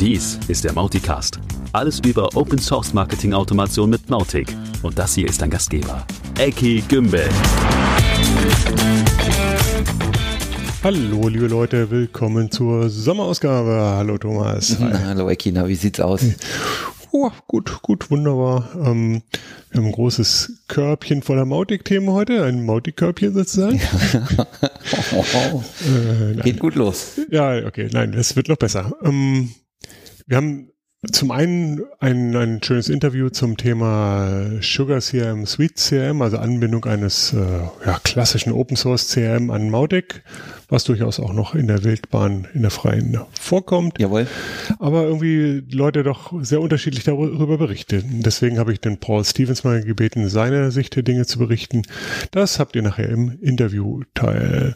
Dies 0.00 0.38
ist 0.46 0.64
der 0.64 0.72
Mauticast. 0.72 1.40
Alles 1.72 2.00
über 2.00 2.28
Open 2.36 2.58
Source 2.58 2.94
Marketing 2.94 3.34
Automation 3.34 3.90
mit 3.90 4.08
Mautic. 4.08 4.54
Und 4.82 4.98
das 4.98 5.14
hier 5.14 5.28
ist 5.28 5.42
dein 5.42 5.50
Gastgeber, 5.50 6.06
Eki 6.38 6.82
Gümbel. 6.88 7.28
Hallo, 10.84 11.28
liebe 11.28 11.48
Leute, 11.48 11.90
willkommen 11.90 12.50
zur 12.50 12.88
Sommerausgabe. 12.88 13.96
Hallo, 13.96 14.16
Thomas. 14.16 14.76
Hallo, 15.06 15.28
Eki, 15.28 15.50
na, 15.50 15.66
wie 15.66 15.74
sieht's 15.74 16.00
aus? 16.00 16.22
Oh, 17.20 17.32
gut, 17.48 17.82
gut, 17.82 18.12
wunderbar. 18.12 18.70
Ähm, 18.76 19.22
wir 19.70 19.80
haben 19.80 19.86
ein 19.86 19.92
großes 19.92 20.62
Körbchen 20.68 21.22
voller 21.22 21.46
Mautic-Themen 21.46 22.10
heute, 22.10 22.44
ein 22.44 22.64
Mautic-Körbchen 22.64 23.34
sozusagen. 23.34 23.80
äh, 25.80 26.40
Geht 26.42 26.60
gut 26.60 26.76
los. 26.76 27.20
Ja, 27.28 27.66
okay, 27.66 27.90
nein, 27.92 28.14
es 28.14 28.36
wird 28.36 28.46
noch 28.46 28.56
besser. 28.56 28.92
Ähm, 29.02 29.50
wir 30.28 30.36
haben 30.36 30.70
zum 31.12 31.30
einen 31.30 31.82
ein, 32.00 32.34
ein 32.34 32.60
schönes 32.60 32.88
Interview 32.88 33.28
zum 33.30 33.56
Thema 33.56 34.60
Sugar 34.60 34.98
CRM, 35.00 35.46
Sweet 35.46 35.76
CRM, 35.76 36.22
also 36.22 36.38
Anbindung 36.38 36.86
eines 36.86 37.32
äh, 37.32 37.36
ja, 37.86 38.00
klassischen 38.02 38.52
Open 38.52 38.76
Source 38.76 39.08
CRM 39.08 39.50
an 39.52 39.70
Mautic, 39.70 40.24
was 40.68 40.82
durchaus 40.82 41.20
auch 41.20 41.32
noch 41.32 41.54
in 41.54 41.68
der 41.68 41.84
Wildbahn, 41.84 42.48
in 42.52 42.62
der 42.62 42.72
freien 42.72 43.16
vorkommt. 43.38 44.00
Jawohl. 44.00 44.26
Aber 44.80 45.04
irgendwie 45.04 45.62
Leute 45.70 46.02
doch 46.02 46.32
sehr 46.42 46.60
unterschiedlich 46.60 47.04
darüber 47.04 47.58
berichten. 47.58 48.22
Deswegen 48.24 48.58
habe 48.58 48.72
ich 48.72 48.80
den 48.80 48.98
Paul 48.98 49.24
Stevens 49.24 49.62
mal 49.62 49.84
gebeten, 49.84 50.28
seine 50.28 50.72
Sicht 50.72 50.96
der 50.96 51.04
Dinge 51.04 51.26
zu 51.26 51.38
berichten. 51.38 51.82
Das 52.32 52.58
habt 52.58 52.74
ihr 52.74 52.82
nachher 52.82 53.08
im 53.08 53.38
Interviewteil. 53.40 54.74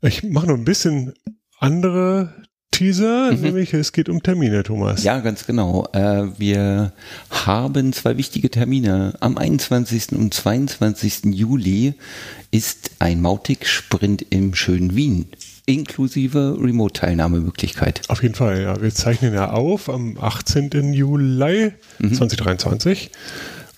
Ich 0.00 0.22
mache 0.22 0.46
noch 0.46 0.56
ein 0.56 0.64
bisschen 0.64 1.12
andere 1.58 2.32
Teaser, 2.72 3.32
mhm. 3.32 3.40
nämlich 3.40 3.72
es 3.74 3.92
geht 3.92 4.08
um 4.08 4.22
Termine, 4.22 4.64
Thomas. 4.64 5.04
Ja, 5.04 5.20
ganz 5.20 5.46
genau. 5.46 5.86
Äh, 5.92 6.26
wir 6.38 6.92
haben 7.30 7.92
zwei 7.92 8.16
wichtige 8.16 8.50
Termine. 8.50 9.14
Am 9.20 9.38
21. 9.38 10.12
und 10.12 10.34
22. 10.34 11.26
Juli 11.26 11.94
ist 12.50 12.90
ein 12.98 13.20
Mautic-Sprint 13.20 14.26
im 14.30 14.54
schönen 14.54 14.96
Wien 14.96 15.28
inklusive 15.64 16.56
Remote-Teilnahmemöglichkeit. 16.60 18.02
Auf 18.08 18.22
jeden 18.22 18.34
Fall, 18.34 18.62
ja. 18.62 18.82
Wir 18.82 18.92
zeichnen 18.92 19.32
ja 19.32 19.50
auf 19.50 19.88
am 19.88 20.18
18. 20.20 20.92
Juli 20.92 21.72
mhm. 22.00 22.14
2023. 22.14 23.10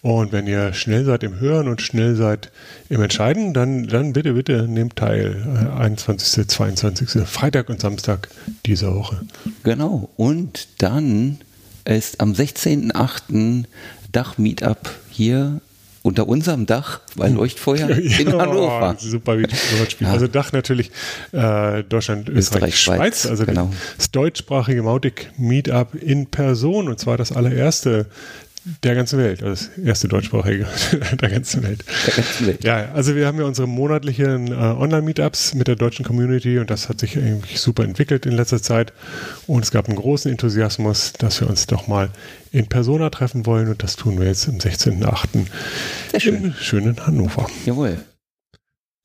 Und 0.05 0.33
wenn 0.33 0.47
ihr 0.47 0.75
schnell 0.75 1.07
seid 1.07 1.23
im 1.23 1.41
Hören 1.41 1.67
und 1.67 1.81
schnell 1.81 2.15
seid 2.15 2.53
im 2.91 3.01
Entscheiden, 3.01 3.55
dann, 3.55 3.87
dann 3.87 4.13
bitte, 4.13 4.35
bitte 4.35 4.69
nehmt 4.69 4.97
teil. 4.97 5.73
21., 5.79 6.47
22., 6.47 7.27
Freitag 7.27 7.71
und 7.71 7.81
Samstag 7.81 8.29
dieser 8.67 8.95
Woche. 8.95 9.23
Genau. 9.63 10.11
Und 10.17 10.69
dann 10.77 11.39
ist 11.87 12.21
am 12.21 12.33
16.8. 12.33 13.65
Dach-Meetup 14.13 14.91
hier 15.09 15.63
unter 16.03 16.29
unserem 16.29 16.67
Dach 16.67 17.01
bei 17.17 17.29
Leuchtfeuer 17.29 17.89
ja, 17.89 17.97
in 17.97 18.31
Hannover. 18.31 18.97
Super 18.99 19.39
Wortspiel. 19.39 20.07
Ja. 20.07 20.13
Also 20.13 20.27
Dach 20.27 20.53
natürlich 20.53 20.91
äh, 21.33 21.83
Deutschland, 21.83 22.29
Österreich, 22.29 22.75
Österreich 22.75 22.79
Schweiz. 22.79 22.99
Schweiz. 22.99 23.27
Also 23.27 23.47
genau. 23.47 23.71
das 23.97 24.11
deutschsprachige 24.11 24.83
Mautic 24.83 25.31
Meetup 25.39 25.95
in 25.95 26.27
Person 26.27 26.89
und 26.89 27.01
zwar 27.01 27.17
das 27.17 27.33
allererste 27.33 28.05
der 28.83 28.95
ganzen 28.95 29.19
Welt, 29.19 29.43
also 29.43 29.67
das 29.67 29.79
erste 29.85 30.09
deutschsprachige 30.09 30.67
der 31.21 31.29
ganzen 31.29 31.63
Welt. 31.63 31.85
Der 32.07 32.15
ganzen 32.15 32.47
Welt. 32.47 32.65
Ja, 32.65 32.93
also 32.93 33.15
wir 33.15 33.27
haben 33.27 33.39
ja 33.39 33.45
unsere 33.45 33.69
monatlichen 33.69 34.49
äh, 34.49 34.55
Online-Meetups 34.55 35.55
mit 35.55 35.69
der 35.69 35.77
deutschen 35.77 36.05
Community 36.05 36.59
und 36.59 36.71
das 36.71 36.89
hat 36.89 37.01
sich 37.01 37.19
eigentlich 37.19 37.61
super 37.61 37.85
entwickelt 37.85 38.25
in 38.25 38.33
letzter 38.33 38.63
Zeit. 38.63 38.95
Und 39.47 39.65
es 39.65 39.71
gab 39.71 39.89
einen 39.89 39.97
großen 39.97 40.31
Enthusiasmus, 40.31 41.13
dass 41.13 41.41
wir 41.41 41.49
uns 41.49 41.67
doch 41.67 41.89
mal 41.89 42.09
in 42.53 42.67
Persona 42.67 43.11
treffen 43.11 43.45
wollen 43.45 43.69
und 43.69 43.83
das 43.83 43.97
tun 43.97 44.19
wir 44.19 44.27
jetzt 44.27 44.49
am 44.49 44.57
16.08. 44.57 45.47
Schön. 46.19 46.35
im 46.37 46.55
schönen 46.55 47.07
Hannover. 47.07 47.47
Jawohl. 47.67 47.99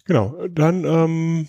Genau, 0.06 0.36
dann 0.50 0.86
ähm, 0.86 1.48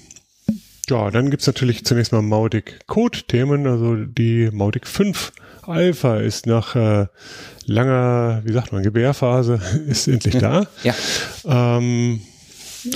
ja, 0.91 1.11
dann 1.11 1.31
gibt's 1.31 1.47
natürlich 1.47 1.85
zunächst 1.85 2.13
mal 2.13 2.23
Mautic 2.23 2.87
Code-Themen, 2.87 3.67
also 3.67 3.97
die 3.97 4.51
Mautic 4.53 4.87
5 4.87 5.33
Alpha 5.63 6.17
ist 6.17 6.47
nach 6.47 6.75
äh, 6.75 7.07
langer, 7.65 8.43
wie 8.45 8.53
sagt 8.53 8.73
man, 8.73 8.83
Gebärphase, 8.83 9.61
ist 9.87 10.09
endlich 10.09 10.37
da. 10.39 10.67
ja. 10.83 10.95
Ähm, 11.47 12.21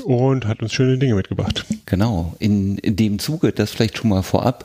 und 0.05 0.47
hat 0.47 0.63
uns 0.63 0.73
schöne 0.73 0.97
Dinge 0.97 1.15
mitgebracht. 1.15 1.67
Genau. 1.85 2.35
In, 2.39 2.79
in, 2.79 2.97
dem 2.97 3.19
Zuge, 3.19 3.53
das 3.53 3.71
vielleicht 3.71 3.99
schon 3.99 4.11
mal 4.11 4.23
vorab, 4.23 4.65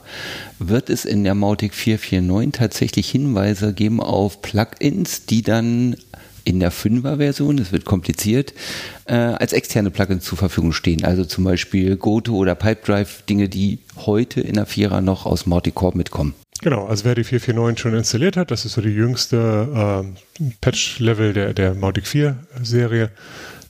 wird 0.59 0.89
es 0.89 1.03
in 1.03 1.25
der 1.25 1.35
Mautic 1.35 1.73
449 1.73 2.57
tatsächlich 2.57 3.09
Hinweise 3.09 3.73
geben 3.73 3.99
auf 3.99 4.41
Plugins, 4.41 5.25
die 5.25 5.41
dann 5.41 5.97
in 6.49 6.59
der 6.59 6.71
5er-Version, 6.71 7.57
das 7.57 7.71
wird 7.71 7.85
kompliziert, 7.85 8.53
äh, 9.05 9.13
als 9.13 9.53
externe 9.53 9.91
Plugins 9.91 10.25
zur 10.25 10.37
Verfügung 10.37 10.73
stehen. 10.73 11.05
Also 11.05 11.23
zum 11.23 11.43
Beispiel 11.43 11.95
Goto 11.95 12.35
oder 12.35 12.55
Pipedrive, 12.55 13.23
Dinge, 13.29 13.47
die 13.47 13.79
heute 13.97 14.41
in 14.41 14.55
der 14.55 14.67
4er 14.67 15.01
noch 15.01 15.25
aus 15.25 15.45
Mautic 15.45 15.75
Core 15.75 15.95
mitkommen. 15.95 16.33
Genau, 16.61 16.87
also 16.87 17.05
wer 17.05 17.15
die 17.15 17.23
449 17.23 17.79
schon 17.81 17.93
installiert 17.93 18.35
hat, 18.35 18.51
das 18.51 18.65
ist 18.65 18.73
so 18.73 18.81
die 18.81 18.89
jüngste 18.89 20.03
äh, 20.03 20.43
Patch-Level 20.59 21.33
der, 21.33 21.53
der 21.53 21.73
Mautic 21.75 22.05
4-Serie. 22.05 23.11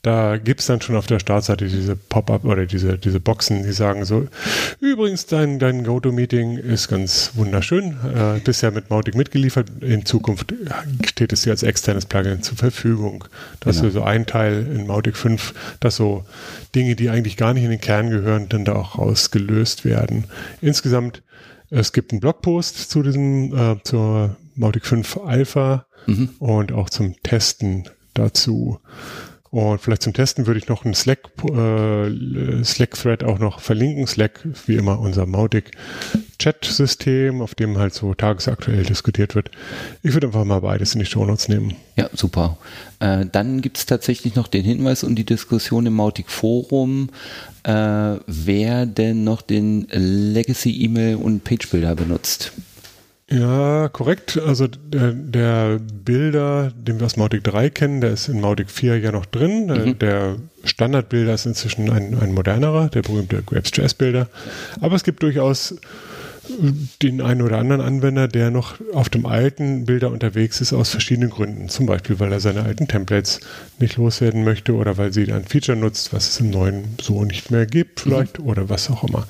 Da 0.01 0.37
gibt's 0.37 0.65
dann 0.65 0.81
schon 0.81 0.95
auf 0.95 1.07
der 1.07 1.19
Startseite 1.19 1.67
diese 1.67 1.95
Pop-up 1.95 2.45
oder 2.45 2.65
diese, 2.65 2.97
diese 2.97 3.19
Boxen, 3.19 3.63
die 3.63 3.71
sagen 3.73 4.05
so, 4.05 4.27
übrigens, 4.79 5.25
dein, 5.25 5.59
dein 5.59 5.83
GoTo-Meeting 5.83 6.57
ist 6.57 6.87
ganz 6.87 7.31
wunderschön, 7.35 7.97
äh, 8.15 8.39
bisher 8.39 8.71
mit 8.71 8.89
Mautic 8.89 9.15
mitgeliefert, 9.15 9.69
in 9.81 10.05
Zukunft 10.05 10.53
steht 11.05 11.33
es 11.33 11.41
dir 11.41 11.51
als 11.51 11.63
externes 11.63 12.05
Plugin 12.05 12.41
zur 12.43 12.57
Verfügung. 12.57 13.25
Das 13.59 13.77
genau. 13.77 13.87
ist 13.87 13.93
so 13.95 14.03
ein 14.03 14.25
Teil 14.25 14.65
in 14.73 14.87
Mautic 14.87 15.17
5, 15.17 15.53
dass 15.79 15.97
so 15.97 16.25
Dinge, 16.75 16.95
die 16.95 17.09
eigentlich 17.09 17.35
gar 17.35 17.53
nicht 17.53 17.63
in 17.63 17.71
den 17.71 17.81
Kern 17.81 18.09
gehören, 18.09 18.47
dann 18.47 18.65
da 18.65 18.75
auch 18.75 18.97
rausgelöst 18.97 19.83
werden. 19.83 20.25
Insgesamt 20.61 21.21
es 21.71 21.93
gibt 21.93 22.11
einen 22.11 22.19
Blogpost 22.19 22.89
zu 22.89 23.03
diesem, 23.03 23.55
äh, 23.55 23.77
zur 23.83 24.37
Mautic 24.55 24.85
5 24.85 25.17
Alpha 25.17 25.85
mhm. 26.07 26.29
und 26.39 26.71
auch 26.71 26.89
zum 26.89 27.15
Testen 27.21 27.87
dazu. 28.13 28.79
Und 29.51 29.81
vielleicht 29.81 30.03
zum 30.03 30.13
Testen 30.13 30.45
würde 30.45 30.59
ich 30.59 30.67
noch 30.67 30.85
einen 30.85 30.93
Slack, 30.93 31.29
äh, 31.43 32.63
Slack-Thread 32.63 33.23
auch 33.23 33.39
noch 33.39 33.59
verlinken. 33.59 34.05
Slack, 34.05 34.47
wie 34.67 34.75
immer, 34.75 34.99
unser 34.99 35.25
Mautic 35.25 35.71
Chat-System, 36.37 37.41
auf 37.41 37.55
dem 37.55 37.77
halt 37.77 37.93
so 37.93 38.13
tagesaktuell 38.13 38.83
diskutiert 38.83 39.33
wird. 39.33 39.49
Ich 40.03 40.13
würde 40.13 40.27
einfach 40.27 40.45
mal 40.45 40.61
beides 40.61 40.93
in 40.93 40.99
die 40.99 41.05
Show 41.05 41.25
Notes 41.25 41.47
nehmen. 41.47 41.73
Ja, 41.95 42.09
super. 42.13 42.57
Äh, 42.99 43.25
dann 43.31 43.61
gibt 43.61 43.77
es 43.77 43.87
tatsächlich 43.87 44.35
noch 44.35 44.47
den 44.47 44.63
Hinweis 44.63 45.03
und 45.03 45.15
die 45.15 45.25
Diskussion 45.25 45.87
im 45.87 45.93
Mautic 45.93 46.29
Forum, 46.29 47.09
äh, 47.63 47.71
wer 48.27 48.85
denn 48.85 49.23
noch 49.23 49.41
den 49.41 49.87
Legacy 49.91 50.83
E-Mail 50.83 51.15
und 51.15 51.43
Page 51.43 51.67
Builder 51.69 51.95
benutzt. 51.95 52.53
Ja, 53.31 53.89
korrekt. 53.89 54.39
Also 54.43 54.67
der, 54.67 55.11
der 55.13 55.79
Bilder, 55.79 56.71
den 56.75 56.99
wir 56.99 57.05
aus 57.05 57.17
Mautic 57.17 57.43
3 57.43 57.69
kennen, 57.69 58.01
der 58.01 58.11
ist 58.11 58.27
in 58.27 58.41
Mautic 58.41 58.71
4 58.71 58.99
ja 58.99 59.11
noch 59.11 59.25
drin. 59.25 59.67
Mhm. 59.67 59.99
Der 59.99 60.37
Standardbilder 60.63 61.33
ist 61.35 61.45
inzwischen 61.45 61.89
ein, 61.91 62.19
ein 62.19 62.33
modernerer, 62.33 62.89
der 62.89 63.03
berühmte 63.03 63.43
Grapes.js-Bilder. 63.43 64.27
Aber 64.81 64.95
es 64.95 65.03
gibt 65.03 65.21
durchaus 65.21 65.75
den 67.01 67.21
einen 67.21 67.41
oder 67.41 67.57
anderen 67.57 67.81
Anwender, 67.81 68.27
der 68.27 68.49
noch 68.49 68.75
auf 68.93 69.09
dem 69.09 69.25
alten 69.25 69.85
Bilder 69.85 70.11
unterwegs 70.11 70.61
ist, 70.61 70.73
aus 70.73 70.89
verschiedenen 70.89 71.29
Gründen. 71.29 71.69
Zum 71.69 71.85
Beispiel, 71.85 72.19
weil 72.19 72.31
er 72.31 72.39
seine 72.39 72.63
alten 72.63 72.87
Templates 72.87 73.39
nicht 73.79 73.97
loswerden 73.97 74.43
möchte 74.43 74.73
oder 74.73 74.97
weil 74.97 75.13
sie 75.13 75.31
ein 75.31 75.45
Feature 75.45 75.77
nutzt, 75.77 76.13
was 76.13 76.29
es 76.29 76.39
im 76.39 76.49
neuen 76.49 76.95
so 77.01 77.23
nicht 77.23 77.51
mehr 77.51 77.65
gibt, 77.65 77.99
vielleicht, 77.99 78.39
mhm. 78.39 78.47
oder 78.47 78.69
was 78.69 78.89
auch 78.89 79.03
immer. 79.03 79.27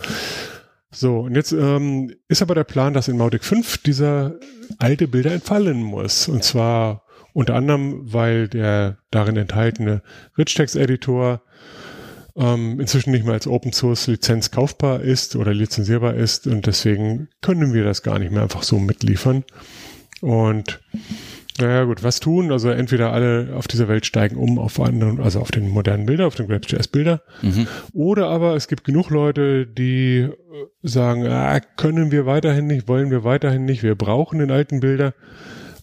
So, 0.92 1.20
und 1.20 1.36
jetzt 1.36 1.52
ähm, 1.52 2.14
ist 2.28 2.42
aber 2.42 2.56
der 2.56 2.64
Plan, 2.64 2.94
dass 2.94 3.08
in 3.08 3.18
Mautic 3.18 3.44
5 3.44 3.80
dieser 3.80 4.36
alte 4.80 5.08
Bilder 5.08 5.32
entfallen 5.32 5.82
muss. 5.84 6.28
Und 6.28 6.44
zwar 6.44 7.04
unter 7.34 7.56
anderem, 7.56 8.12
weil 8.12 8.48
der 8.48 8.98
darin 9.12 9.38
enthaltene 9.38 10.02
Rich 10.38 10.56
Text 10.56 10.76
Editor 10.76 11.42
ähm, 12.36 12.80
inzwischen 12.80 13.12
nicht 13.12 13.26
mehr 13.26 13.34
als 13.34 13.48
Open 13.48 13.72
Source 13.72 14.08
Lizenz 14.08 14.50
kaufbar 14.50 15.02
ist 15.02 15.36
oder 15.36 15.54
lizenzierbar 15.54 16.16
ist 16.16 16.48
und 16.48 16.66
deswegen 16.66 17.28
können 17.42 17.74
wir 17.74 17.84
das 17.84 18.02
gar 18.02 18.18
nicht 18.18 18.32
mehr 18.32 18.44
einfach 18.44 18.64
so 18.64 18.80
mitliefern. 18.80 19.44
Und 20.22 20.80
naja 21.60 21.84
gut, 21.84 22.04
was 22.04 22.20
tun? 22.20 22.52
Also 22.52 22.70
entweder 22.70 23.12
alle 23.12 23.54
auf 23.56 23.68
dieser 23.68 23.88
Welt 23.88 24.06
steigen 24.06 24.36
um 24.36 24.60
auf 24.60 24.80
anderen, 24.80 25.20
also 25.20 25.40
auf 25.40 25.52
den 25.52 25.70
modernen 25.70 26.06
Bilder, 26.06 26.28
auf 26.28 26.36
den 26.36 26.48
Grapes.js-Bilder. 26.48 27.22
Mhm. 27.42 27.68
Oder 27.94 28.28
aber 28.28 28.56
es 28.56 28.68
gibt 28.68 28.84
genug 28.84 29.10
Leute, 29.10 29.68
die 29.68 30.20
äh, 30.20 30.32
sagen, 30.84 31.28
ah, 31.28 31.60
können 31.60 32.12
wir 32.12 32.26
weiterhin 32.26 32.68
nicht, 32.68 32.88
wollen 32.88 33.12
wir 33.12 33.24
weiterhin 33.24 33.66
nicht, 33.66 33.84
wir 33.84 33.96
brauchen 33.96 34.40
den 34.40 34.52
alten 34.52 34.80
Bilder. 34.80 35.14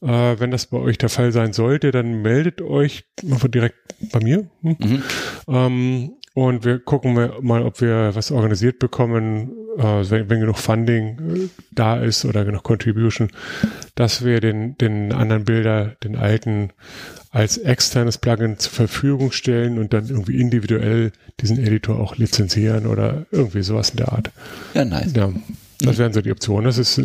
Äh, 0.03 0.39
wenn 0.39 0.51
das 0.51 0.67
bei 0.67 0.79
euch 0.79 0.99
der 0.99 1.09
Fall 1.09 1.33
sein 1.33 1.53
sollte, 1.53 1.91
dann 1.91 2.23
meldet 2.23 2.61
euch 2.61 3.05
direkt 3.23 3.77
bei 4.13 4.21
mir. 4.21 4.49
Hm? 4.63 4.77
Mhm. 4.79 5.03
Ähm, 5.49 6.11
Und 6.37 6.67
wir 6.67 6.81
gucken 6.81 7.15
mal, 7.15 7.63
ob 7.63 7.81
wir 7.81 8.11
was 8.13 8.31
organisiert 8.31 8.79
bekommen, 8.79 9.53
äh, 9.79 10.11
wenn, 10.11 10.29
wenn, 10.29 10.41
genug 10.41 10.59
Funding 10.59 11.19
äh, 11.19 11.49
da 11.71 11.97
ist 11.97 12.27
oder 12.27 12.45
genug 12.45 12.63
Contribution, 12.63 13.31
dass 13.95 14.23
wir 14.23 14.43
den, 14.43 14.77
den 14.77 15.15
anderen 15.15 15.47
Bilder, 15.47 15.97
den 16.05 16.15
alten, 16.15 16.73
als 17.31 17.57
externes 17.57 18.19
Plugin 18.19 18.59
zur 18.59 18.71
Verfügung 18.71 19.33
stellen 19.33 19.79
und 19.79 19.95
dann 19.95 20.09
irgendwie 20.09 20.39
individuell 20.39 21.13
diesen 21.41 21.59
Editor 21.59 21.99
auch 21.99 22.19
lizenzieren 22.19 22.87
oder 22.87 23.25
irgendwie 23.31 23.63
sowas 23.63 23.89
in 23.89 23.97
der 23.97 24.13
Art. 24.13 24.31
Ja, 24.75 24.85
nice. 24.85 25.15
Ja. 25.17 25.33
Das 25.81 25.97
wären 25.97 26.13
so 26.13 26.21
die 26.21 26.33
Optionen. 26.33 26.67
Das 26.67 26.77
ist 26.77 27.01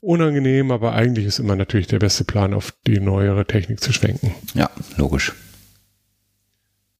unangenehm, 0.00 0.72
aber 0.72 0.94
eigentlich 0.94 1.26
ist 1.26 1.38
immer 1.38 1.54
natürlich 1.54 1.86
der 1.86 2.00
beste 2.00 2.24
Plan, 2.24 2.52
auf 2.52 2.74
die 2.88 2.98
neuere 2.98 3.44
Technik 3.44 3.78
zu 3.78 3.92
schwenken. 3.92 4.34
Ja, 4.54 4.68
logisch. 4.96 5.32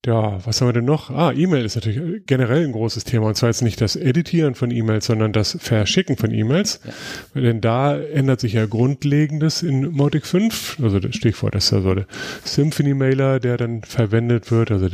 Ja, 0.07 0.39
was 0.45 0.61
haben 0.61 0.69
wir 0.69 0.75
denn 0.75 0.85
noch? 0.85 1.09
Ah, 1.11 1.33
E-Mail 1.33 1.65
ist 1.65 1.77
natürlich 1.77 2.27
generell 2.27 2.65
ein 2.65 2.73
großes 2.73 3.05
Thema. 3.05 3.29
Und 3.29 3.37
zwar 3.37 3.49
jetzt 3.49 3.63
nicht 3.63 3.81
das 3.81 3.97
Editieren 3.97 4.55
von 4.55 4.71
E-Mails, 4.71 5.07
sondern 5.07 5.33
das 5.33 5.57
Verschicken 5.59 6.19
von 6.19 6.31
E-Mails. 6.31 6.81
Ja. 7.35 7.41
Denn 7.41 7.63
da 7.63 7.99
ändert 7.99 8.41
sich 8.41 8.53
ja 8.53 8.67
Grundlegendes 8.67 9.63
in 9.63 9.93
Mautic 9.93 10.27
5. 10.27 10.79
Also 10.83 11.01
das 11.01 11.17
Stichwort 11.17 11.55
ist 11.55 11.71
ja 11.71 11.81
so 11.81 11.95
der 11.95 12.07
Symphony-Mailer, 12.45 13.41
der 13.41 13.57
dann 13.57 13.83
verwendet 13.83 14.51
wird. 14.51 14.71
Also 14.71 14.89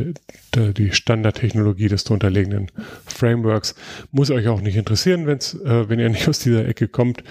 die 0.54 0.92
Standardtechnologie 0.92 1.88
des 1.88 2.04
drunterliegenden 2.04 2.68
Frameworks. 3.06 3.74
Muss 4.12 4.30
euch 4.30 4.46
auch 4.46 4.60
nicht 4.60 4.76
interessieren, 4.76 5.26
wenn's, 5.26 5.54
äh, 5.54 5.88
wenn 5.88 5.98
ihr 5.98 6.08
nicht 6.08 6.28
aus 6.28 6.38
dieser 6.38 6.68
Ecke 6.68 6.86
kommt. 6.86 7.24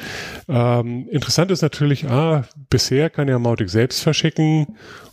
Ähm, 0.49 1.07
interessant 1.09 1.49
ist 1.51 1.61
natürlich, 1.61 2.09
ah, 2.09 2.43
bisher 2.69 3.09
kann 3.09 3.29
ja 3.29 3.39
Mautic 3.39 3.69
selbst 3.69 4.01
verschicken 4.01 4.67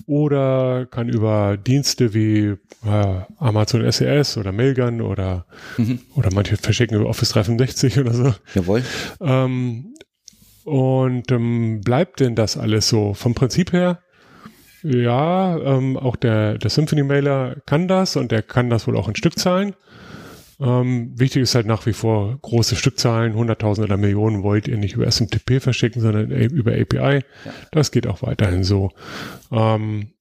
oder 0.06 0.87
kann 0.87 1.08
über 1.08 1.56
Dienste 1.56 2.14
wie 2.14 2.56
äh, 2.85 3.20
Amazon 3.38 3.91
SES 3.91 4.37
oder 4.37 4.53
Mailgun 4.53 5.00
oder, 5.00 5.47
mhm. 5.76 6.00
oder 6.14 6.31
manche 6.32 6.56
verschicken 6.56 6.97
über 6.97 7.08
Office 7.08 7.31
365 7.31 7.99
oder 7.99 8.12
so. 8.12 8.35
Jawohl. 8.55 8.85
Ähm, 9.20 9.94
und 10.64 11.31
ähm, 11.31 11.81
bleibt 11.81 12.20
denn 12.20 12.35
das 12.35 12.56
alles 12.56 12.88
so? 12.88 13.14
Vom 13.14 13.35
Prinzip 13.35 13.73
her, 13.73 14.00
ja, 14.82 15.56
ähm, 15.58 15.97
auch 15.97 16.17
der, 16.17 16.58
der 16.58 16.70
Symphony 16.70 17.03
Mailer 17.03 17.56
kann 17.67 17.88
das 17.88 18.17
und 18.17 18.31
der 18.31 18.43
kann 18.43 18.70
das 18.70 18.87
wohl 18.87 18.97
auch 18.97 19.08
in 19.08 19.17
Stückzahlen. 19.17 19.75
Ähm, 20.58 21.12
wichtig 21.19 21.43
ist 21.43 21.55
halt 21.55 21.67
nach 21.67 21.85
wie 21.85 21.93
vor 21.93 22.38
große 22.41 22.76
Stückzahlen, 22.76 23.35
100.000 23.35 23.85
oder 23.85 23.97
Millionen 23.97 24.43
wollt 24.43 24.69
ihr 24.69 24.79
nicht 24.79 24.94
über 24.94 25.11
SMTP 25.11 25.61
verschicken, 25.61 26.00
sondern 26.00 26.31
über 26.31 26.73
API. 26.73 27.25
Ja. 27.44 27.53
Das 27.73 27.91
geht 27.91 28.06
auch 28.06 28.23
weiterhin 28.23 28.64
so. 28.64 28.91
Ähm, 29.53 30.12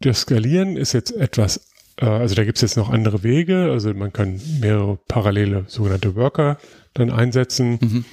das 0.00 0.22
Skalieren 0.22 0.76
ist 0.76 0.92
jetzt 0.92 1.12
etwas, 1.12 1.68
äh, 2.00 2.06
also 2.06 2.34
da 2.34 2.44
gibt 2.44 2.58
es 2.58 2.62
jetzt 2.62 2.76
noch 2.76 2.90
andere 2.90 3.22
Wege. 3.22 3.70
Also 3.70 3.94
man 3.94 4.12
kann 4.12 4.40
mehrere 4.60 4.98
parallele 5.08 5.64
sogenannte 5.68 6.16
Worker 6.16 6.58
dann 6.92 7.10
einsetzen. 7.10 7.78
Mhm. 7.80 8.04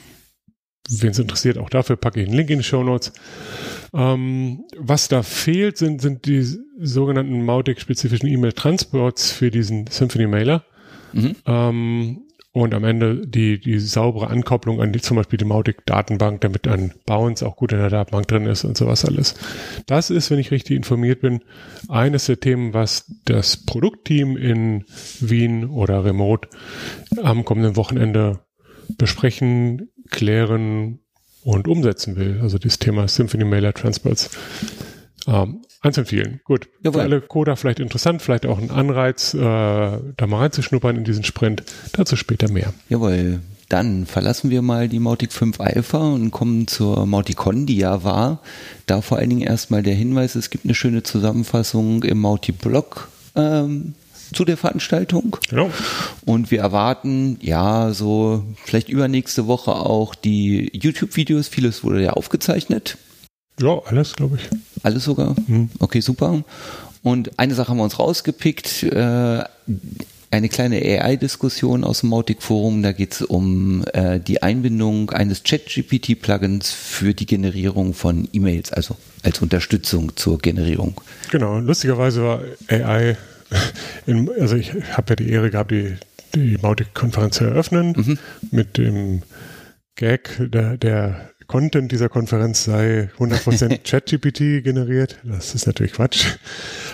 Wen 0.89 1.11
es 1.11 1.19
interessiert, 1.19 1.57
auch 1.57 1.69
dafür 1.69 1.95
packe 1.95 2.21
ich 2.21 2.27
einen 2.27 2.35
Link 2.35 2.49
in 2.49 2.59
die 2.59 2.63
Show 2.63 2.83
Notes. 2.83 3.13
Ähm, 3.93 4.63
was 4.77 5.07
da 5.07 5.23
fehlt, 5.23 5.77
sind, 5.77 6.01
sind 6.01 6.25
die 6.25 6.43
sogenannten 6.79 7.45
Mautic-spezifischen 7.45 8.27
E-Mail-Transports 8.27 9.31
für 9.31 9.51
diesen 9.51 9.87
Symphony-Mailer. 9.87 10.65
Mhm. 11.13 11.35
Ähm, 11.45 12.21
und 12.53 12.73
am 12.73 12.83
Ende 12.83 13.25
die, 13.25 13.61
die 13.61 13.79
saubere 13.79 14.27
Ankopplung 14.27 14.81
an 14.81 14.91
die, 14.91 14.99
zum 14.99 15.15
Beispiel 15.15 15.37
die 15.37 15.45
Mautic-Datenbank, 15.45 16.41
damit 16.41 16.67
ein 16.67 16.93
Bounce 17.05 17.45
auch 17.45 17.55
gut 17.55 17.71
in 17.71 17.77
der 17.77 17.89
Datenbank 17.89 18.27
drin 18.27 18.45
ist 18.45 18.65
und 18.65 18.75
sowas 18.75 19.05
alles. 19.05 19.35
Das 19.85 20.09
ist, 20.09 20.29
wenn 20.31 20.39
ich 20.39 20.51
richtig 20.51 20.75
informiert 20.75 21.21
bin, 21.21 21.45
eines 21.87 22.25
der 22.25 22.41
Themen, 22.41 22.73
was 22.73 23.09
das 23.23 23.55
Produktteam 23.65 24.35
in 24.35 24.83
Wien 25.21 25.65
oder 25.65 26.03
Remote 26.03 26.49
am 27.23 27.45
kommenden 27.45 27.77
Wochenende 27.77 28.41
besprechen, 28.97 29.89
klären 30.09 30.99
und 31.43 31.69
umsetzen 31.69 32.17
will. 32.17 32.39
Also 32.41 32.57
das 32.57 32.79
Thema 32.79 33.07
Symphony 33.07 33.45
Mailer 33.45 33.73
Transports. 33.73 34.29
Ähm, 35.25 35.61
Vielen. 36.05 36.41
Gut. 36.43 36.69
Jawohl. 36.83 36.99
Für 36.99 37.05
alle 37.05 37.21
Coder 37.21 37.55
vielleicht 37.55 37.79
interessant, 37.79 38.21
vielleicht 38.21 38.45
auch 38.45 38.59
ein 38.59 38.69
Anreiz, 38.69 39.33
äh, 39.33 39.39
da 39.39 40.27
mal 40.27 40.37
reinzuschnuppern 40.37 40.95
in 40.95 41.03
diesen 41.03 41.23
Sprint. 41.23 41.63
Dazu 41.93 42.15
später 42.15 42.51
mehr. 42.51 42.73
Jawohl. 42.87 43.41
Dann 43.67 44.05
verlassen 44.05 44.49
wir 44.51 44.61
mal 44.61 44.89
die 44.89 44.99
Mautic 44.99 45.31
5 45.31 45.59
Alpha 45.59 45.97
und 45.97 46.31
kommen 46.31 46.67
zur 46.67 47.05
Mauticon, 47.05 47.65
die 47.65 47.77
ja 47.77 48.03
war. 48.03 48.41
Da 48.85 49.01
vor 49.01 49.17
allen 49.17 49.29
Dingen 49.29 49.41
erstmal 49.41 49.81
der 49.81 49.95
Hinweis, 49.95 50.35
es 50.35 50.49
gibt 50.49 50.65
eine 50.65 50.75
schöne 50.75 51.03
Zusammenfassung 51.03 52.03
im 52.03 52.19
Mauti-Blog 52.19 53.07
ähm, 53.35 53.93
zu 54.33 54.45
der 54.45 54.57
Veranstaltung. 54.57 55.37
Genau. 55.49 55.71
Und 56.25 56.51
wir 56.51 56.59
erwarten, 56.59 57.37
ja, 57.41 57.93
so 57.93 58.43
vielleicht 58.65 58.89
übernächste 58.89 59.47
Woche 59.47 59.71
auch 59.71 60.15
die 60.15 60.69
YouTube-Videos. 60.73 61.47
Vieles 61.47 61.83
wurde 61.83 62.03
ja 62.03 62.11
aufgezeichnet. 62.11 62.97
Ja, 63.59 63.79
alles, 63.85 64.15
glaube 64.15 64.37
ich. 64.37 64.49
Alles 64.83 65.03
sogar? 65.03 65.35
Mhm. 65.47 65.69
Okay, 65.79 66.01
super. 66.01 66.43
Und 67.03 67.39
eine 67.39 67.53
Sache 67.55 67.69
haben 67.69 67.77
wir 67.77 67.83
uns 67.83 67.99
rausgepickt. 67.99 68.83
Äh, 68.83 69.43
eine 70.31 70.47
kleine 70.47 70.77
AI-Diskussion 70.77 71.83
aus 71.83 71.99
dem 71.99 72.09
Mautic-Forum. 72.09 72.81
Da 72.83 72.93
geht 72.93 73.13
es 73.13 73.21
um 73.21 73.83
äh, 73.93 74.19
die 74.19 74.41
Einbindung 74.41 75.11
eines 75.11 75.43
Chat-GPT-Plugins 75.43 76.71
für 76.71 77.13
die 77.13 77.25
Generierung 77.25 77.93
von 77.93 78.29
E-Mails, 78.31 78.71
also 78.71 78.95
als 79.23 79.41
Unterstützung 79.41 80.15
zur 80.15 80.39
Generierung. 80.39 80.99
Genau, 81.31 81.59
lustigerweise 81.59 82.23
war 82.23 82.41
AI, 82.69 83.17
in, 84.07 84.29
also 84.39 84.55
ich 84.55 84.73
habe 84.73 85.09
ja 85.09 85.15
die 85.17 85.29
Ehre 85.29 85.51
gehabt, 85.51 85.71
die, 85.71 85.97
die 86.33 86.57
Mautic-Konferenz 86.61 87.35
zu 87.35 87.43
eröffnen 87.43 87.93
mhm. 87.97 88.19
mit 88.51 88.77
dem 88.77 89.23
Gag 89.97 90.37
der, 90.39 90.77
der 90.77 91.30
Content 91.51 91.91
dieser 91.91 92.07
Konferenz 92.07 92.63
sei 92.63 93.09
100% 93.19 93.79
ChatGPT 93.83 94.63
generiert. 94.63 95.19
Das 95.25 95.53
ist 95.53 95.67
natürlich 95.67 95.91
Quatsch. 95.91 96.37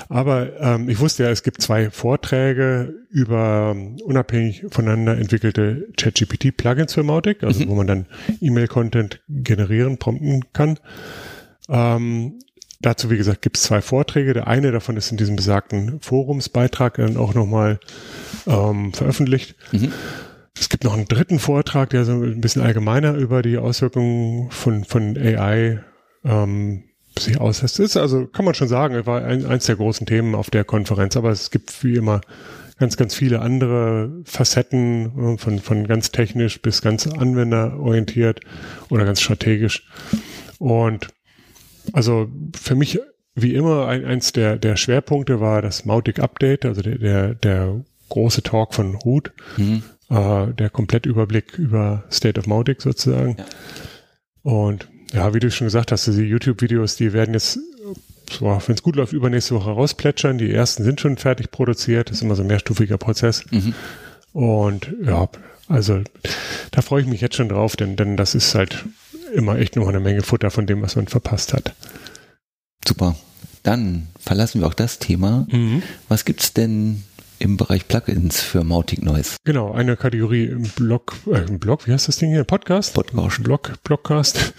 Aber 0.10 0.60
ähm, 0.60 0.90
ich 0.90 1.00
wusste 1.00 1.26
ja, 1.26 1.30
es 1.30 1.44
gibt 1.44 1.62
zwei 1.62 1.92
Vorträge 1.92 2.96
über 3.12 3.70
um, 3.70 3.98
unabhängig 4.02 4.66
voneinander 4.72 5.16
entwickelte 5.16 5.88
ChatGPT-Plugins 5.96 6.96
für 6.96 7.04
Mautic, 7.04 7.44
also 7.44 7.64
mhm. 7.64 7.70
wo 7.70 7.76
man 7.76 7.86
dann 7.86 8.06
E-Mail-Content 8.42 9.22
generieren, 9.30 10.00
prompten 10.00 10.44
kann. 10.54 10.80
Ähm, 11.70 12.40
dazu, 12.82 13.12
wie 13.12 13.18
gesagt, 13.18 13.44
gibt 13.44 13.58
es 13.58 13.64
zwei 13.64 13.84
Vorträge. 13.84 14.34
Der 14.34 14.48
eine 14.48 14.72
davon 14.72 14.98
ist 14.98 15.12
in 15.12 15.18
diesem 15.18 15.36
besagten 15.36 16.02
Forumsbeitrag 16.02 16.96
dann 16.96 17.18
auch 17.18 17.36
nochmal 17.36 17.80
ähm, 18.48 18.92
veröffentlicht. 18.92 19.56
Mhm. 19.72 19.92
Es 20.60 20.70
gibt 20.70 20.84
noch 20.84 20.94
einen 20.94 21.08
dritten 21.08 21.40
Vortrag, 21.40 21.90
der 21.92 22.06
so 22.06 22.14
ein 22.14 22.42
bisschen 22.42 22.62
allgemeiner 22.62 23.14
über 23.16 23.42
die 23.42 23.58
Auswirkungen 23.58 24.50
von, 24.52 24.84
von 24.86 25.18
AI 25.18 25.84
ähm, 26.24 26.84
sich 27.20 27.40
auslässt. 27.40 27.80
Ist 27.80 27.98
also, 27.98 28.28
kann 28.28 28.46
man 28.46 28.54
schon 28.54 28.68
sagen, 28.68 29.06
war 29.06 29.24
ein, 29.24 29.46
eins 29.46 29.66
der 29.66 29.76
großen 29.76 30.06
Themen 30.06 30.36
auf 30.36 30.50
der 30.50 30.64
Konferenz, 30.64 31.16
aber 31.16 31.30
es 31.30 31.52
gibt 31.52 31.84
wie 31.84 31.96
immer 31.96 32.22
ganz, 32.80 32.98
ganz 32.98 33.16
viele 33.16 33.42
andere 33.42 34.12
Facetten 34.26 35.36
äh, 35.36 35.38
von, 35.38 35.60
von 35.60 35.88
ganz 35.88 36.12
technisch 36.12 36.62
bis 36.62 36.82
ganz 36.82 37.08
anwenderorientiert 37.08 38.42
oder 38.90 39.06
ganz 39.06 39.22
strategisch. 39.22 39.88
Und 40.60 41.08
also 41.94 42.30
für 42.56 42.76
mich 42.76 43.00
wie 43.36 43.54
immer 43.54 43.88
ein, 43.88 44.06
eins 44.06 44.32
der, 44.32 44.58
der 44.58 44.76
Schwerpunkte 44.76 45.40
war 45.40 45.62
das 45.62 45.86
Mautic 45.86 46.20
Update, 46.20 46.66
also 46.66 46.82
der, 46.82 46.98
der, 46.98 47.36
der 47.36 47.86
große 48.10 48.42
Talk 48.42 48.74
von 48.74 48.96
Ruth. 48.96 49.32
Mhm 49.58 49.84
äh, 50.10 50.48
der 50.48 50.70
Komplettüberblick 50.70 51.58
über 51.58 52.04
State 52.12 52.40
of 52.40 52.48
Mautic 52.48 52.82
sozusagen. 52.82 53.38
Ja. 53.38 53.46
Und 54.44 54.88
ja, 55.14 55.34
wie 55.34 55.40
du 55.40 55.52
schon 55.52 55.68
gesagt 55.68 55.92
hast, 55.92 56.08
die 56.08 56.12
YouTube-Videos, 56.12 56.96
die 56.96 57.14
werden 57.14 57.34
jetzt, 57.34 57.60
so, 58.30 58.46
wenn 58.46 58.76
es 58.76 58.84
gut 58.84 58.96
läuft, 58.96 59.14
übernächste 59.14 59.56
Woche 59.56 59.72
rausplätschern. 59.72 60.38
Die 60.38 60.52
ersten 60.52 60.84
sind 60.84 61.00
schon 61.00 61.18
fertig 61.18 61.52
produziert. 61.52 62.10
Das 62.10 62.18
ist 62.18 62.24
immer 62.24 62.36
so 62.36 62.44
ein 62.44 62.48
mehrstufiger 62.48 62.98
Prozess. 62.98 63.46
Mhm. 63.52 63.74
Und 64.34 64.94
ja, 65.04 65.30
also 65.68 66.02
da 66.72 66.82
freue 66.82 67.02
ich 67.02 67.08
mich 67.08 67.22
jetzt 67.22 67.36
schon 67.36 67.50
drauf, 67.50 67.76
denn, 67.76 67.96
denn 67.96 68.18
das 68.18 68.36
ist 68.36 68.54
halt 68.56 68.86
immer 69.34 69.58
echt 69.58 69.76
noch 69.76 69.88
eine 69.88 70.00
Menge 70.00 70.22
Futter 70.22 70.52
von 70.52 70.68
dem, 70.68 70.82
was 70.82 70.96
man 70.96 71.08
verpasst 71.08 71.54
hat. 71.54 71.74
Super. 72.86 73.16
Dann 73.64 74.08
verlassen 74.20 74.62
wir 74.62 74.68
auch 74.68 74.74
das 74.74 75.00
Thema. 75.00 75.46
Mhm. 75.52 75.84
Was 76.08 76.24
gibt's 76.24 76.54
denn 76.54 77.04
im 77.40 77.58
Bereich 77.58 77.88
Plugins 77.88 78.42
für 78.42 78.64
Mautic 78.64 79.04
Noise. 79.04 79.38
Genau, 79.44 79.72
eine 79.72 79.96
Kategorie 79.96 80.46
im 80.46 80.64
Blog, 80.64 81.16
äh, 81.28 81.46
im 81.48 81.60
Blog, 81.60 81.88
wie 81.88 81.94
heißt 81.94 82.08
das 82.08 82.18
Ding 82.18 82.32
hier? 82.32 82.44
Podcast? 82.44 82.94
Podcast. 82.94 83.44
Blog, 83.44 83.74
Blogcast. 83.84 84.54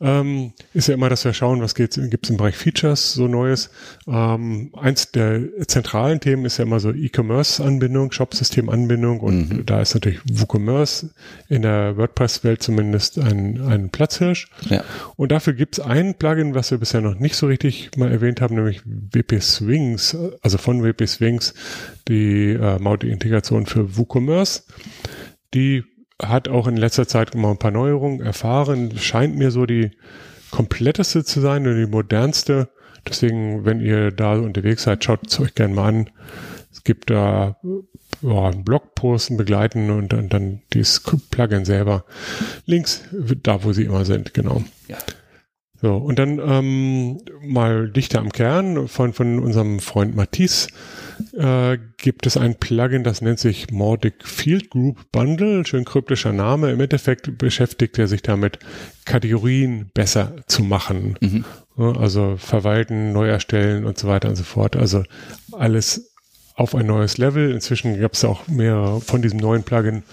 ähm, 0.00 0.52
ist 0.72 0.88
ja 0.88 0.94
immer, 0.94 1.08
dass 1.08 1.24
wir 1.24 1.32
schauen, 1.32 1.60
was 1.60 1.74
gibt 1.74 1.96
es 1.96 2.30
im 2.30 2.36
Bereich 2.36 2.56
Features 2.56 3.14
so 3.14 3.26
Neues. 3.26 3.70
Ähm, 4.06 4.70
eins 4.74 5.10
der 5.12 5.42
zentralen 5.66 6.20
Themen 6.20 6.44
ist 6.44 6.58
ja 6.58 6.64
immer 6.64 6.80
so 6.80 6.90
E-Commerce-Anbindung, 6.90 8.12
Shop-System-Anbindung 8.12 9.20
und 9.20 9.50
mhm. 9.50 9.66
da 9.66 9.80
ist 9.80 9.94
natürlich 9.94 10.20
WooCommerce 10.24 11.10
in 11.48 11.62
der 11.62 11.96
WordPress-Welt 11.96 12.62
zumindest 12.62 13.18
ein, 13.18 13.60
ein 13.62 13.90
Platzhirsch. 13.90 14.48
Ja. 14.68 14.84
Und 15.16 15.32
dafür 15.32 15.54
gibt 15.54 15.78
es 15.78 15.84
ein 15.84 16.14
Plugin, 16.14 16.54
was 16.54 16.70
wir 16.70 16.78
bisher 16.78 17.00
noch 17.00 17.18
nicht 17.18 17.36
so 17.36 17.46
richtig 17.46 17.90
mal 17.96 18.10
erwähnt 18.10 18.40
haben, 18.40 18.54
nämlich 18.54 18.82
WP 18.84 19.40
Swings, 19.40 20.16
also 20.42 20.58
von 20.58 20.82
WP 20.82 21.06
Swings 21.06 21.54
die 22.08 22.52
äh, 22.52 22.78
Mautic-Integration 22.78 23.66
für 23.66 23.96
WooCommerce. 23.96 24.64
Die 25.54 25.84
hat 26.22 26.48
auch 26.48 26.66
in 26.66 26.76
letzter 26.76 27.08
Zeit 27.08 27.34
immer 27.34 27.50
ein 27.50 27.58
paar 27.58 27.70
Neuerungen 27.70 28.20
erfahren. 28.20 28.96
Scheint 28.98 29.36
mir 29.36 29.50
so 29.50 29.66
die 29.66 29.90
kompletteste 30.50 31.24
zu 31.24 31.40
sein 31.40 31.66
und 31.66 31.76
die 31.76 31.90
modernste. 31.90 32.68
Deswegen, 33.06 33.64
wenn 33.64 33.80
ihr 33.80 34.10
da 34.10 34.34
unterwegs 34.34 34.84
seid, 34.84 35.04
schaut 35.04 35.26
es 35.26 35.40
euch 35.40 35.54
gerne 35.54 35.74
mal 35.74 35.88
an. 35.88 36.10
Es 36.72 36.84
gibt 36.84 37.10
da 37.10 37.56
ja, 38.22 38.48
einen 38.48 38.64
Blogposten 38.64 39.36
begleiten 39.36 39.90
und, 39.90 40.14
und 40.14 40.32
dann 40.32 40.62
dieses 40.72 41.00
Plugin 41.00 41.64
selber. 41.64 42.04
Links 42.66 43.02
da, 43.42 43.64
wo 43.64 43.72
sie 43.72 43.84
immer 43.84 44.04
sind, 44.04 44.34
genau. 44.34 44.62
Ja. 44.88 44.98
So, 45.80 45.96
und 45.96 46.18
dann 46.18 46.38
ähm, 46.38 47.20
mal 47.42 47.90
dichter 47.90 48.20
am 48.20 48.32
Kern 48.32 48.88
von, 48.88 49.12
von 49.12 49.38
unserem 49.38 49.80
Freund 49.80 50.16
Matisse 50.16 50.68
äh, 51.32 51.78
gibt 51.96 52.26
es 52.26 52.36
ein 52.36 52.56
Plugin, 52.56 53.04
das 53.04 53.22
nennt 53.22 53.38
sich 53.38 53.70
Mordic 53.70 54.26
Field 54.26 54.70
Group 54.70 55.10
Bundle, 55.12 55.64
schön 55.66 55.84
kryptischer 55.84 56.32
Name. 56.32 56.70
Im 56.70 56.80
Endeffekt 56.80 57.38
beschäftigt 57.38 57.98
er 57.98 58.08
sich 58.08 58.22
damit, 58.22 58.58
Kategorien 59.04 59.90
besser 59.94 60.36
zu 60.46 60.62
machen. 60.62 61.18
Mhm. 61.20 61.44
Also 61.76 62.36
verwalten, 62.36 63.12
neu 63.12 63.28
erstellen 63.28 63.84
und 63.84 63.98
so 63.98 64.06
weiter 64.08 64.28
und 64.28 64.36
so 64.36 64.44
fort. 64.44 64.76
Also 64.76 65.02
alles 65.52 66.12
auf 66.54 66.74
ein 66.74 66.86
neues 66.86 67.18
Level. 67.18 67.50
Inzwischen 67.50 67.98
gab 68.00 68.12
es 68.12 68.24
auch 68.24 68.46
mehrere 68.46 69.00
von 69.00 69.22
diesem 69.22 69.38
neuen 69.38 69.64
Plugin, 69.64 70.04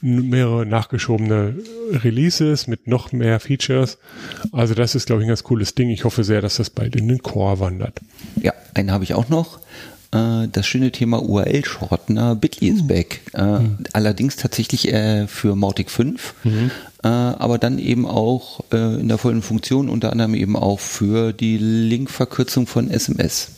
mehrere 0.00 0.66
nachgeschobene 0.66 1.56
Releases 1.92 2.66
mit 2.66 2.88
noch 2.88 3.12
mehr 3.12 3.38
Features. 3.40 3.98
Also 4.52 4.74
das 4.74 4.94
ist, 4.94 5.06
glaube 5.06 5.22
ich, 5.22 5.26
ein 5.26 5.28
ganz 5.28 5.44
cooles 5.44 5.74
Ding. 5.74 5.90
Ich 5.90 6.04
hoffe 6.04 6.24
sehr, 6.24 6.40
dass 6.40 6.56
das 6.56 6.70
bald 6.70 6.96
in 6.96 7.08
den 7.08 7.22
Core 7.22 7.60
wandert. 7.60 8.00
Ja, 8.40 8.52
einen 8.74 8.90
habe 8.90 9.04
ich 9.04 9.14
auch 9.14 9.28
noch. 9.28 9.60
Äh, 10.14 10.48
das 10.50 10.66
schöne 10.66 10.92
Thema 10.92 11.22
URL-Shortener, 11.22 12.36
Bitly 12.36 12.68
ist 12.68 12.82
mhm. 12.82 12.86
back. 12.86 13.20
Äh, 13.34 13.42
mhm. 13.42 13.78
Allerdings 13.92 14.36
tatsächlich 14.36 14.92
äh, 14.92 15.26
für 15.26 15.56
Mautic 15.56 15.90
5, 15.90 16.34
mhm. 16.44 16.70
aber 17.02 17.58
dann 17.58 17.78
eben 17.78 18.06
auch 18.06 18.60
in 18.70 19.08
der 19.08 19.18
vollen 19.18 19.42
Funktion, 19.42 19.90
unter 19.90 20.10
anderem 20.10 20.34
eben 20.34 20.56
auch 20.56 20.80
für 20.80 21.34
die 21.34 21.58
Linkverkürzung 21.58 22.66
von 22.66 22.90
SMS. 22.90 23.50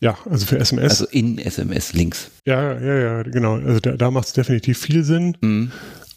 Ja, 0.00 0.18
also 0.28 0.44
für 0.44 0.58
SMS. 0.58 0.90
Also 0.90 1.06
in 1.06 1.38
SMS-Links. 1.38 2.30
Ja, 2.44 2.78
ja, 2.78 2.94
ja, 2.94 3.22
genau. 3.22 3.54
Also 3.54 3.80
da, 3.80 3.92
da 3.92 4.10
macht 4.10 4.26
es 4.26 4.34
definitiv 4.34 4.78
viel 4.78 5.02
Sinn. 5.02 5.36
Mhm. 5.40 5.72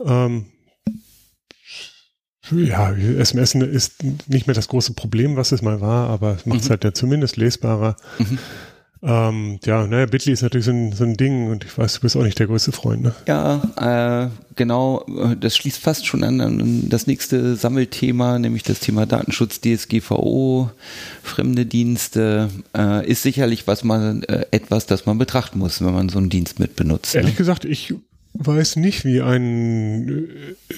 Ähm, 0.06 0.46
ja, 2.52 2.92
SMS 2.92 3.56
ist 3.56 4.04
nicht 4.28 4.48
mehr 4.48 4.56
das 4.56 4.68
große 4.68 4.94
Problem, 4.94 5.38
was 5.38 5.54
es 5.54 5.62
mal 5.62 5.80
war, 5.80 6.10
aber 6.10 6.36
es 6.36 6.46
macht 6.46 6.62
es 6.62 6.66
mhm. 6.66 6.72
halt 6.72 6.84
ja 6.84 6.94
zumindest 6.94 7.38
lesbarer. 7.38 7.96
Mhm. 8.18 8.40
Ähm, 9.02 9.60
ja, 9.64 9.88
naja, 9.88 10.06
Bitly 10.08 10.34
ist 10.34 10.42
natürlich 10.42 10.66
so 10.66 10.72
ein, 10.72 10.92
so 10.92 11.06
ein 11.06 11.16
Ding 11.16 11.50
und 11.50 11.64
ich 11.64 11.78
weiß, 11.78 11.96
du 11.96 12.02
bist 12.02 12.18
auch 12.18 12.24
nicht 12.24 12.38
der 12.38 12.48
größte 12.48 12.74
Freund, 12.74 13.02
ne? 13.02 13.16
Ja, 13.28 14.26
äh, 14.26 14.30
genau. 14.56 15.06
Das 15.40 15.56
schließt 15.56 15.80
fast 15.80 16.06
schon 16.06 16.24
an, 16.24 16.42
an 16.42 16.90
das 16.90 17.08
nächste 17.08 17.56
Sammelthema, 17.56 18.40
nämlich 18.40 18.64
das 18.64 18.82
Thema 18.82 19.06
Datenschutz, 19.06 19.62
DSGVO, 19.62 20.70
fremde 21.24 21.66
Dienste. 21.66 22.50
Äh, 22.76 23.10
ist 23.10 23.24
sicherlich 23.24 23.68
was 23.68 23.86
man, 23.86 24.24
äh, 24.24 24.46
etwas, 24.52 24.86
das 24.86 25.06
man 25.06 25.18
betrachten 25.18 25.60
muss, 25.60 25.84
wenn 25.84 25.94
man 25.94 26.10
so 26.10 26.18
einen 26.18 26.30
Dienst 26.30 26.60
mit 26.60 26.76
benutzt. 26.76 27.16
Ehrlich 27.16 27.34
ne? 27.34 27.38
gesagt, 27.38 27.64
ich 27.64 27.94
weiß 28.34 28.76
nicht, 28.76 29.06
wie 29.06 29.22
ein 29.22 30.28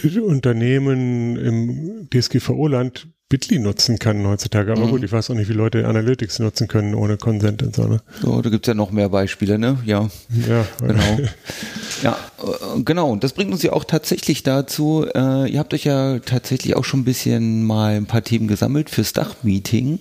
äh, 0.03 0.19
Unternehmen 0.19 1.37
im 1.37 2.07
DSGVO-Land 2.13 3.07
Bitly 3.31 3.59
nutzen 3.59 3.97
kann 3.97 4.27
heutzutage. 4.27 4.73
Aber 4.73 4.85
mhm. 4.85 4.89
gut, 4.89 5.03
ich 5.05 5.11
weiß 5.13 5.29
auch 5.29 5.35
nicht, 5.35 5.47
wie 5.47 5.53
Leute 5.53 5.87
Analytics 5.87 6.39
nutzen 6.39 6.67
können 6.67 6.93
ohne 6.93 7.15
Consent 7.15 7.63
und 7.63 7.73
so. 7.73 7.87
Ne? 7.87 8.01
So, 8.21 8.41
da 8.41 8.49
gibt's 8.49 8.67
ja 8.67 8.73
noch 8.73 8.91
mehr 8.91 9.07
Beispiele, 9.07 9.57
ne? 9.57 9.77
Ja. 9.85 10.09
Ja. 10.49 10.67
Genau. 10.81 11.19
ja, 12.03 12.17
äh, 12.39 12.81
genau. 12.83 13.09
Und 13.09 13.23
das 13.23 13.31
bringt 13.31 13.53
uns 13.53 13.63
ja 13.63 13.71
auch 13.71 13.85
tatsächlich 13.85 14.43
dazu, 14.43 15.05
äh, 15.15 15.49
ihr 15.49 15.59
habt 15.59 15.73
euch 15.73 15.85
ja 15.85 16.19
tatsächlich 16.19 16.75
auch 16.75 16.83
schon 16.83 16.99
ein 16.99 17.05
bisschen 17.05 17.63
mal 17.63 17.95
ein 17.95 18.05
paar 18.05 18.21
Themen 18.21 18.49
gesammelt 18.49 18.89
fürs 18.89 19.13
Dachmeeting. 19.13 19.99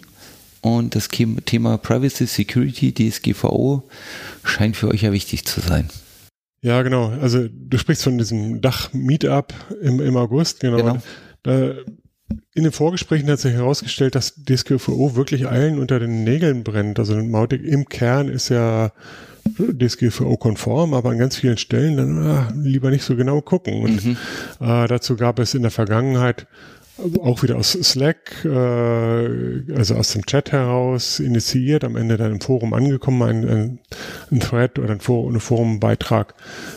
Und 0.60 0.96
das 0.96 1.06
Thema 1.06 1.78
Privacy 1.78 2.26
Security, 2.26 2.92
DSGVO, 2.92 3.88
scheint 4.42 4.76
für 4.76 4.88
euch 4.88 5.02
ja 5.02 5.12
wichtig 5.12 5.46
zu 5.46 5.60
sein. 5.60 5.88
Ja, 6.62 6.82
genau. 6.82 7.10
Also 7.22 7.46
du 7.48 7.78
sprichst 7.78 8.02
von 8.02 8.18
diesem 8.18 8.60
Dach-Meetup 8.60 9.54
im, 9.80 10.00
im 10.00 10.16
August, 10.16 10.58
genau. 10.58 10.76
genau. 10.78 10.98
Da 11.44 11.74
in 12.54 12.64
den 12.64 12.72
Vorgesprächen 12.72 13.30
hat 13.30 13.40
sich 13.40 13.54
herausgestellt, 13.54 14.14
dass 14.14 14.34
DSGVO 14.34 15.14
wirklich 15.16 15.48
allen 15.48 15.78
unter 15.78 15.98
den 15.98 16.24
Nägeln 16.24 16.64
brennt. 16.64 16.98
Also 16.98 17.16
Mautic 17.16 17.64
im 17.64 17.88
Kern 17.88 18.28
ist 18.28 18.48
ja 18.48 18.92
DSGVO-konform, 19.58 20.94
aber 20.94 21.10
an 21.10 21.18
ganz 21.18 21.36
vielen 21.36 21.56
Stellen 21.56 21.96
dann 21.96 22.26
ah, 22.26 22.52
lieber 22.56 22.90
nicht 22.90 23.04
so 23.04 23.16
genau 23.16 23.40
gucken. 23.40 23.82
Und 23.82 24.04
mhm. 24.04 24.16
äh, 24.60 24.86
dazu 24.86 25.16
gab 25.16 25.38
es 25.38 25.54
in 25.54 25.62
der 25.62 25.70
Vergangenheit 25.70 26.46
auch 27.22 27.42
wieder 27.42 27.56
aus 27.56 27.72
Slack, 27.72 28.44
äh, 28.44 29.74
also 29.74 29.94
aus 29.94 30.12
dem 30.12 30.26
Chat 30.26 30.52
heraus 30.52 31.20
initiiert, 31.20 31.84
am 31.84 31.96
Ende 31.96 32.16
dann 32.16 32.32
im 32.32 32.40
Forum 32.40 32.74
angekommen, 32.74 33.22
ein, 33.22 33.48
ein, 33.48 33.78
ein 34.30 34.40
Thread 34.40 34.78
oder 34.78 34.92
ein, 34.92 35.00
Forum, 35.00 35.34
ein 35.34 35.40
Forumbeitrag 35.40 36.34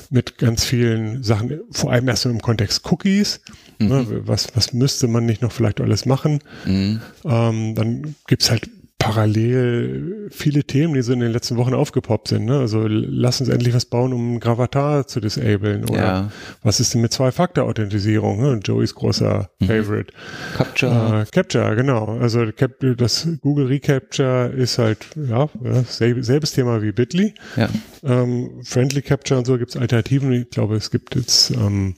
mit 0.09 0.37
ganz 0.37 0.63
vielen 0.63 1.23
Sachen, 1.23 1.61
vor 1.71 1.91
allem 1.91 2.07
erst 2.07 2.25
im 2.25 2.41
Kontext 2.41 2.89
Cookies. 2.91 3.41
Ne, 3.79 3.87
mhm. 3.87 3.89
Ne, 3.89 4.27
was, 4.27 4.47
was 4.55 4.73
müsste 4.73 5.07
man 5.07 5.25
nicht 5.25 5.41
noch 5.41 5.51
vielleicht 5.51 5.81
alles 5.81 6.05
machen? 6.05 6.39
Mhm. 6.65 7.01
Ähm, 7.25 7.75
dann 7.75 8.15
gibt's 8.27 8.51
halt 8.51 8.69
parallel 9.03 10.29
viele 10.31 10.63
Themen, 10.63 10.93
die 10.93 11.01
so 11.01 11.11
in 11.11 11.19
den 11.19 11.31
letzten 11.31 11.57
Wochen 11.57 11.73
aufgepoppt 11.73 12.29
sind. 12.29 12.45
Ne? 12.45 12.59
Also 12.59 12.87
lass 12.87 13.41
uns 13.41 13.49
endlich 13.49 13.73
was 13.73 13.85
bauen, 13.85 14.13
um 14.13 14.39
Gravatar 14.39 15.07
zu 15.07 15.19
disablen. 15.19 15.83
Oder 15.89 16.01
ja. 16.01 16.31
was 16.61 16.79
ist 16.79 16.93
denn 16.93 17.01
mit 17.01 17.11
Zwei-Faktor-Authentisierung? 17.11 18.41
Ne? 18.41 18.59
Joeys 18.63 18.95
großer 18.95 19.49
mhm. 19.59 19.65
Favorite. 19.65 20.13
Capture. 20.55 21.21
Äh, 21.21 21.31
Capture, 21.31 21.75
genau. 21.75 22.17
Also 22.19 22.45
das 22.45 23.27
Google 23.41 23.67
Recapture 23.67 24.47
ist 24.55 24.77
halt, 24.77 25.05
ja, 25.15 25.49
selbes 25.89 26.53
Thema 26.53 26.81
wie 26.81 26.93
Bitly. 26.93 27.33
Ja. 27.57 27.69
Ähm, 28.03 28.61
Friendly 28.63 29.01
Capture 29.01 29.37
und 29.37 29.45
so 29.45 29.57
gibt 29.57 29.71
es 29.71 29.77
Alternativen. 29.77 30.31
Ich 30.31 30.49
glaube, 30.49 30.75
es 30.75 30.91
gibt 30.91 31.15
jetzt 31.15 31.51
ähm, 31.51 31.95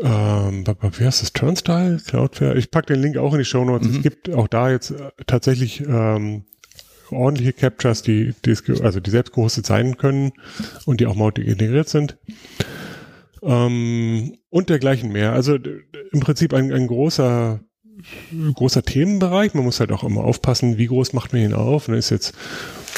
ähm, 0.00 0.64
wie 0.66 1.04
heißt 1.04 1.22
das? 1.22 1.32
Turnstyle? 1.32 1.98
Cloudflare? 2.04 2.56
Ich 2.56 2.70
packe 2.70 2.92
den 2.92 3.02
Link 3.02 3.16
auch 3.16 3.32
in 3.32 3.38
die 3.38 3.44
Show 3.44 3.64
Notes. 3.64 3.88
Mhm. 3.88 3.96
Es 3.96 4.02
gibt 4.02 4.30
auch 4.30 4.48
da 4.48 4.70
jetzt 4.70 4.92
äh, 4.92 5.10
tatsächlich 5.26 5.80
ähm, 5.80 6.44
ordentliche 7.10 7.52
Captures, 7.52 8.02
die, 8.02 8.34
die 8.44 8.56
also 8.82 9.00
die 9.00 9.10
selbst 9.10 9.32
gehostet 9.32 9.66
sein 9.66 9.96
können 9.96 10.32
und 10.86 11.00
die 11.00 11.06
auch 11.06 11.16
Mautic 11.16 11.46
integriert 11.46 11.88
sind. 11.88 12.18
Ähm, 13.42 14.36
und 14.48 14.68
dergleichen 14.68 15.12
mehr. 15.12 15.32
Also 15.32 15.54
im 15.54 16.20
Prinzip 16.20 16.52
ein, 16.54 16.72
ein 16.72 16.86
großer 16.86 17.60
großer 18.54 18.82
Themenbereich. 18.82 19.54
Man 19.54 19.64
muss 19.64 19.80
halt 19.80 19.92
auch 19.92 20.04
immer 20.04 20.24
aufpassen, 20.24 20.78
wie 20.78 20.86
groß 20.86 21.12
macht 21.12 21.32
man 21.32 21.42
ihn 21.42 21.54
auf. 21.54 21.88
Und 21.88 21.94
ist 21.94 22.10
jetzt 22.10 22.34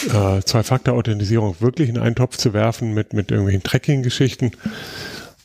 äh, 0.08 0.40
Zwei-Faktor-Authentisierung 0.42 1.56
wirklich 1.60 1.88
in 1.88 1.98
einen 1.98 2.14
Topf 2.14 2.36
zu 2.36 2.52
werfen 2.52 2.94
mit, 2.94 3.12
mit 3.12 3.30
irgendwelchen 3.30 3.62
Tracking-Geschichten. 3.62 4.52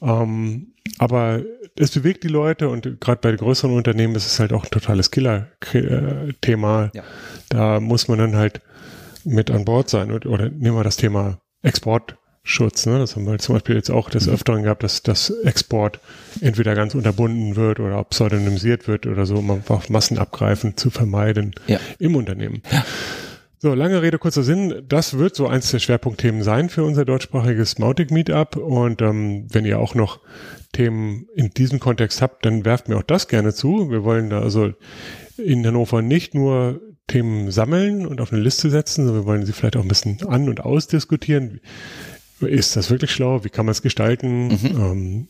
Ähm, 0.01 0.73
aber 0.97 1.41
es 1.75 1.91
bewegt 1.91 2.23
die 2.23 2.29
Leute 2.29 2.69
und 2.69 2.99
gerade 2.99 3.19
bei 3.21 3.31
größeren 3.31 3.73
Unternehmen 3.75 4.15
ist 4.15 4.25
es 4.25 4.39
halt 4.39 4.53
auch 4.53 4.63
ein 4.63 4.71
totales 4.71 5.11
Killer-Thema. 5.11 6.91
Ja. 6.93 7.03
Da 7.49 7.79
muss 7.79 8.07
man 8.07 8.19
dann 8.19 8.35
halt 8.35 8.61
mit 9.27 9.51
an 9.51 9.65
Bord 9.65 9.89
sein. 9.89 10.11
Oder 10.11 10.49
nehmen 10.49 10.77
wir 10.77 10.83
das 10.83 10.97
Thema 10.97 11.39
Exportschutz. 11.61 12.85
Ne? 12.85 12.99
Das 12.99 13.15
haben 13.15 13.27
wir 13.27 13.37
zum 13.39 13.55
Beispiel 13.55 13.75
jetzt 13.75 13.91
auch 13.91 14.09
des 14.09 14.27
mhm. 14.27 14.33
Öfteren 14.33 14.63
gehabt, 14.63 14.83
dass 14.83 15.03
das 15.03 15.29
Export 15.29 15.99
entweder 16.41 16.75
ganz 16.75 16.95
unterbunden 16.95 17.55
wird 17.55 17.79
oder 17.79 18.03
pseudonymisiert 18.05 18.87
wird 18.87 19.05
oder 19.05 19.25
so, 19.25 19.35
um 19.35 19.51
einfach 19.51 19.89
Massenabgreifen 19.89 20.77
zu 20.77 20.89
vermeiden 20.89 21.53
ja. 21.67 21.79
im 21.99 22.15
Unternehmen. 22.15 22.63
Ja. 22.71 22.83
So, 23.59 23.73
lange 23.73 24.03
Rede, 24.03 24.19
kurzer 24.19 24.43
Sinn. 24.43 24.83
Das 24.87 25.17
wird 25.17 25.35
so 25.35 25.47
eins 25.47 25.71
der 25.71 25.79
Schwerpunktthemen 25.79 26.43
sein 26.43 26.69
für 26.69 26.83
unser 26.83 27.05
deutschsprachiges 27.05 27.79
Mautic 27.79 28.11
Meetup. 28.11 28.55
Und 28.55 29.01
ähm, 29.01 29.47
wenn 29.51 29.65
ihr 29.65 29.79
auch 29.79 29.95
noch 29.95 30.19
Themen 30.77 31.27
in 31.33 31.49
diesem 31.49 31.79
Kontext 31.79 32.21
habt, 32.21 32.45
dann 32.45 32.63
werft 32.63 32.87
mir 32.87 32.97
auch 32.97 33.03
das 33.03 33.27
gerne 33.27 33.51
zu. 33.51 33.89
Wir 33.89 34.03
wollen 34.03 34.29
da 34.29 34.41
also 34.41 34.73
in 35.37 35.65
Hannover 35.65 36.03
nicht 36.03 36.35
nur 36.35 36.79
Themen 37.07 37.49
sammeln 37.49 38.05
und 38.05 38.21
auf 38.21 38.31
eine 38.31 38.43
Liste 38.43 38.69
setzen, 38.69 39.05
sondern 39.05 39.23
wir 39.23 39.27
wollen 39.27 39.45
sie 39.45 39.53
vielleicht 39.53 39.75
auch 39.75 39.81
ein 39.81 39.87
bisschen 39.87 40.21
an- 40.27 40.49
und 40.49 40.59
ausdiskutieren. 40.59 41.61
Ist 42.41 42.75
das 42.75 42.91
wirklich 42.91 43.09
schlau? 43.09 43.43
Wie 43.43 43.49
kann 43.49 43.65
man 43.65 43.71
es 43.71 43.81
gestalten? 43.81 44.49
Mhm. 44.49 44.59
Ähm, 44.77 45.27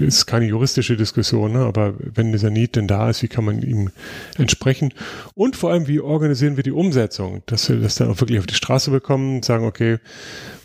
ist 0.00 0.26
keine 0.26 0.46
juristische 0.46 0.96
Diskussion, 0.96 1.52
ne? 1.52 1.58
aber 1.58 1.94
wenn 1.98 2.30
dieser 2.30 2.50
Need 2.50 2.76
denn 2.76 2.86
da 2.86 3.10
ist, 3.10 3.22
wie 3.22 3.28
kann 3.28 3.44
man 3.44 3.62
ihm 3.62 3.90
entsprechen? 4.38 4.94
Und 5.34 5.56
vor 5.56 5.72
allem, 5.72 5.88
wie 5.88 6.00
organisieren 6.00 6.56
wir 6.56 6.62
die 6.62 6.70
Umsetzung, 6.70 7.42
dass 7.46 7.68
wir 7.68 7.80
das 7.80 7.96
dann 7.96 8.10
auch 8.10 8.20
wirklich 8.20 8.38
auf 8.38 8.46
die 8.46 8.54
Straße 8.54 8.92
bekommen, 8.92 9.42
sagen, 9.42 9.66
okay, 9.66 9.98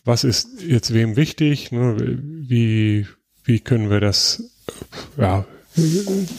was 0.05 0.23
ist 0.23 0.61
jetzt 0.61 0.93
wem 0.93 1.15
wichtig? 1.15 1.71
Ne? 1.71 1.97
Wie, 1.97 3.07
wie 3.49 3.59
können 3.59 3.89
wir 3.89 3.99
das, 3.99 4.43
ja, 5.17 5.43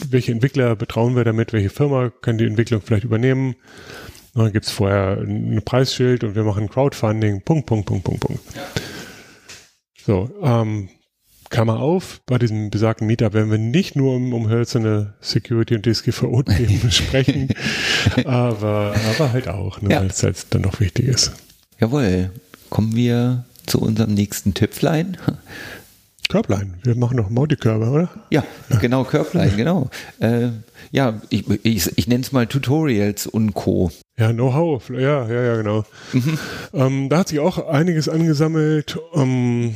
welche 0.09 0.31
Entwickler 0.31 0.75
betrauen 0.75 1.15
wir 1.15 1.25
damit? 1.25 1.53
Welche 1.53 1.69
Firma 1.69 2.09
kann 2.09 2.37
die 2.37 2.45
Entwicklung 2.45 2.81
vielleicht 2.81 3.03
übernehmen? 3.03 3.55
Dann 4.33 4.53
gibt 4.53 4.65
es 4.65 4.71
vorher 4.71 5.17
ein 5.17 5.61
Preisschild 5.63 6.23
und 6.23 6.35
wir 6.35 6.43
machen 6.43 6.69
Crowdfunding, 6.69 7.41
Punkt, 7.41 7.65
Punkt, 7.65 7.85
Punkt, 7.85 8.03
Punkt, 8.05 8.21
Punkt. 8.21 8.41
So, 10.05 10.29
ähm, 10.41 10.89
Klammer 11.49 11.81
auf, 11.81 12.21
bei 12.25 12.37
diesem 12.37 12.69
besagten 12.69 13.07
Meetup 13.07 13.33
werden 13.33 13.51
wir 13.51 13.57
nicht 13.57 13.97
nur 13.97 14.15
um, 14.15 14.33
um 14.33 14.47
hölzerne 14.47 15.15
Security 15.19 15.75
und 15.75 15.85
DSGVO-Themen 15.85 16.91
sprechen, 16.91 17.49
aber, 18.23 18.95
aber 19.15 19.33
halt 19.33 19.49
auch, 19.49 19.81
ne, 19.81 19.89
ja. 19.89 19.99
weil 19.99 20.07
es 20.07 20.23
halt 20.23 20.45
dann 20.51 20.61
doch 20.61 20.79
wichtig 20.79 21.07
ist. 21.07 21.33
Jawohl. 21.77 22.31
Kommen 22.69 22.95
wir 22.95 23.43
zu 23.65 23.81
unserem 23.81 24.13
nächsten 24.13 24.53
Tüpflein. 24.53 25.17
Körblein. 26.31 26.75
Wir 26.83 26.95
machen 26.95 27.17
noch 27.17 27.29
Mautikörbe, 27.29 27.89
oder? 27.89 28.09
Ja, 28.29 28.45
genau, 28.79 29.03
Körblein, 29.03 29.57
genau. 29.57 29.89
Äh, 30.19 30.47
ja, 30.91 31.21
ich, 31.27 31.45
ich, 31.63 31.97
ich 31.97 32.07
nenne 32.07 32.23
es 32.23 32.31
mal 32.31 32.47
Tutorials 32.47 33.27
und 33.27 33.53
Co. 33.53 33.91
Ja, 34.17 34.31
Know-how, 34.31 34.89
ja, 34.91 35.27
ja, 35.27 35.43
ja, 35.43 35.55
genau. 35.57 35.83
Mhm. 36.13 36.37
Ähm, 36.73 37.09
da 37.09 37.17
hat 37.17 37.27
sich 37.27 37.39
auch 37.39 37.67
einiges 37.67 38.07
angesammelt. 38.07 38.97
Ähm, 39.13 39.75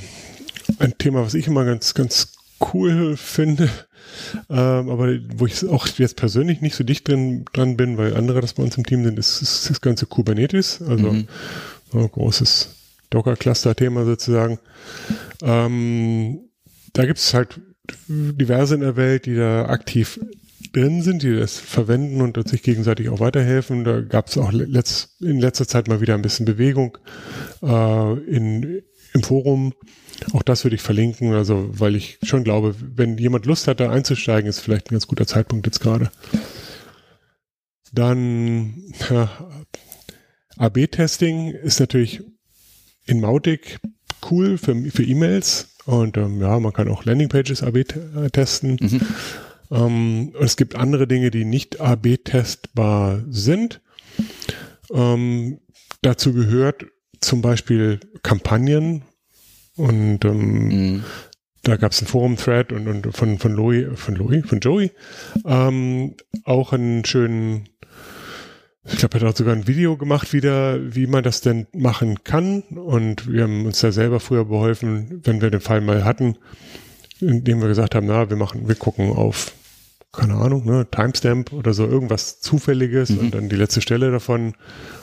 ein 0.79 0.97
Thema, 0.97 1.25
was 1.25 1.33
ich 1.33 1.47
immer 1.47 1.65
ganz, 1.65 1.93
ganz 1.93 2.31
cool 2.73 3.17
finde, 3.17 3.69
ähm, 4.49 4.89
aber 4.89 5.09
wo 5.35 5.45
ich 5.45 5.67
auch 5.67 5.87
jetzt 5.87 6.15
persönlich 6.15 6.61
nicht 6.61 6.75
so 6.75 6.85
dicht 6.85 7.07
drin, 7.07 7.43
dran 7.51 7.75
bin, 7.75 7.97
weil 7.97 8.15
andere 8.15 8.39
das 8.39 8.53
bei 8.53 8.63
uns 8.63 8.77
im 8.77 8.85
Team 8.85 9.03
sind, 9.03 9.19
ist, 9.19 9.41
ist 9.41 9.69
das 9.69 9.81
ganze 9.81 10.05
Kubernetes, 10.05 10.81
also 10.81 11.11
mhm. 11.11 11.27
großes 11.91 12.75
Docker-Cluster-Thema 13.09 14.05
sozusagen. 14.05 14.59
Ähm, 15.41 16.44
da 16.95 17.05
gibt 17.05 17.19
es 17.19 17.33
halt 17.33 17.59
diverse 18.07 18.75
in 18.75 18.81
der 18.81 18.95
Welt, 18.95 19.25
die 19.25 19.35
da 19.35 19.65
aktiv 19.65 20.19
drin 20.73 21.01
sind, 21.01 21.23
die 21.23 21.35
das 21.35 21.57
verwenden 21.57 22.21
und 22.21 22.47
sich 22.47 22.63
gegenseitig 22.63 23.09
auch 23.09 23.19
weiterhelfen. 23.19 23.83
Da 23.83 24.01
gab 24.01 24.27
es 24.27 24.37
auch 24.37 24.51
letzt, 24.51 25.21
in 25.21 25.39
letzter 25.39 25.67
Zeit 25.67 25.87
mal 25.87 26.01
wieder 26.01 26.15
ein 26.15 26.21
bisschen 26.21 26.45
Bewegung 26.45 26.97
äh, 27.61 28.13
in, 28.23 28.81
im 29.13 29.23
Forum. 29.23 29.73
Auch 30.33 30.41
das 30.41 30.63
würde 30.63 30.75
ich 30.75 30.81
verlinken, 30.81 31.33
also 31.33 31.69
weil 31.69 31.95
ich 31.95 32.17
schon 32.23 32.43
glaube, 32.43 32.75
wenn 32.79 33.17
jemand 33.17 33.45
Lust 33.45 33.67
hat, 33.67 33.81
da 33.81 33.89
einzusteigen, 33.89 34.49
ist 34.49 34.59
vielleicht 34.59 34.87
ein 34.89 34.95
ganz 34.95 35.07
guter 35.07 35.27
Zeitpunkt 35.27 35.65
jetzt 35.65 35.81
gerade. 35.81 36.09
Dann 37.91 38.93
ja, 39.09 39.29
AB-Testing 40.57 41.51
ist 41.51 41.81
natürlich 41.81 42.21
in 43.05 43.19
Mautic 43.19 43.79
cool 44.29 44.57
für, 44.57 44.75
für 44.89 45.03
E-Mails 45.03 45.74
und 45.85 46.17
ähm, 46.17 46.41
ja, 46.41 46.59
man 46.59 46.73
kann 46.73 46.87
auch 46.87 47.05
Landingpages 47.05 47.63
AB 47.63 47.85
testen. 48.31 48.77
Mhm. 48.81 49.01
Ähm, 49.71 50.33
es 50.39 50.57
gibt 50.57 50.75
andere 50.75 51.07
Dinge, 51.07 51.31
die 51.31 51.45
nicht 51.45 51.81
AB-testbar 51.81 53.23
sind. 53.29 53.81
Ähm, 54.91 55.59
dazu 56.01 56.33
gehört 56.33 56.85
zum 57.19 57.41
Beispiel 57.41 57.99
Kampagnen 58.23 59.03
und 59.75 60.23
ähm, 60.25 60.67
mhm. 60.67 61.03
da 61.63 61.77
gab 61.77 61.91
es 61.91 61.99
einen 61.99 62.07
Forum-Thread 62.07 62.71
und, 62.71 62.87
und 62.87 63.15
von, 63.15 63.39
von 63.39 63.53
Louis, 63.53 63.87
von 63.95 64.15
Louis, 64.15 64.45
von 64.45 64.59
Joey 64.59 64.91
ähm, 65.45 66.15
auch 66.43 66.73
einen 66.73 67.03
schönen 67.05 67.69
ich 68.87 68.97
glaube, 68.97 69.17
er 69.17 69.21
hat 69.21 69.33
auch 69.33 69.37
sogar 69.37 69.55
ein 69.55 69.67
Video 69.67 69.97
gemacht 69.97 70.31
wieder, 70.31 70.77
wie 70.95 71.07
man 71.07 71.23
das 71.23 71.41
denn 71.41 71.65
machen 71.73 72.23
kann. 72.23 72.61
Und 72.61 73.31
wir 73.31 73.43
haben 73.43 73.65
uns 73.65 73.79
da 73.79 73.91
selber 73.91 74.19
früher 74.19 74.45
beholfen, 74.45 75.21
wenn 75.23 75.41
wir 75.41 75.49
den 75.49 75.61
Fall 75.61 75.81
mal 75.81 76.03
hatten, 76.03 76.37
indem 77.19 77.61
wir 77.61 77.67
gesagt 77.67 77.95
haben, 77.95 78.05
na, 78.05 78.29
wir 78.29 78.37
machen, 78.37 78.67
wir 78.67 78.75
gucken 78.75 79.11
auf, 79.11 79.53
keine 80.11 80.35
Ahnung, 80.35 80.65
ne, 80.65 80.85
Timestamp 80.89 81.51
oder 81.51 81.73
so, 81.73 81.85
irgendwas 81.85 82.39
Zufälliges 82.41 83.09
mhm. 83.09 83.19
und 83.19 83.33
dann 83.33 83.49
die 83.49 83.55
letzte 83.55 83.81
Stelle 83.81 84.11
davon. 84.11 84.53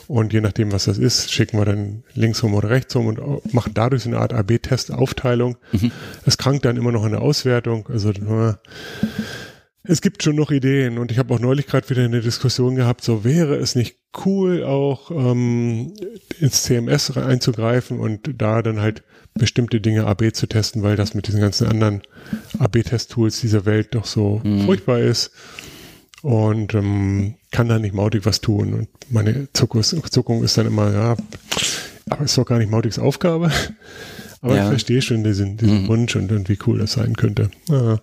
Und 0.07 0.33
je 0.33 0.41
nachdem, 0.41 0.71
was 0.73 0.85
das 0.85 0.99
ist, 0.99 1.33
schicken 1.33 1.59
wir 1.59 1.65
dann 1.65 2.05
links 2.15 2.43
rum 2.43 2.55
oder 2.55 2.71
rechts 2.71 2.95
rum 2.95 3.07
und 3.07 3.53
machen 3.53 3.73
dadurch 3.75 4.05
so 4.05 4.11
eine 4.11 4.19
Art 4.19 4.33
AB-Test-Aufteilung. 4.33 5.57
Mhm. 5.73 5.91
Es 6.25 6.39
krankt 6.39 6.65
dann 6.65 6.77
immer 6.77 6.93
noch 6.93 7.05
in 7.05 7.12
der 7.12 7.23
Auswertung. 7.23 7.89
Also, 7.89 8.12
nur, 8.12 8.61
es 9.85 10.01
gibt 10.01 10.23
schon 10.23 10.37
noch 10.37 10.51
Ideen 10.51 10.99
und 10.99 11.11
ich 11.11 11.18
habe 11.18 11.35
auch 11.35 11.40
neulich 11.40 11.66
gerade 11.66 11.88
wieder 11.90 12.05
eine 12.05 12.21
Diskussion 12.21 12.77
gehabt, 12.77 13.03
so 13.03 13.25
wäre 13.25 13.57
es 13.57 13.75
nicht 13.75 13.97
cool, 14.25 14.62
auch 14.64 15.11
ähm, 15.11 15.95
ins 16.38 16.62
CMS 16.62 17.16
einzugreifen 17.16 17.99
und 17.99 18.31
da 18.38 18.62
dann 18.62 18.81
halt 18.81 19.03
bestimmte 19.35 19.81
Dinge 19.81 20.07
AB 20.07 20.35
zu 20.35 20.47
testen, 20.47 20.83
weil 20.83 20.97
das 20.97 21.14
mit 21.14 21.27
diesen 21.27 21.40
ganzen 21.40 21.66
anderen 21.66 22.03
AB-Test-Tools 22.59 23.40
dieser 23.40 23.64
Welt 23.64 23.95
doch 23.95 24.05
so 24.05 24.40
mhm. 24.45 24.66
furchtbar 24.66 25.01
ist. 25.01 25.33
Und 26.23 26.75
ähm, 26.75 27.35
kann 27.51 27.68
da 27.68 27.81
nicht 27.81 27.95
Mautic 27.95 28.27
was 28.27 28.40
tun. 28.40 28.75
Und 28.75 28.88
meine 29.11 29.49
Zuckung 29.53 30.45
ist 30.45 30.57
dann 30.57 30.66
immer, 30.66 30.92
ja, 30.92 31.16
aber 32.09 32.25
ist 32.25 32.38
doch 32.38 32.45
gar 32.45 32.59
nicht 32.59 32.71
Mautics 32.71 32.99
Aufgabe. 32.99 33.51
Aber 34.42 34.57
ja. 34.57 34.64
ich 34.64 34.68
verstehe 34.68 35.00
schon 35.00 35.22
diesen, 35.22 35.57
diesen 35.57 35.85
mhm. 35.85 35.88
Wunsch 35.88 36.16
und, 36.16 36.31
und 36.33 36.48
wie 36.48 36.59
cool 36.66 36.78
das 36.78 36.92
sein 36.92 37.14
könnte. 37.14 37.48
Ja, 37.68 38.00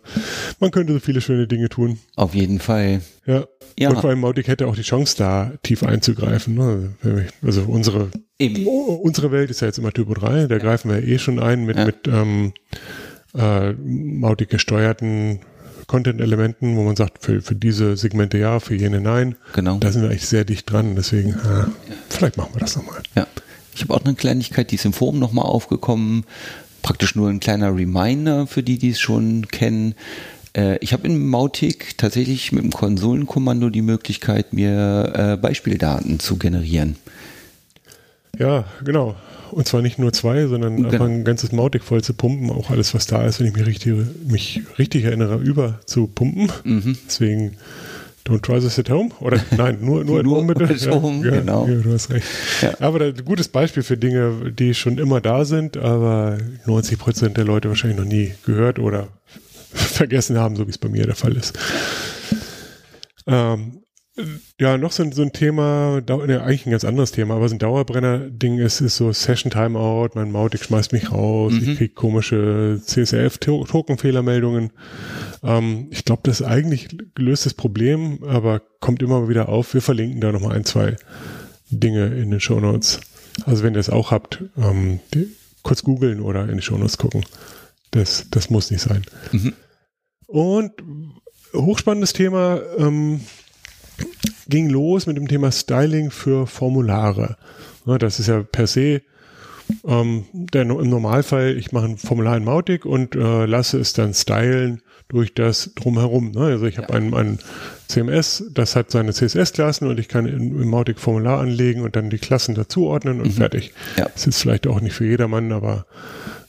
man 0.62 0.72
könnte 0.72 0.94
so 0.94 1.00
viele 1.00 1.20
schöne 1.20 1.48
Dinge 1.48 1.68
tun. 1.68 2.00
Auf 2.16 2.34
jeden 2.34 2.60
Fall. 2.60 3.02
Ja. 3.26 3.46
ja. 3.78 3.90
Und 3.90 4.00
vor 4.00 4.10
allem 4.10 4.22
Mautic 4.22 4.48
hätte 4.48 4.66
auch 4.68 4.76
die 4.76 4.82
Chance, 4.82 5.16
da 5.18 5.52
tief 5.64 5.84
einzugreifen. 5.84 6.56
Ne? 6.56 6.96
Also 7.42 7.64
unsere, 7.64 8.10
Eben. 8.40 8.66
unsere 8.66 9.34
Welt 9.34 9.52
ist 9.52 9.60
ja 9.60 9.68
jetzt 9.68 9.80
immer 9.80 9.92
Typo 9.92 10.14
3, 10.14 10.48
da 10.48 10.56
ja. 10.56 10.62
greifen 10.62 10.90
wir 10.90 11.04
eh 11.04 11.20
schon 11.20 11.40
ein 11.40 11.66
mit, 11.66 11.76
mit 11.76 12.08
ähm, 12.08 12.54
äh, 13.38 13.74
Mautic 13.74 14.50
gesteuerten 14.50 15.42
Content-Elementen, 15.88 16.78
wo 16.78 16.84
man 16.84 16.96
sagt, 16.96 17.22
für, 17.22 17.42
für 17.42 17.56
diese 17.56 17.98
Segmente 17.98 18.38
ja, 18.38 18.62
für 18.62 18.76
jene 18.76 19.02
nein. 19.02 19.36
Genau. 19.54 19.78
Da 19.80 19.92
sind 19.92 20.04
wir 20.04 20.10
eigentlich 20.10 20.28
sehr 20.28 20.46
dicht 20.46 20.72
dran. 20.72 20.96
Deswegen, 20.96 21.32
äh, 21.32 21.66
vielleicht 22.10 22.38
machen 22.38 22.52
wir 22.54 22.60
das 22.60 22.78
nochmal. 22.78 23.02
Ja. 23.16 23.28
Ich 23.80 23.86
habe 23.86 23.94
auch 23.94 24.04
eine 24.04 24.14
Kleinigkeit, 24.14 24.72
die 24.72 24.76
ist 24.76 24.84
im 24.84 24.92
Forum 24.92 25.20
nochmal 25.20 25.46
aufgekommen. 25.46 26.26
Praktisch 26.82 27.16
nur 27.16 27.30
ein 27.30 27.40
kleiner 27.40 27.74
Reminder 27.74 28.46
für 28.46 28.62
die, 28.62 28.78
die 28.78 28.90
es 28.90 29.00
schon 29.00 29.48
kennen. 29.48 29.96
Äh, 30.54 30.80
ich 30.80 30.92
habe 30.92 31.08
in 31.08 31.26
Mautic 31.26 31.98
tatsächlich 31.98 32.52
mit 32.52 32.62
dem 32.62 32.74
Konsolenkommando 32.74 33.70
die 33.70 33.82
Möglichkeit, 33.82 34.52
mir 34.52 35.14
äh, 35.16 35.38
Beispieldaten 35.38 36.20
zu 36.20 36.36
generieren. 36.36 36.98
Ja, 38.38 38.66
genau. 38.84 39.16
Und 39.52 39.66
zwar 39.66 39.82
nicht 39.82 39.98
nur 39.98 40.12
zwei, 40.12 40.46
sondern 40.48 40.76
genau. 40.76 40.90
einfach 40.90 41.06
ein 41.06 41.24
ganzes 41.24 41.54
Mautic 41.54 41.84
voll 41.84 42.04
zu 42.04 42.14
pumpen. 42.14 42.50
Auch 42.50 42.72
alles, 42.72 42.94
was 42.94 43.08
da 43.08 43.26
ist, 43.26 43.40
wenn 43.40 43.48
ich 43.48 43.56
mich 43.56 43.66
richtig, 43.66 43.96
mich 44.28 44.62
richtig 44.78 45.06
erinnere, 45.06 45.38
über 45.38 45.80
zu 45.86 46.08
pumpen. 46.08 46.52
Mhm. 46.66 46.98
Deswegen 47.08 47.56
Don't 48.30 48.42
try 48.42 48.60
this 48.60 48.78
at 48.78 48.90
home? 48.90 49.10
Oder 49.22 49.40
nein, 49.58 49.80
nur, 49.82 50.04
nur, 50.04 50.22
nur 50.24 50.38
at 50.38 50.42
home 50.42 50.54
bitte. 50.54 50.74
At 50.74 50.82
ja, 50.82 51.02
home, 51.02 51.26
ja, 51.26 51.32
genau. 51.40 51.68
Ja, 51.68 51.76
du 51.76 51.92
hast 51.92 52.12
recht. 52.12 52.26
Aber 52.80 53.02
ein 53.02 53.26
gutes 53.26 53.48
Beispiel 53.48 53.82
für 53.82 53.98
Dinge, 53.98 54.52
die 54.52 54.76
schon 54.76 55.00
immer 55.00 55.20
da 55.20 55.46
sind, 55.46 55.78
aber 55.78 56.38
90 56.66 57.00
Prozent 57.00 57.38
der 57.38 57.46
Leute 57.46 57.70
wahrscheinlich 57.70 57.98
noch 58.00 58.06
nie 58.06 58.34
gehört 58.46 58.78
oder 58.78 59.08
vergessen 59.74 60.38
haben, 60.38 60.56
so 60.56 60.68
wie 60.68 60.72
es 60.72 60.78
bei 60.78 60.90
mir 60.90 61.06
der 61.06 61.16
Fall 61.16 61.36
ist. 61.36 61.58
Ähm, 63.26 63.79
ja, 64.60 64.78
noch 64.78 64.92
so, 64.92 65.10
so 65.12 65.22
ein 65.22 65.34
Thema, 65.34 66.02
ja, 66.08 66.42
eigentlich 66.42 66.66
ein 66.66 66.72
ganz 66.72 66.84
anderes 66.84 67.12
Thema, 67.12 67.36
aber 67.36 67.50
so 67.50 67.56
ein 67.56 67.60
Dauerbrenner-Ding 67.60 68.60
ist, 68.60 68.82
ist 68.82 68.98
so 68.98 69.12
Session 69.12 69.52
Timeout, 69.52 70.10
mein 70.16 70.32
Mautic 70.32 70.64
schmeißt 70.64 70.94
mich 70.94 71.12
raus, 71.12 71.54
mhm. 71.54 71.60
ich 71.72 71.78
krieg 71.78 71.96
komische 71.96 72.82
CSRF-Token-Fehlermeldungen. 72.84 74.72
Ähm, 75.44 75.88
ich 75.92 76.06
glaube, 76.06 76.22
das 76.26 76.42
ist 76.42 76.48
eigentlich 76.48 76.90
gelöstes 77.16 77.54
Problem, 77.54 78.24
aber 78.24 78.62
kommt 78.80 79.02
immer 79.02 79.30
wieder 79.30 79.50
auf. 79.50 79.74
Wir 79.74 79.82
verlinken 79.82 80.22
da 80.22 80.32
nochmal 80.32 80.56
ein, 80.56 80.66
zwei 80.66 80.96
Dinge 81.70 82.08
in 82.08 82.32
den 82.32 82.40
Show 82.40 82.60
Notes. 82.60 83.00
Also 83.46 83.64
wenn 83.64 83.74
ihr 83.74 83.80
es 83.80 83.90
auch 83.90 84.12
habt, 84.12 84.44
ähm, 84.58 85.00
kurz 85.64 85.84
googeln 85.84 86.20
oder 86.22 86.50
in 86.50 86.58
die 86.58 86.64
Show 86.64 86.78
Notes 86.78 86.98
gucken. 86.98 87.24
Das, 87.92 88.28
das 88.30 88.50
muss 88.50 88.72
nicht 88.72 88.82
sein. 88.82 89.04
Mhm. 89.32 89.54
Und 90.28 90.72
hochspannendes 91.54 92.14
Thema, 92.14 92.62
ähm, 92.78 93.22
ging 94.48 94.70
los 94.70 95.06
mit 95.06 95.18
dem 95.18 95.28
Thema 95.28 95.52
Styling 95.52 96.12
für 96.12 96.48
Formulare. 96.48 97.38
Ja, 97.86 97.98
das 97.98 98.20
ist 98.20 98.28
ja 98.28 98.44
per 98.44 98.68
se 98.68 99.02
ähm, 99.86 100.26
der, 100.34 100.64
im 100.64 100.90
Normalfall, 100.90 101.56
ich 101.58 101.72
mache 101.72 101.86
ein 101.86 101.98
Formular 101.98 102.38
in 102.38 102.44
Mautic 102.44 102.86
und 102.86 103.16
äh, 103.16 103.46
lasse 103.46 103.80
es 103.80 103.94
dann 103.94 104.14
stylen 104.14 104.82
durch 105.08 105.34
das 105.34 105.74
drumherum. 105.76 106.32
Ne? 106.32 106.42
Also 106.42 106.66
ich 106.66 106.78
habe 106.78 106.94
ein, 106.94 107.14
ein 107.14 107.40
CMS, 107.88 108.44
das 108.54 108.76
hat 108.76 108.92
seine 108.92 109.14
CSS-Klassen 109.14 109.88
und 109.88 110.00
ich 110.00 110.08
kann 110.08 110.26
im 110.26 110.68
Mautic 110.68 111.00
Formular 111.00 111.40
anlegen 111.40 111.82
und 111.82 111.96
dann 111.96 112.10
die 112.10 112.20
Klassen 112.20 112.56
dazuordnen 112.56 113.20
und 113.20 113.28
mhm. 113.28 113.32
fertig. 113.32 113.74
Ja. 113.98 114.08
Das 114.14 114.28
ist 114.28 114.42
vielleicht 114.42 114.68
auch 114.68 114.82
nicht 114.82 114.94
für 114.94 115.06
jedermann, 115.06 115.52
aber 115.52 115.86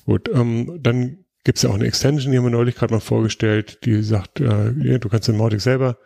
gut. 0.04 0.30
Ähm, 0.32 0.78
dann 0.82 1.18
gibt 1.44 1.58
es 1.58 1.62
ja 1.62 1.70
auch 1.70 1.74
eine 1.74 1.86
Extension, 1.86 2.32
die 2.32 2.38
haben 2.38 2.44
wir 2.44 2.50
neulich 2.50 2.74
gerade 2.74 2.92
mal 2.92 3.00
vorgestellt, 3.00 3.78
die 3.84 4.02
sagt, 4.02 4.40
äh, 4.40 4.98
du 4.98 5.08
kannst 5.08 5.28
den 5.28 5.36
Mautic 5.36 5.60
selber 5.60 5.98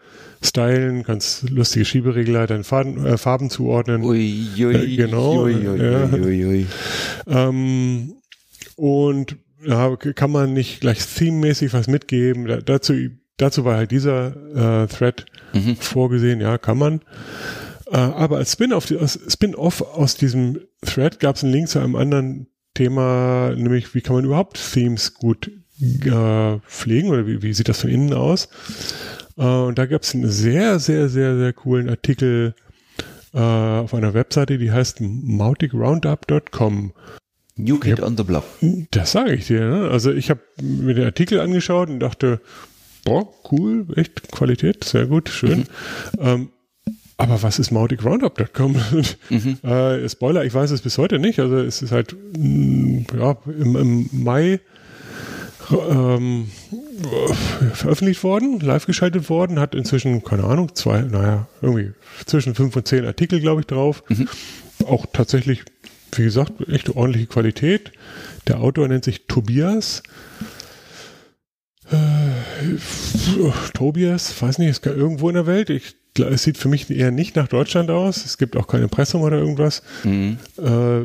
stylen, 0.42 1.02
kannst 1.02 1.50
lustige 1.50 1.84
Schieberegler 1.84 2.46
deinen 2.46 2.64
Farben, 2.64 3.04
äh, 3.04 3.18
Farben 3.18 3.50
zuordnen. 3.50 4.04
Ui, 4.04 4.48
ui, 4.58 4.74
äh, 4.74 4.96
genau. 4.96 5.44
Ui, 5.44 6.66
ja. 7.26 7.48
ähm, 7.48 8.14
und 8.76 9.36
ja, 9.66 9.96
kann 9.96 10.30
man 10.30 10.52
nicht 10.52 10.80
gleich 10.80 11.04
theme-mäßig 11.04 11.72
was 11.72 11.88
mitgeben. 11.88 12.46
Da, 12.46 12.58
dazu, 12.58 12.94
dazu 13.36 13.64
war 13.64 13.76
halt 13.76 13.90
dieser 13.90 14.84
äh, 14.84 14.86
Thread 14.86 15.26
mhm. 15.52 15.76
vorgesehen, 15.76 16.40
ja, 16.40 16.58
kann 16.58 16.78
man. 16.78 17.00
Äh, 17.86 17.96
aber 17.96 18.36
als 18.36 18.52
Spin-off 18.52 18.86
Spin 18.86 19.54
aus 19.54 20.16
diesem 20.16 20.60
Thread 20.82 21.18
gab 21.18 21.36
es 21.36 21.44
einen 21.44 21.52
Link 21.52 21.68
zu 21.68 21.80
einem 21.80 21.96
anderen 21.96 22.46
Thema, 22.74 23.54
nämlich 23.56 23.94
wie 23.94 24.00
kann 24.00 24.16
man 24.16 24.24
überhaupt 24.24 24.60
Themes 24.72 25.14
gut 25.14 25.50
äh, 25.80 26.58
pflegen 26.66 27.10
oder 27.10 27.26
wie, 27.26 27.42
wie 27.42 27.52
sieht 27.52 27.68
das 27.68 27.80
von 27.80 27.90
innen 27.90 28.12
aus? 28.12 28.48
Äh, 29.36 29.44
und 29.44 29.78
da 29.78 29.86
gab 29.86 30.02
es 30.02 30.14
einen 30.14 30.28
sehr, 30.28 30.78
sehr, 30.78 31.08
sehr, 31.08 31.36
sehr 31.36 31.52
coolen 31.52 31.88
Artikel 31.88 32.54
äh, 33.32 33.38
auf 33.38 33.94
einer 33.94 34.14
Webseite, 34.14 34.58
die 34.58 34.72
heißt 34.72 35.00
mauticroundup.com. 35.00 36.92
New 37.56 37.78
Kid 37.78 38.00
hab, 38.00 38.08
on 38.08 38.16
the 38.16 38.24
Block. 38.24 38.44
Das 38.90 39.12
sage 39.12 39.34
ich 39.34 39.46
dir. 39.46 39.60
Ne? 39.60 39.88
Also 39.90 40.12
ich 40.12 40.30
habe 40.30 40.40
mir 40.60 40.94
den 40.94 41.04
Artikel 41.04 41.40
angeschaut 41.40 41.88
und 41.88 42.00
dachte, 42.00 42.40
boah, 43.04 43.28
cool, 43.50 43.86
echt 43.96 44.32
Qualität, 44.32 44.84
sehr 44.84 45.06
gut, 45.06 45.28
schön. 45.28 45.66
Ähm, 46.18 46.50
aber 47.16 47.42
was 47.42 47.58
ist 47.58 47.70
MauticRoundup.com? 47.70 48.76
Mhm. 49.30 49.58
äh, 49.68 50.08
Spoiler, 50.08 50.44
ich 50.44 50.52
weiß 50.52 50.70
es 50.70 50.80
bis 50.80 50.98
heute 50.98 51.18
nicht. 51.18 51.38
Also 51.38 51.58
es 51.58 51.82
ist 51.82 51.92
halt 51.92 52.14
mh, 52.36 52.38
mm, 52.38 53.06
ja, 53.18 53.36
im, 53.46 53.76
im 53.76 54.08
Mai 54.12 54.60
ähm, 55.70 56.50
veröffentlicht 57.72 58.22
worden, 58.22 58.60
live 58.60 58.86
geschaltet 58.86 59.28
worden, 59.30 59.58
hat 59.58 59.74
inzwischen, 59.74 60.22
keine 60.22 60.44
Ahnung, 60.44 60.74
zwei, 60.74 61.02
naja, 61.02 61.46
irgendwie 61.62 61.92
zwischen 62.26 62.54
fünf 62.54 62.76
und 62.76 62.86
zehn 62.86 63.04
Artikel, 63.04 63.40
glaube 63.40 63.60
ich, 63.60 63.66
drauf. 63.66 64.02
Mhm. 64.08 64.28
Auch 64.86 65.06
tatsächlich, 65.12 65.64
wie 66.12 66.24
gesagt, 66.24 66.68
echt 66.68 66.90
ordentliche 66.90 67.26
Qualität. 67.26 67.92
Der 68.48 68.60
Autor 68.60 68.88
nennt 68.88 69.04
sich 69.04 69.26
Tobias. 69.26 70.02
Äh, 71.90 72.76
Tobias, 73.72 74.42
weiß 74.42 74.58
nicht, 74.58 74.70
ist 74.70 74.86
irgendwo 74.86 75.28
in 75.28 75.34
der 75.34 75.46
Welt. 75.46 75.70
Ich, 75.70 75.96
es 76.18 76.42
sieht 76.44 76.58
für 76.58 76.68
mich 76.68 76.90
eher 76.90 77.10
nicht 77.10 77.36
nach 77.36 77.48
Deutschland 77.48 77.90
aus. 77.90 78.24
Es 78.24 78.38
gibt 78.38 78.56
auch 78.56 78.66
keine 78.66 78.84
Impressum 78.84 79.22
oder 79.22 79.38
irgendwas. 79.38 79.82
Mhm. 80.04 80.38
Äh, 80.58 81.02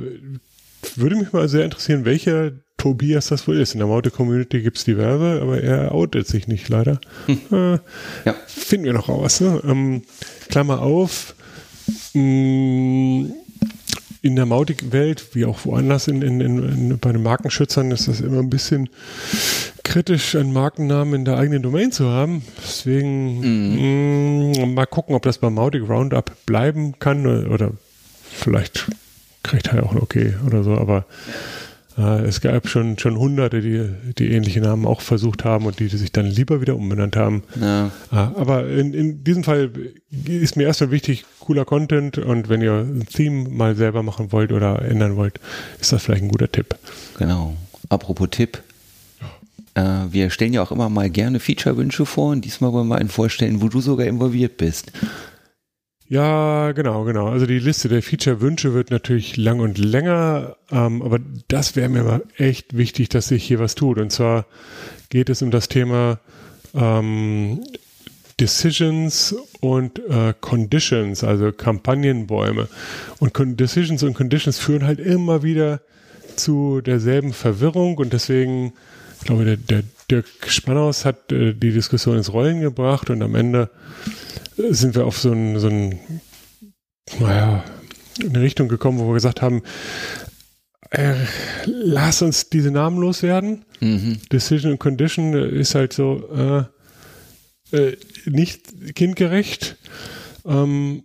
würde 0.95 1.15
mich 1.15 1.31
mal 1.33 1.49
sehr 1.49 1.65
interessieren, 1.65 2.05
welcher 2.05 2.51
Tobias 2.77 3.27
das 3.27 3.47
wohl 3.47 3.59
ist. 3.59 3.73
In 3.73 3.79
der 3.79 3.87
Maute-Community 3.87 4.61
gibt 4.61 4.77
es 4.77 4.85
diverse, 4.85 5.41
aber 5.41 5.61
er 5.61 5.93
outet 5.93 6.27
sich 6.27 6.47
nicht 6.47 6.69
leider. 6.69 6.99
Hm. 7.25 7.39
Äh, 7.51 7.79
ja. 8.25 8.35
Finden 8.47 8.85
wir 8.85 8.93
noch 8.93 9.09
raus. 9.09 9.41
Ne? 9.41 9.61
Ähm, 9.65 10.03
Klammer 10.49 10.81
auf. 10.81 11.35
Mh, 12.13 12.21
mm, 12.21 13.33
in 14.21 14.35
der 14.35 14.45
Mautic-Welt, 14.45 15.33
wie 15.33 15.45
auch 15.45 15.65
woanders 15.65 16.07
in, 16.07 16.21
in, 16.21 16.41
in, 16.41 16.99
bei 16.99 17.11
den 17.11 17.23
Markenschützern, 17.23 17.91
ist 17.91 18.07
das 18.07 18.19
immer 18.19 18.39
ein 18.39 18.49
bisschen 18.49 18.89
kritisch, 19.83 20.35
einen 20.35 20.51
Markennamen 20.53 21.13
in 21.15 21.25
der 21.25 21.37
eigenen 21.37 21.63
Domain 21.63 21.91
zu 21.91 22.09
haben. 22.09 22.43
Deswegen 22.57 23.39
mhm. 23.39 24.51
mh, 24.51 24.65
mm, 24.65 24.73
mal 24.73 24.85
gucken, 24.85 25.15
ob 25.15 25.23
das 25.23 25.37
bei 25.37 25.49
Mautic 25.49 25.87
Roundup 25.87 26.31
bleiben 26.45 26.99
kann 26.99 27.25
oder, 27.47 27.71
vielleicht 28.31 28.87
kriegt 29.43 29.67
er 29.67 29.83
auch 29.83 29.91
ein 29.91 30.01
Okay 30.01 30.33
oder 30.45 30.63
so, 30.63 30.75
aber 30.75 31.05
es 31.99 32.41
gab 32.41 32.67
schon, 32.67 32.97
schon 32.97 33.17
Hunderte, 33.17 33.61
die, 33.61 33.89
die 34.17 34.31
ähnliche 34.31 34.61
Namen 34.61 34.85
auch 34.85 35.01
versucht 35.01 35.43
haben 35.43 35.65
und 35.65 35.79
die, 35.79 35.87
die 35.87 35.97
sich 35.97 36.11
dann 36.11 36.25
lieber 36.25 36.61
wieder 36.61 36.75
umbenannt 36.75 37.15
haben. 37.15 37.43
Ja. 37.59 37.87
Äh, 38.11 38.15
aber 38.15 38.67
in, 38.67 38.93
in 38.93 39.23
diesem 39.23 39.43
Fall 39.43 39.71
ist 40.25 40.55
mir 40.55 40.63
erstmal 40.63 40.91
wichtig, 40.91 41.25
cooler 41.39 41.65
Content 41.65 42.17
und 42.17 42.49
wenn 42.49 42.61
ihr 42.61 42.73
ein 42.73 43.05
Theme 43.05 43.49
mal 43.49 43.75
selber 43.75 44.03
machen 44.03 44.31
wollt 44.31 44.51
oder 44.51 44.81
ändern 44.81 45.15
wollt, 45.15 45.39
ist 45.79 45.91
das 45.91 46.03
vielleicht 46.03 46.23
ein 46.23 46.29
guter 46.29 46.51
Tipp. 46.51 46.75
Genau. 47.17 47.55
Apropos 47.89 48.29
Tipp, 48.31 48.61
äh, 49.73 49.81
wir 50.11 50.29
stellen 50.29 50.53
ja 50.53 50.61
auch 50.61 50.71
immer 50.71 50.89
mal 50.89 51.09
gerne 51.09 51.39
Feature-Wünsche 51.39 52.05
vor 52.05 52.31
und 52.31 52.45
diesmal 52.45 52.71
wollen 52.73 52.87
wir 52.87 52.97
einen 52.97 53.09
vorstellen, 53.09 53.61
wo 53.61 53.67
du 53.67 53.81
sogar 53.81 54.07
involviert 54.07 54.57
bist. 54.57 54.91
Ja, 56.09 56.71
genau, 56.71 57.03
genau. 57.03 57.27
Also 57.27 57.45
die 57.45 57.59
Liste 57.59 57.87
der 57.87 58.01
Feature-Wünsche 58.01 58.73
wird 58.73 58.89
natürlich 58.89 59.37
lang 59.37 59.59
und 59.59 59.77
länger, 59.77 60.55
ähm, 60.71 61.03
aber 61.03 61.19
das 61.47 61.75
wäre 61.75 61.87
mir 61.87 62.03
mal 62.03 62.23
echt 62.35 62.75
wichtig, 62.75 63.09
dass 63.09 63.27
sich 63.27 63.43
hier 63.43 63.59
was 63.59 63.75
tut. 63.75 63.99
Und 63.99 64.11
zwar 64.11 64.47
geht 65.09 65.29
es 65.29 65.43
um 65.43 65.51
das 65.51 65.69
Thema 65.69 66.19
ähm, 66.73 67.59
Decisions 68.39 69.35
und 69.59 69.99
äh, 70.09 70.33
Conditions, 70.41 71.23
also 71.23 71.51
Kampagnenbäume. 71.51 72.67
Und 73.19 73.37
Decisions 73.59 74.01
und 74.01 74.15
Conditions 74.15 74.57
führen 74.57 74.87
halt 74.87 74.99
immer 74.99 75.43
wieder 75.43 75.79
zu 76.35 76.81
derselben 76.81 77.33
Verwirrung 77.33 77.97
und 77.99 78.13
deswegen, 78.13 78.73
ich 79.19 79.25
glaube, 79.27 79.45
der, 79.45 79.57
der 79.57 79.83
Dirk 80.09 80.25
Spannhaus 80.47 81.05
hat 81.05 81.31
äh, 81.31 81.53
die 81.53 81.71
Diskussion 81.71 82.17
ins 82.17 82.33
Rollen 82.33 82.61
gebracht 82.61 83.11
und 83.11 83.21
am 83.21 83.35
Ende 83.35 83.69
sind 84.69 84.95
wir 84.95 85.05
auf 85.05 85.17
so 85.17 85.31
ein, 85.31 85.59
so 85.59 85.67
ein, 85.67 85.99
naja, 87.19 87.63
eine 88.21 88.41
Richtung 88.41 88.67
gekommen, 88.67 88.99
wo 88.99 89.07
wir 89.07 89.13
gesagt 89.13 89.41
haben, 89.41 89.63
äh, 90.91 91.15
lass 91.65 92.21
uns 92.21 92.49
diese 92.49 92.71
Namen 92.71 92.99
loswerden. 92.99 93.65
Mhm. 93.79 94.19
Decision 94.31 94.71
and 94.71 94.79
Condition 94.79 95.33
ist 95.33 95.75
halt 95.75 95.93
so 95.93 96.69
äh, 97.71 97.77
äh, 97.77 97.97
nicht 98.25 98.95
kindgerecht. 98.95 99.77
Ähm, 100.45 101.03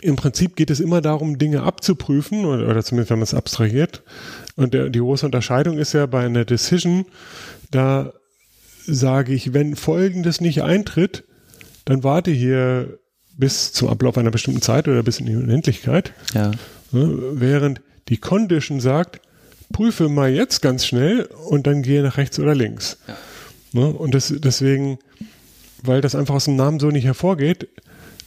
Im 0.00 0.16
Prinzip 0.16 0.54
geht 0.56 0.70
es 0.70 0.80
immer 0.80 1.00
darum, 1.00 1.38
Dinge 1.38 1.62
abzuprüfen, 1.62 2.44
oder, 2.44 2.68
oder 2.68 2.84
zumindest 2.84 3.10
wenn 3.10 3.18
man 3.18 3.24
es 3.24 3.34
abstrahiert. 3.34 4.02
Und 4.54 4.74
der, 4.74 4.90
die 4.90 5.00
große 5.00 5.26
Unterscheidung 5.26 5.78
ist 5.78 5.94
ja 5.94 6.06
bei 6.06 6.24
einer 6.24 6.44
Decision, 6.44 7.06
da 7.70 8.12
sage 8.86 9.32
ich, 9.32 9.54
wenn 9.54 9.74
Folgendes 9.74 10.40
nicht 10.40 10.62
eintritt, 10.62 11.24
dann 11.84 12.04
warte 12.04 12.30
hier 12.30 12.98
bis 13.36 13.72
zum 13.72 13.88
Ablauf 13.88 14.18
einer 14.18 14.30
bestimmten 14.30 14.62
Zeit 14.62 14.88
oder 14.88 15.02
bis 15.02 15.18
in 15.20 15.26
die 15.26 15.36
Unendlichkeit. 15.36 16.12
Ja. 16.34 16.50
Während 16.90 17.80
die 18.08 18.18
Condition 18.18 18.80
sagt, 18.80 19.20
prüfe 19.72 20.08
mal 20.08 20.30
jetzt 20.30 20.60
ganz 20.60 20.86
schnell 20.86 21.28
und 21.48 21.66
dann 21.66 21.82
gehe 21.82 22.02
nach 22.02 22.18
rechts 22.18 22.38
oder 22.38 22.54
links. 22.54 22.98
Ja. 23.72 23.86
Und 23.86 24.14
das, 24.14 24.32
deswegen, 24.36 24.98
weil 25.82 26.02
das 26.02 26.14
einfach 26.14 26.34
aus 26.34 26.44
dem 26.44 26.56
Namen 26.56 26.78
so 26.78 26.88
nicht 26.88 27.04
hervorgeht, 27.04 27.68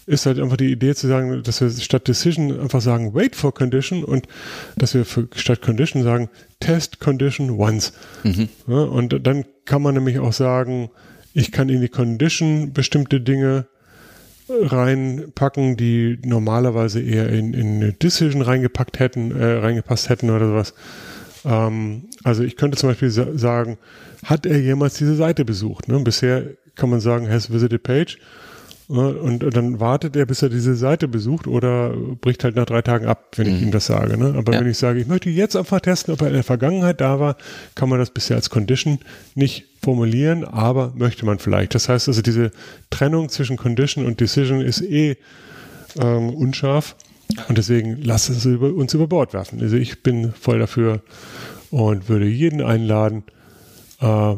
ist 0.07 0.25
halt 0.25 0.39
einfach 0.39 0.57
die 0.57 0.71
Idee 0.71 0.93
zu 0.93 1.07
sagen, 1.07 1.41
dass 1.43 1.61
wir 1.61 1.69
statt 1.69 2.07
Decision 2.07 2.59
einfach 2.59 2.81
sagen 2.81 3.13
Wait 3.15 3.35
for 3.35 3.53
Condition 3.53 4.03
und 4.03 4.27
dass 4.75 4.93
wir 4.93 5.05
für, 5.05 5.27
statt 5.35 5.61
Condition 5.61 6.03
sagen 6.03 6.29
Test 6.59 6.99
Condition 6.99 7.51
once. 7.51 7.93
Mhm. 8.23 8.49
Ja, 8.67 8.83
und 8.83 9.25
dann 9.25 9.45
kann 9.65 9.81
man 9.81 9.95
nämlich 9.95 10.19
auch 10.19 10.33
sagen, 10.33 10.89
ich 11.35 11.51
kann 11.51 11.69
in 11.69 11.81
die 11.81 11.89
Condition 11.89 12.71
bestimmte 12.73 13.19
Dinge 13.19 13.67
reinpacken, 14.49 15.75
die 15.75 16.17
normalerweise 16.23 17.01
eher 17.01 17.29
in, 17.29 17.53
in 17.53 17.75
eine 17.75 17.93
Decision 17.93 18.41
reingepackt 18.41 18.99
hätten, 18.99 19.31
äh, 19.31 19.57
reingepasst 19.57 20.09
hätten 20.09 20.29
oder 20.29 20.47
sowas. 20.47 20.73
Ähm, 21.43 22.05
also 22.23 22.43
ich 22.43 22.55
könnte 22.55 22.77
zum 22.77 22.89
Beispiel 22.89 23.09
sa 23.09 23.27
sagen, 23.35 23.77
hat 24.23 24.45
er 24.45 24.59
jemals 24.59 24.95
diese 24.95 25.15
Seite 25.15 25.43
besucht? 25.43 25.89
Ne? 25.89 25.99
Bisher 25.99 26.43
kann 26.75 26.89
man 26.89 27.01
sagen, 27.01 27.29
has 27.29 27.51
visited 27.51 27.83
page 27.83 28.17
und, 28.87 29.39
dann 29.55 29.79
wartet 29.79 30.15
er, 30.15 30.27
bis 30.27 30.43
er 30.43 30.49
diese 30.49 30.75
Seite 30.75 31.07
besucht 31.07 31.47
oder 31.47 31.95
bricht 32.21 32.43
halt 32.43 32.55
nach 32.55 32.67
drei 32.67 32.83
Tagen 32.83 33.07
ab, 33.07 33.31
wenn 33.35 33.47
ich 33.47 33.59
mhm. 33.59 33.67
ihm 33.67 33.71
das 33.71 33.87
sage. 33.87 34.15
Ne? 34.15 34.35
Aber 34.37 34.53
ja. 34.53 34.59
wenn 34.59 34.69
ich 34.69 34.77
sage, 34.77 34.99
ich 34.99 35.07
möchte 35.07 35.29
jetzt 35.29 35.55
einfach 35.55 35.81
testen, 35.81 36.13
ob 36.13 36.21
er 36.21 36.27
in 36.27 36.33
der 36.33 36.43
Vergangenheit 36.43 37.01
da 37.01 37.19
war, 37.19 37.35
kann 37.73 37.89
man 37.89 37.97
das 37.97 38.11
bisher 38.11 38.35
als 38.35 38.51
Condition 38.51 38.99
nicht 39.33 39.65
formulieren, 39.85 40.43
aber 40.43 40.93
möchte 40.95 41.27
man 41.27 41.37
vielleicht. 41.37 41.75
Das 41.75 41.89
heißt 41.89 42.07
also, 42.07 42.23
diese 42.23 42.49
Trennung 42.89 43.29
zwischen 43.29 43.55
Condition 43.55 44.03
und 44.03 44.19
Decision 44.19 44.61
ist 44.61 44.81
eh 44.81 45.15
ähm, 45.99 46.31
unscharf 46.31 46.95
und 47.47 47.57
deswegen 47.59 48.01
lasst 48.01 48.29
es 48.29 48.47
uns 48.47 48.93
über 48.95 49.07
Bord 49.07 49.33
werfen. 49.33 49.61
Also 49.61 49.77
ich 49.77 50.01
bin 50.01 50.33
voll 50.33 50.57
dafür 50.57 51.01
und 51.69 52.09
würde 52.09 52.25
jeden 52.25 52.61
einladen, 52.61 53.23
äh, 54.01 54.33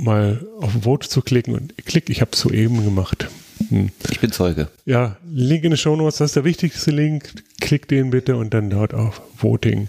mal 0.00 0.44
auf 0.60 0.72
Vote 0.82 1.08
zu 1.08 1.22
klicken 1.22 1.54
und 1.54 1.74
klick, 1.86 2.10
ich 2.10 2.20
habe 2.20 2.32
es 2.32 2.40
soeben 2.40 2.84
gemacht. 2.84 3.28
Hm. 3.68 3.90
Ich 4.10 4.18
bin 4.18 4.32
Zeuge. 4.32 4.66
Ja, 4.84 5.16
Link 5.30 5.62
in 5.62 5.70
den 5.70 5.76
Show 5.76 5.94
Notes, 5.94 6.18
das 6.18 6.30
ist 6.30 6.36
der 6.36 6.44
wichtigste 6.44 6.90
Link. 6.90 7.34
Klick 7.60 7.86
den 7.86 8.10
bitte 8.10 8.36
und 8.36 8.52
dann 8.52 8.68
dort 8.68 8.94
auf 8.94 9.22
Voting 9.36 9.88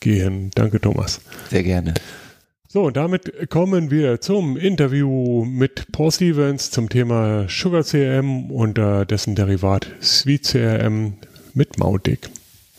gehen. 0.00 0.50
Danke, 0.56 0.80
Thomas. 0.80 1.20
Sehr 1.50 1.62
gerne. 1.62 1.94
So, 2.72 2.88
damit 2.88 3.50
kommen 3.50 3.90
wir 3.90 4.22
zum 4.22 4.56
Interview 4.56 5.44
mit 5.44 5.92
Paul 5.92 6.10
Stevens 6.10 6.70
zum 6.70 6.88
Thema 6.88 7.46
Sugar 7.46 7.82
CRM 7.84 8.50
und 8.50 8.78
äh, 8.78 9.04
dessen 9.04 9.34
Derivat 9.34 9.86
Sweet 10.00 10.44
CRM 10.44 11.18
mit 11.52 11.78
Mautic. 11.78 12.30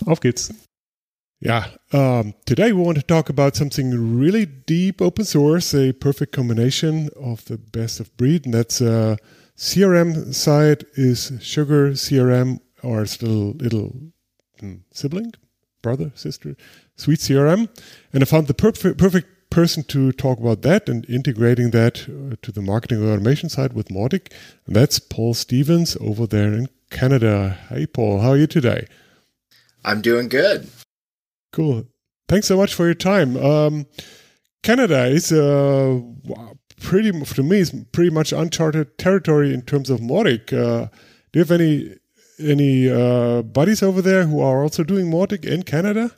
Auf 0.07 0.19
geht's. 0.19 0.51
Yeah, 1.45 1.67
um, 1.91 2.33
today 2.47 2.73
we 2.73 2.83
want 2.83 2.97
to 2.97 3.05
talk 3.05 3.29
about 3.29 3.55
something 3.55 4.17
really 4.17 4.47
deep 4.47 4.99
open 4.99 5.25
source, 5.25 5.75
a 5.75 5.93
perfect 5.93 6.31
combination 6.31 7.11
of 7.15 7.45
the 7.45 7.59
best 7.59 7.99
of 7.99 8.09
breed, 8.17 8.45
and 8.45 8.53
that's 8.55 8.81
uh, 8.81 9.17
CRM 9.59 10.33
side 10.33 10.87
is 10.95 11.33
Sugar 11.39 11.91
CRM 11.91 12.59
or 12.81 13.03
its 13.03 13.21
little 13.21 13.53
little 13.59 13.93
hmm, 14.59 14.77
sibling, 14.91 15.33
brother, 15.83 16.11
sister, 16.15 16.55
Sweet 16.95 17.19
CRM, 17.19 17.69
and 18.11 18.23
I 18.23 18.25
found 18.25 18.47
the 18.47 18.55
perfect 18.55 18.97
perfect 18.97 19.27
person 19.53 19.83
to 19.83 20.11
talk 20.11 20.39
about 20.39 20.63
that 20.63 20.89
and 20.89 21.07
integrating 21.07 21.69
that 21.69 22.09
uh, 22.09 22.35
to 22.41 22.51
the 22.51 22.61
marketing 22.61 23.07
automation 23.07 23.49
side 23.49 23.73
with 23.73 23.89
Mautic, 23.89 24.33
and 24.65 24.75
that's 24.75 24.97
Paul 24.97 25.35
Stevens 25.35 25.95
over 26.01 26.25
there 26.25 26.51
in 26.51 26.69
Canada. 26.89 27.59
Hey, 27.69 27.85
Paul, 27.85 28.19
how 28.19 28.31
are 28.31 28.37
you 28.37 28.47
today? 28.47 28.87
I'm 29.85 30.01
doing 30.01 30.27
good. 30.27 30.67
Cool. 31.51 31.85
Thanks 32.27 32.47
so 32.47 32.57
much 32.57 32.73
for 32.73 32.85
your 32.85 32.95
time. 32.95 33.37
Um, 33.37 33.85
Canada 34.63 35.05
is 35.05 35.31
uh, 35.31 35.99
pretty, 36.81 37.11
to 37.11 37.43
me, 37.43 37.59
is 37.59 37.75
pretty 37.91 38.09
much 38.09 38.33
uncharted 38.33 38.97
territory 38.97 39.53
in 39.53 39.61
terms 39.61 39.91
of 39.91 39.99
Mautic. 39.99 40.51
Uh, 40.51 40.87
do 41.31 41.39
you 41.39 41.41
have 41.41 41.51
any 41.51 41.95
any 42.39 42.89
uh, 42.89 43.43
buddies 43.43 43.83
over 43.83 44.01
there 44.01 44.25
who 44.25 44.41
are 44.41 44.63
also 44.63 44.83
doing 44.83 45.11
Mautic 45.11 45.45
in 45.45 45.61
Canada? 45.61 46.11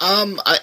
Um, 0.00 0.40
I 0.46 0.58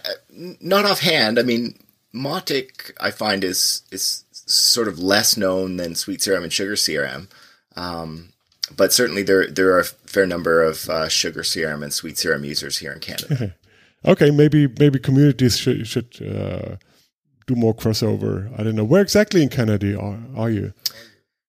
not 0.62 0.86
offhand. 0.86 1.40
I 1.40 1.44
mean, 1.44 1.78
Mautic 2.14 2.92
I 3.00 3.12
find 3.12 3.44
is 3.44 3.84
is 3.92 4.24
sort 4.32 4.88
of 4.88 5.00
less 5.00 5.38
known 5.38 5.78
than 5.78 5.96
Sweet 5.96 6.20
CRM 6.20 6.44
and 6.44 6.54
Sugar 6.54 6.76
CRM. 6.76 7.28
Um, 7.76 8.30
but 8.76 8.94
certainly 8.94 9.24
there 9.24 9.48
there 9.48 9.72
are 9.74 9.80
a 9.80 9.86
fair 9.86 10.26
number 10.26 10.64
of 10.64 10.90
uh, 10.90 11.10
Sugar 11.10 11.42
CRM 11.42 11.84
and 11.84 11.94
Sweet 11.94 12.16
CRM 12.16 12.46
users 12.46 12.80
here 12.80 12.92
in 12.92 13.00
Canada. 13.00 13.56
okay, 14.06 14.32
maybe 14.32 14.68
maybe 14.80 15.00
communities 15.00 15.58
should 15.58 15.88
should 15.88 16.22
uh, 16.22 16.76
do 17.48 17.56
more 17.56 17.74
crossover. 17.74 18.58
I 18.60 18.64
don't 18.64 18.76
know 18.76 18.84
where 18.84 19.02
exactly 19.02 19.44
in 19.44 19.50
Canada 19.50 20.00
are, 20.00 20.20
are 20.36 20.50
you? 20.50 20.74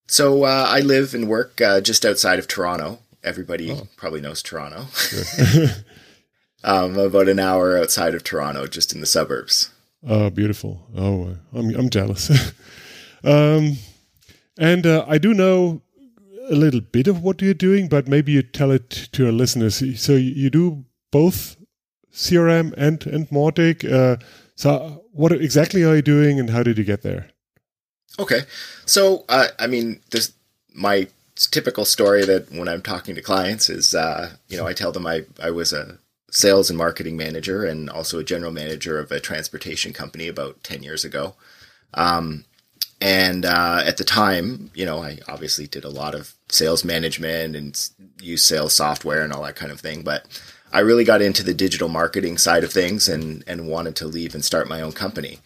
So 0.09 0.45
uh, 0.45 0.67
I 0.69 0.81
live 0.81 1.15
and 1.15 1.29
work 1.29 1.61
uh, 1.61 1.81
just 1.81 2.05
outside 2.05 2.39
of 2.39 2.47
Toronto. 2.47 3.01
Everybody 3.25 3.73
oh. 3.73 3.89
probably 3.97 4.21
knows 4.21 4.43
Toronto. 4.43 4.87
Um, 6.65 6.99
about 6.99 7.29
an 7.29 7.39
hour 7.39 7.79
outside 7.79 8.15
of 8.15 8.25
Toronto, 8.25 8.67
just 8.67 8.93
in 8.93 9.01
the 9.01 9.07
suburbs. 9.07 9.71
Oh, 10.07 10.31
beautiful! 10.31 10.87
Oh, 10.97 11.37
I'm 11.55 11.75
I'm 11.75 11.91
jealous. 11.91 12.31
um, 13.25 13.77
and 14.59 14.87
uh, 14.87 15.05
I 15.07 15.19
do 15.19 15.35
know 15.35 15.83
a 16.49 16.55
little 16.55 16.81
bit 16.81 17.09
of 17.09 17.23
what 17.23 17.43
you're 17.43 17.55
doing, 17.55 17.89
but 17.89 18.09
maybe 18.09 18.33
you 18.33 18.43
tell 18.43 18.71
it 18.71 18.91
to 19.13 19.27
our 19.27 19.33
listeners. 19.33 19.83
So 20.01 20.15
you 20.15 20.51
do 20.51 20.85
both 21.11 21.57
CRM 22.13 22.73
and 22.77 23.07
and 23.07 23.29
Mautic. 23.31 23.91
Uh, 23.91 24.17
so 24.55 25.05
what 25.13 25.33
exactly 25.33 25.85
are 25.85 25.97
you 25.97 26.03
doing, 26.03 26.41
and 26.41 26.51
how 26.51 26.63
did 26.63 26.79
you 26.79 26.85
get 26.85 27.03
there? 27.03 27.31
Okay, 28.19 28.43
so 28.87 29.25
uh, 29.29 29.49
I 29.59 29.67
mean, 29.67 30.01
this 30.11 30.33
my 30.75 31.09
typical 31.37 31.85
story 31.85 32.25
that 32.25 32.51
when 32.51 32.69
I'm 32.69 32.83
talking 32.83 33.15
to 33.15 33.23
clients 33.23 33.69
is, 33.69 33.95
uh, 33.95 34.33
you 34.49 34.57
know, 34.57 34.67
I 34.67 34.73
tell 34.73 34.93
them 34.93 35.07
I 35.07 35.25
I 35.43 35.51
was 35.51 35.73
a 35.73 35.99
sales 36.31 36.71
and 36.71 36.79
marketing 36.79 37.17
manager 37.17 37.65
and 37.65 37.89
also 37.89 38.19
a 38.19 38.25
general 38.25 38.53
manager 38.53 38.99
of 38.99 39.11
a 39.11 39.21
transportation 39.21 39.93
company 39.93 40.29
about 40.29 40.63
ten 40.63 40.83
years 40.83 41.05
ago. 41.05 41.35
Um, 41.95 42.45
and 43.01 43.45
uh, 43.45 43.83
at 43.85 43.99
the 43.99 44.05
time, 44.05 44.71
you 44.75 44.87
know, 44.87 45.03
I 45.03 45.19
obviously 45.29 45.67
did 45.67 45.85
a 45.85 45.91
lot 45.91 46.15
of 46.15 46.35
sales 46.49 46.85
management 46.85 47.55
and 47.55 47.91
used 48.21 48.47
sales 48.47 48.75
software 48.75 49.23
and 49.23 49.33
all 49.33 49.43
that 49.43 49.57
kind 49.57 49.71
of 49.71 49.81
thing. 49.81 50.03
But 50.03 50.25
I 50.73 50.81
really 50.81 51.05
got 51.05 51.23
into 51.23 51.43
the 51.43 51.55
digital 51.55 51.89
marketing 51.89 52.39
side 52.39 52.65
of 52.65 52.73
things 52.73 53.09
and 53.09 53.45
and 53.47 53.69
wanted 53.69 53.97
to 53.97 54.07
leave 54.07 54.35
and 54.35 54.45
start 54.45 54.69
my 54.69 54.81
own 54.81 54.93
company. 54.93 55.41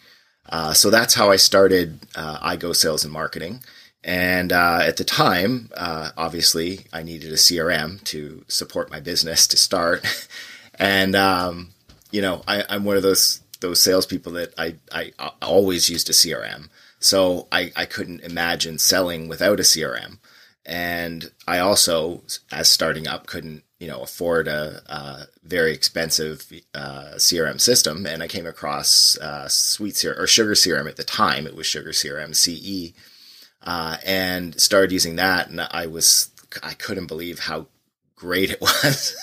Uh, 0.49 0.73
so 0.73 0.89
that's 0.89 1.13
how 1.13 1.29
I 1.29 1.35
started 1.35 1.99
uh, 2.15 2.39
iGo 2.55 2.75
Sales 2.75 3.03
and 3.03 3.13
Marketing. 3.13 3.61
And 4.03 4.51
uh, 4.51 4.79
at 4.81 4.97
the 4.97 5.03
time, 5.03 5.69
uh, 5.75 6.09
obviously, 6.17 6.87
I 6.91 7.03
needed 7.03 7.31
a 7.31 7.35
CRM 7.35 8.03
to 8.05 8.43
support 8.47 8.89
my 8.89 8.99
business 8.99 9.45
to 9.47 9.57
start. 9.57 10.03
and 10.81 11.15
um, 11.15 11.69
you 12.09 12.21
know, 12.21 12.41
I, 12.47 12.75
am 12.75 12.83
one 12.83 12.97
of 12.97 13.03
those 13.03 13.41
those 13.61 13.79
salespeople 13.79 14.33
that 14.33 14.53
I, 14.57 14.77
I 14.91 15.13
always 15.41 15.89
used 15.89 16.09
a 16.09 16.13
CRM. 16.13 16.69
So 16.99 17.47
I, 17.51 17.71
I 17.75 17.85
couldn't 17.85 18.21
imagine 18.21 18.79
selling 18.79 19.27
without 19.27 19.59
a 19.59 19.63
CRM. 19.63 20.17
And 20.65 21.31
I 21.47 21.59
also, 21.59 22.23
as 22.51 22.67
starting 22.67 23.07
up, 23.07 23.27
couldn't 23.27 23.63
you 23.79 23.87
know 23.87 24.01
afford 24.01 24.47
a, 24.47 24.81
a 24.87 25.27
very 25.43 25.71
expensive 25.71 26.51
uh, 26.73 27.13
CRM 27.15 27.61
system. 27.61 28.07
And 28.07 28.23
I 28.23 28.27
came 28.27 28.47
across 28.47 29.17
uh, 29.19 29.47
Sweet 29.47 29.93
CRM 29.93 30.19
or 30.19 30.27
Sugar 30.27 30.53
CRM 30.53 30.89
at 30.89 30.97
the 30.97 31.03
time. 31.03 31.45
It 31.45 31.55
was 31.55 31.67
Sugar 31.67 31.91
CRM 31.91 32.35
CE, 32.35 32.93
uh, 33.61 33.97
and 34.03 34.59
started 34.59 34.91
using 34.91 35.15
that. 35.17 35.49
And 35.49 35.61
I 35.61 35.85
was 35.85 36.31
I 36.63 36.73
couldn't 36.73 37.07
believe 37.07 37.39
how 37.39 37.67
great 38.21 38.51
it 38.51 38.61
was. 38.73 39.15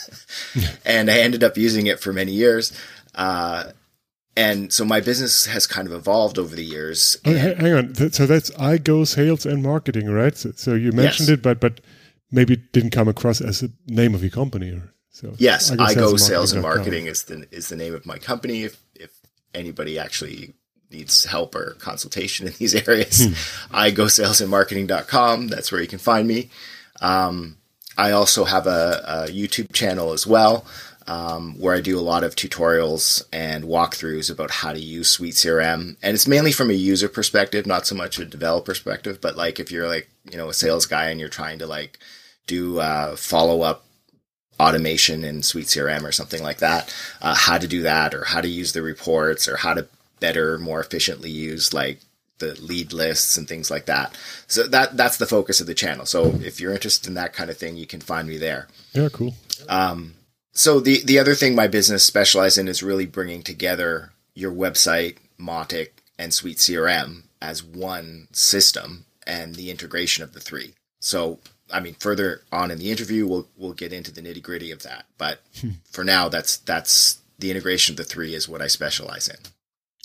and 0.84 1.10
I 1.10 1.20
ended 1.20 1.44
up 1.44 1.56
using 1.56 1.86
it 1.86 2.00
for 2.00 2.12
many 2.12 2.32
years. 2.32 2.72
Uh, 3.14 3.70
and 4.36 4.72
so 4.72 4.84
my 4.84 5.00
business 5.00 5.46
has 5.46 5.66
kind 5.66 5.88
of 5.88 5.94
evolved 5.94 6.38
over 6.38 6.54
the 6.54 6.64
years. 6.64 7.16
Oh, 7.24 7.34
hang 7.34 7.72
on, 7.72 7.94
so 8.12 8.26
that's 8.26 8.50
iGo 8.50 9.06
sales 9.06 9.46
and 9.46 9.62
marketing, 9.62 10.08
right? 10.08 10.36
So, 10.36 10.52
so 10.52 10.74
you 10.74 10.92
mentioned 10.92 11.28
yes. 11.28 11.38
it, 11.38 11.42
but 11.42 11.60
but 11.60 11.80
maybe 12.30 12.54
it 12.54 12.72
didn't 12.72 12.90
come 12.90 13.08
across 13.08 13.40
as 13.40 13.64
a 13.64 13.70
name 13.88 14.14
of 14.14 14.22
your 14.22 14.30
company. 14.30 14.80
So 15.10 15.34
yes, 15.38 15.72
iGo, 15.72 15.94
iGo 15.94 16.20
sales, 16.20 16.52
and 16.52 16.62
marketing 16.62 17.06
is 17.06 17.24
the 17.24 17.48
is 17.50 17.68
the 17.68 17.74
name 17.74 17.94
of 17.94 18.06
my 18.06 18.18
company. 18.18 18.62
If 18.62 18.80
if 18.94 19.10
anybody 19.54 19.98
actually 19.98 20.54
needs 20.90 21.24
help 21.24 21.56
or 21.56 21.76
consultation 21.80 22.46
in 22.46 22.52
these 22.58 22.74
areas, 22.88 23.26
hmm. 23.26 23.74
iGo 23.74 24.08
sales 24.08 24.40
and 24.40 24.50
marketing.com. 24.50 25.48
That's 25.48 25.72
where 25.72 25.80
you 25.80 25.88
can 25.88 25.98
find 25.98 26.28
me. 26.28 26.50
Um, 27.00 27.58
I 27.98 28.12
also 28.12 28.44
have 28.44 28.66
a, 28.66 29.02
a 29.06 29.30
YouTube 29.30 29.72
channel 29.72 30.12
as 30.12 30.26
well 30.26 30.64
um, 31.08 31.58
where 31.58 31.74
I 31.74 31.80
do 31.80 31.98
a 31.98 32.00
lot 32.00 32.22
of 32.22 32.36
tutorials 32.36 33.24
and 33.32 33.64
walkthroughs 33.64 34.30
about 34.30 34.50
how 34.50 34.72
to 34.72 34.78
use 34.78 35.08
Sweet 35.08 35.34
CRM. 35.34 35.96
And 36.02 36.14
it's 36.14 36.28
mainly 36.28 36.52
from 36.52 36.70
a 36.70 36.74
user 36.74 37.08
perspective, 37.08 37.66
not 37.66 37.86
so 37.86 37.94
much 37.94 38.18
a 38.18 38.26
developer 38.26 38.66
perspective. 38.66 39.20
But 39.20 39.36
like 39.36 39.58
if 39.58 39.72
you're 39.72 39.88
like, 39.88 40.08
you 40.30 40.36
know, 40.36 40.50
a 40.50 40.54
sales 40.54 40.86
guy 40.86 41.08
and 41.08 41.18
you're 41.18 41.30
trying 41.30 41.58
to 41.60 41.66
like 41.66 41.98
do 42.46 42.78
uh, 42.78 43.16
follow 43.16 43.62
up 43.62 43.84
automation 44.60 45.24
in 45.24 45.42
Sweet 45.42 45.66
CRM 45.66 46.04
or 46.04 46.12
something 46.12 46.42
like 46.42 46.58
that, 46.58 46.94
uh, 47.22 47.34
how 47.34 47.56
to 47.56 47.66
do 47.66 47.82
that 47.82 48.14
or 48.14 48.24
how 48.24 48.42
to 48.42 48.48
use 48.48 48.72
the 48.74 48.82
reports 48.82 49.48
or 49.48 49.56
how 49.56 49.72
to 49.72 49.88
better, 50.20 50.58
more 50.58 50.80
efficiently 50.80 51.30
use 51.30 51.72
like 51.72 52.00
the 52.38 52.54
lead 52.60 52.92
lists 52.92 53.36
and 53.36 53.48
things 53.48 53.70
like 53.70 53.86
that. 53.86 54.16
So 54.46 54.66
that 54.68 54.96
that's 54.96 55.16
the 55.16 55.26
focus 55.26 55.60
of 55.60 55.66
the 55.66 55.74
channel. 55.74 56.06
So 56.06 56.34
if 56.40 56.60
you're 56.60 56.72
interested 56.72 57.08
in 57.08 57.14
that 57.14 57.32
kind 57.32 57.50
of 57.50 57.56
thing, 57.56 57.76
you 57.76 57.86
can 57.86 58.00
find 58.00 58.28
me 58.28 58.38
there. 58.38 58.68
Yeah, 58.92 59.08
cool. 59.12 59.34
Um, 59.68 60.14
so 60.52 60.80
the 60.80 61.02
the 61.04 61.18
other 61.18 61.34
thing 61.34 61.54
my 61.54 61.68
business 61.68 62.04
specializes 62.04 62.58
in 62.58 62.68
is 62.68 62.82
really 62.82 63.06
bringing 63.06 63.42
together 63.42 64.12
your 64.34 64.52
website, 64.52 65.16
Mautic, 65.38 65.90
and 66.18 66.32
Sweet 66.32 66.58
CRM 66.58 67.24
as 67.40 67.62
one 67.62 68.28
system 68.32 69.04
and 69.26 69.54
the 69.54 69.70
integration 69.70 70.24
of 70.24 70.32
the 70.32 70.40
three. 70.40 70.74
So 71.00 71.38
I 71.72 71.80
mean, 71.80 71.94
further 71.94 72.42
on 72.50 72.70
in 72.70 72.78
the 72.78 72.90
interview, 72.90 73.26
we'll 73.26 73.48
we'll 73.56 73.72
get 73.72 73.92
into 73.92 74.12
the 74.12 74.20
nitty 74.20 74.42
gritty 74.42 74.70
of 74.70 74.82
that. 74.82 75.06
But 75.16 75.40
hmm. 75.60 75.70
for 75.90 76.04
now, 76.04 76.28
that's 76.28 76.56
that's 76.58 77.20
the 77.38 77.50
integration 77.50 77.92
of 77.92 77.96
the 77.96 78.04
three 78.04 78.34
is 78.34 78.48
what 78.48 78.62
I 78.62 78.66
specialize 78.66 79.28
in. 79.28 79.36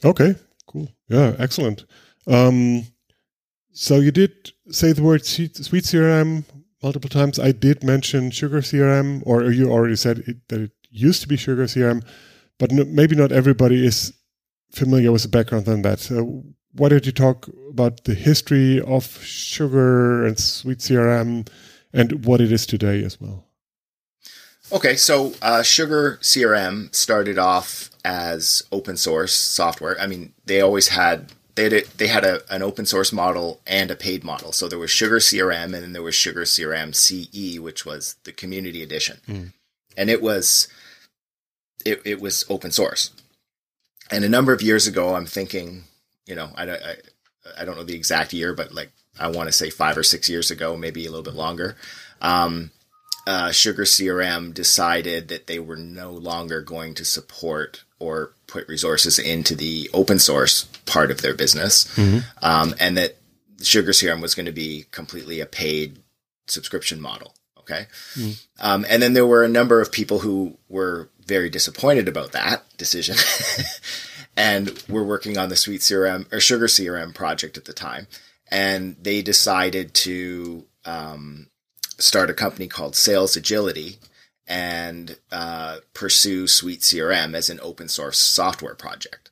Okay, 0.07 0.35
cool. 0.67 0.89
Yeah, 1.07 1.35
excellent. 1.39 1.85
Um, 2.27 2.87
so 3.73 3.97
you 3.99 4.11
did 4.11 4.51
say 4.69 4.93
the 4.93 5.03
word 5.03 5.25
Sweet 5.25 5.53
CRM 5.55 6.45
multiple 6.81 7.09
times. 7.09 7.39
I 7.39 7.51
did 7.51 7.83
mention 7.83 8.29
Sugar 8.29 8.61
CRM, 8.61 9.23
or 9.25 9.51
you 9.51 9.71
already 9.71 9.95
said 9.95 10.19
it, 10.19 10.47
that 10.49 10.61
it 10.61 10.71
used 10.89 11.21
to 11.21 11.27
be 11.27 11.37
Sugar 11.37 11.65
CRM, 11.65 12.05
but 12.59 12.71
no, 12.71 12.83
maybe 12.85 13.15
not 13.15 13.31
everybody 13.31 13.85
is 13.85 14.13
familiar 14.71 15.11
with 15.11 15.23
the 15.23 15.29
background 15.29 15.67
on 15.67 15.81
that. 15.83 15.99
So 15.99 16.43
why 16.73 16.89
don't 16.89 17.05
you 17.05 17.11
talk 17.11 17.49
about 17.69 18.03
the 18.03 18.13
history 18.13 18.81
of 18.81 19.23
Sugar 19.23 20.25
and 20.25 20.37
Sweet 20.37 20.79
CRM 20.79 21.47
and 21.93 22.25
what 22.25 22.41
it 22.41 22.51
is 22.51 22.65
today 22.65 23.03
as 23.03 23.19
well? 23.19 23.45
Okay, 24.71 24.95
so 24.95 25.33
uh, 25.41 25.61
Sugar 25.61 26.19
CRM 26.21 26.93
started 26.95 27.37
off 27.37 27.91
as 28.03 28.63
open 28.71 28.97
source 28.97 29.33
software. 29.33 29.99
I 29.99 30.07
mean, 30.07 30.33
they 30.45 30.61
always 30.61 30.89
had 30.89 31.31
they 31.55 31.63
had 31.63 31.73
a, 31.73 31.81
they 31.97 32.07
had 32.07 32.23
a, 32.23 32.41
an 32.53 32.63
open 32.63 32.85
source 32.85 33.11
model 33.11 33.61
and 33.67 33.91
a 33.91 33.95
paid 33.95 34.23
model. 34.23 34.51
So 34.51 34.67
there 34.67 34.79
was 34.79 34.91
Sugar 34.91 35.17
CRM 35.17 35.65
and 35.65 35.75
then 35.75 35.93
there 35.93 36.01
was 36.01 36.15
Sugar 36.15 36.43
CRM 36.43 36.95
CE, 36.95 37.59
which 37.59 37.85
was 37.85 38.15
the 38.23 38.31
community 38.31 38.81
edition, 38.81 39.19
mm. 39.27 39.53
and 39.95 40.09
it 40.09 40.21
was 40.21 40.67
it 41.85 42.01
it 42.05 42.21
was 42.21 42.45
open 42.49 42.71
source. 42.71 43.11
And 44.11 44.23
a 44.23 44.29
number 44.29 44.53
of 44.53 44.61
years 44.61 44.87
ago, 44.87 45.15
I'm 45.15 45.25
thinking, 45.25 45.85
you 46.25 46.35
know, 46.35 46.49
I, 46.55 46.69
I, 46.69 46.95
I 47.59 47.65
don't 47.65 47.77
know 47.77 47.83
the 47.83 47.95
exact 47.95 48.33
year, 48.33 48.53
but 48.53 48.73
like 48.73 48.91
I 49.19 49.27
want 49.27 49.47
to 49.47 49.53
say 49.53 49.69
five 49.69 49.97
or 49.97 50.03
six 50.03 50.29
years 50.29 50.51
ago, 50.51 50.75
maybe 50.75 51.05
a 51.05 51.09
little 51.09 51.23
bit 51.23 51.35
longer. 51.35 51.77
Um, 52.21 52.71
uh, 53.25 53.51
Sugar 53.51 53.83
CRM 53.83 54.53
decided 54.53 55.29
that 55.29 55.47
they 55.47 55.59
were 55.59 55.77
no 55.77 56.11
longer 56.11 56.61
going 56.61 56.93
to 56.95 57.05
support 57.05 57.83
or 58.03 58.33
put 58.47 58.67
resources 58.67 59.17
into 59.17 59.55
the 59.55 59.89
open 59.93 60.19
source 60.19 60.65
part 60.85 61.09
of 61.09 61.21
their 61.21 61.33
business, 61.33 61.85
mm-hmm. 61.95 62.19
um, 62.41 62.75
and 62.79 62.97
that 62.97 63.15
Sugar 63.61 63.91
CRM 63.91 64.21
was 64.21 64.35
going 64.35 64.45
to 64.45 64.51
be 64.51 64.85
completely 64.91 65.39
a 65.39 65.45
paid 65.45 65.99
subscription 66.47 66.99
model. 66.99 67.33
Okay, 67.59 67.87
mm-hmm. 68.15 68.31
um, 68.59 68.85
and 68.89 69.01
then 69.01 69.13
there 69.13 69.25
were 69.25 69.43
a 69.43 69.49
number 69.49 69.79
of 69.79 69.91
people 69.91 70.19
who 70.19 70.57
were 70.67 71.09
very 71.25 71.49
disappointed 71.49 72.09
about 72.09 72.33
that 72.33 72.63
decision, 72.77 73.15
and 74.37 74.83
were 74.89 75.03
working 75.03 75.37
on 75.37 75.47
the 75.47 75.55
Sweet 75.55 75.79
CRM 75.79 76.31
or 76.33 76.41
Sugar 76.41 76.67
CRM 76.67 77.15
project 77.15 77.57
at 77.57 77.65
the 77.65 77.73
time, 77.73 78.07
and 78.51 78.97
they 79.01 79.21
decided 79.21 79.93
to 79.93 80.65
um, 80.83 81.47
start 81.97 82.29
a 82.29 82.33
company 82.33 82.67
called 82.67 82.97
Sales 82.97 83.37
Agility 83.37 83.97
and 84.47 85.17
uh, 85.31 85.77
pursue 85.93 86.47
Sweet 86.47 86.81
CRM 86.81 87.33
as 87.33 87.49
an 87.49 87.59
open 87.61 87.87
source 87.87 88.17
software 88.17 88.75
project. 88.75 89.31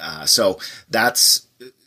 Uh, 0.00 0.26
so 0.26 0.58
that's 0.88 1.46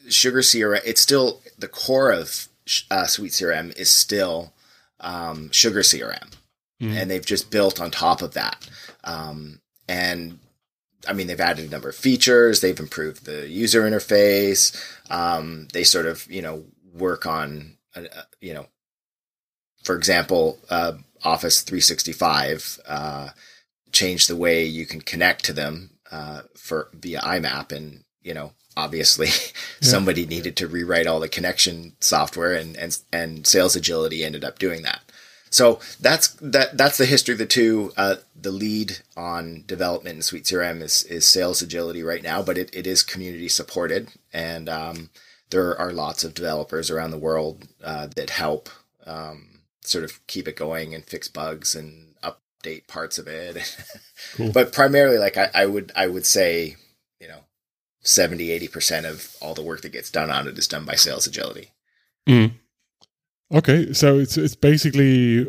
Sugar 0.10 0.42
CRM. 0.42 0.82
It's 0.86 1.02
still 1.02 1.42
the 1.58 1.68
core 1.68 2.12
of 2.12 2.48
uh, 2.92 3.06
Suite 3.06 3.32
CRM 3.32 3.76
is 3.78 3.90
still 3.90 4.54
um, 5.00 5.52
Sugar 5.52 5.82
CRM, 5.82 6.32
mm. 6.82 6.96
and 6.96 7.10
they've 7.10 7.26
just 7.26 7.52
built 7.52 7.80
on 7.80 7.92
top 7.92 8.22
of 8.22 8.34
that. 8.34 8.68
Um, 9.04 9.62
and 9.88 10.40
I 11.08 11.14
mean, 11.14 11.28
they've 11.28 11.40
added 11.40 11.68
a 11.68 11.72
number 11.72 11.90
of 11.90 11.96
features. 11.96 12.62
They've 12.62 12.80
improved 12.80 13.26
the 13.26 13.48
user 13.48 13.84
interface. 13.84 14.76
Um, 15.10 15.68
they 15.74 15.84
sort 15.84 16.06
of, 16.06 16.30
you 16.30 16.42
know, 16.42 16.66
work 16.94 17.26
on, 17.26 17.78
uh, 17.96 18.02
uh 18.02 18.22
you 18.42 18.54
know, 18.54 18.68
for 19.84 19.96
example, 19.96 20.60
uh, 20.70 20.94
Office 21.24 21.62
365 21.62 22.80
uh, 22.88 23.30
changed 23.92 24.30
the 24.30 24.36
way 24.36 24.64
you 24.64 24.86
can 24.86 25.02
connect 25.02 25.44
to 25.46 25.54
them 25.54 25.92
uh, 26.12 26.42
for 26.56 26.90
via 26.94 27.20
IMAP, 27.20 27.72
and 27.72 28.04
you 28.22 28.34
know, 28.34 28.54
obviously, 28.76 29.28
yeah. 29.28 29.32
somebody 29.82 30.26
needed 30.26 30.56
to 30.58 30.68
rewrite 30.68 31.08
all 31.08 31.20
the 31.20 31.30
connection 31.30 31.94
software, 32.00 32.54
and 32.54 32.76
and 32.78 32.98
and 33.12 33.48
Sales 33.48 33.76
Agility 33.76 34.24
ended 34.24 34.44
up 34.44 34.60
doing 34.60 34.84
that. 34.84 35.02
So 35.52 35.80
that's 36.00 36.30
that. 36.42 36.78
That's 36.78 36.98
the 36.98 37.06
history 37.06 37.34
of 37.34 37.40
the 37.40 37.46
two. 37.46 37.92
Uh, 37.98 38.16
the 38.40 38.52
lead 38.52 39.00
on 39.18 39.64
development 39.66 40.18
in 40.18 40.22
Suite 40.22 40.44
CRM 40.44 40.82
is 40.82 41.04
is 41.04 41.26
Sales 41.26 41.62
Agility 41.62 42.04
right 42.04 42.24
now, 42.24 42.42
but 42.42 42.58
it, 42.58 42.70
it 42.74 42.86
is 42.86 43.04
community 43.04 43.50
supported, 43.50 44.10
and 44.32 44.70
um, 44.70 45.10
there 45.50 45.78
are 45.78 45.92
lots 45.92 46.24
of 46.24 46.34
developers 46.34 46.92
around 46.92 47.12
the 47.12 47.18
world 47.18 47.68
uh, 47.84 48.08
that 48.16 48.30
help 48.30 48.70
um, 49.06 49.49
sort 49.82 50.04
of 50.04 50.26
keep 50.28 50.48
it 50.48 50.56
going 50.56 50.94
and 50.94 51.06
fix 51.06 51.28
bugs 51.28 51.76
and 51.76 52.16
update 52.24 52.88
parts 52.88 53.18
of 53.18 53.28
it. 53.28 53.58
Cool. 54.36 54.52
but 54.52 54.74
primarily, 54.74 55.18
like 55.18 55.38
I, 55.38 55.50
I 55.56 55.66
would 55.66 55.94
I 55.96 56.08
would 56.08 56.26
say, 56.26 56.76
you 57.22 57.28
know, 57.30 57.46
70 58.02 58.52
80 58.52 58.68
percent 58.68 59.06
of 59.06 59.34
all 59.42 59.54
the 59.54 59.64
work 59.64 59.82
that 59.82 59.94
gets 59.94 60.12
done 60.12 60.30
on 60.30 60.46
it 60.46 60.58
is 60.58 60.68
done 60.68 60.84
by 60.84 60.96
Sales 60.96 61.26
Agility. 61.26 61.72
Mm. 62.28 62.52
Okay, 63.54 63.94
so 63.94 64.20
it's 64.20 64.38
it's 64.38 64.56
basically 64.56 65.48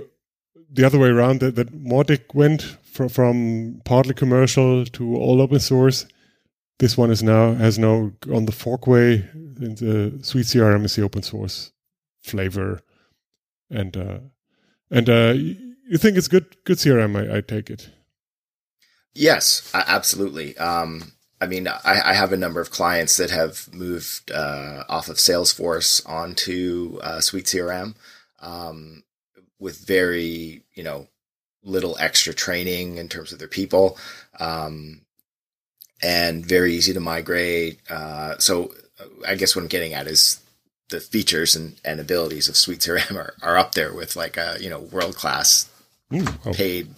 the 0.70 0.84
other 0.84 0.98
way 0.98 1.08
around 1.08 1.40
that 1.40 1.56
that 1.56 1.72
Mautic 1.72 2.32
went 2.32 2.62
from 2.84 3.08
from 3.08 3.80
partly 3.84 4.14
commercial 4.14 4.84
to 4.86 5.16
all 5.16 5.40
open 5.42 5.60
source. 5.60 6.06
This 6.78 6.96
one 6.96 7.10
is 7.10 7.22
now 7.22 7.54
has 7.54 7.78
now 7.78 8.12
on 8.32 8.46
the 8.46 8.52
forkway. 8.52 9.28
And 9.34 9.76
the 9.76 10.18
Suite 10.22 10.46
CRM 10.46 10.84
is 10.84 10.96
the 10.96 11.02
open 11.02 11.22
source 11.22 11.72
flavor, 12.22 12.80
and 13.70 13.96
uh, 13.96 14.18
and 14.90 15.08
uh, 15.08 15.34
you 15.36 15.98
think 15.98 16.16
it's 16.16 16.28
good 16.28 16.56
good 16.64 16.78
CRM? 16.78 17.16
I, 17.16 17.38
I 17.38 17.40
take 17.40 17.70
it. 17.70 17.90
Yes, 19.14 19.70
absolutely. 19.74 20.56
Um, 20.58 21.12
I 21.40 21.46
mean, 21.46 21.66
I, 21.66 21.80
I, 21.84 22.12
have 22.12 22.32
a 22.32 22.36
number 22.36 22.60
of 22.60 22.70
clients 22.70 23.16
that 23.16 23.30
have 23.30 23.72
moved 23.72 24.30
uh, 24.30 24.84
off 24.88 25.08
of 25.08 25.16
Salesforce 25.16 26.06
onto 26.08 26.98
uh, 27.02 27.20
Suite 27.20 27.46
CRM 27.46 27.94
um, 28.40 29.02
with 29.58 29.84
very, 29.84 30.62
you 30.74 30.84
know, 30.84 31.08
little 31.64 31.96
extra 31.98 32.34
training 32.34 32.98
in 32.98 33.08
terms 33.08 33.32
of 33.32 33.38
their 33.38 33.48
people, 33.48 33.98
um, 34.38 35.00
and 36.02 36.46
very 36.46 36.74
easy 36.74 36.92
to 36.92 37.00
migrate. 37.00 37.80
Uh, 37.90 38.36
so, 38.38 38.72
I 39.26 39.34
guess 39.34 39.56
what 39.56 39.62
I'm 39.62 39.68
getting 39.68 39.94
at 39.94 40.06
is 40.06 40.40
the 40.90 41.00
features 41.00 41.56
and, 41.56 41.80
and 41.84 42.00
abilities 42.00 42.48
of 42.48 42.56
Suite 42.56 42.80
CRM 42.80 43.16
are, 43.16 43.34
are 43.42 43.58
up 43.58 43.74
there 43.74 43.92
with 43.92 44.16
like 44.16 44.36
a 44.36 44.56
you 44.60 44.68
know 44.68 44.80
world 44.80 45.16
class 45.16 45.70
mm, 46.12 46.54
paid 46.54 46.88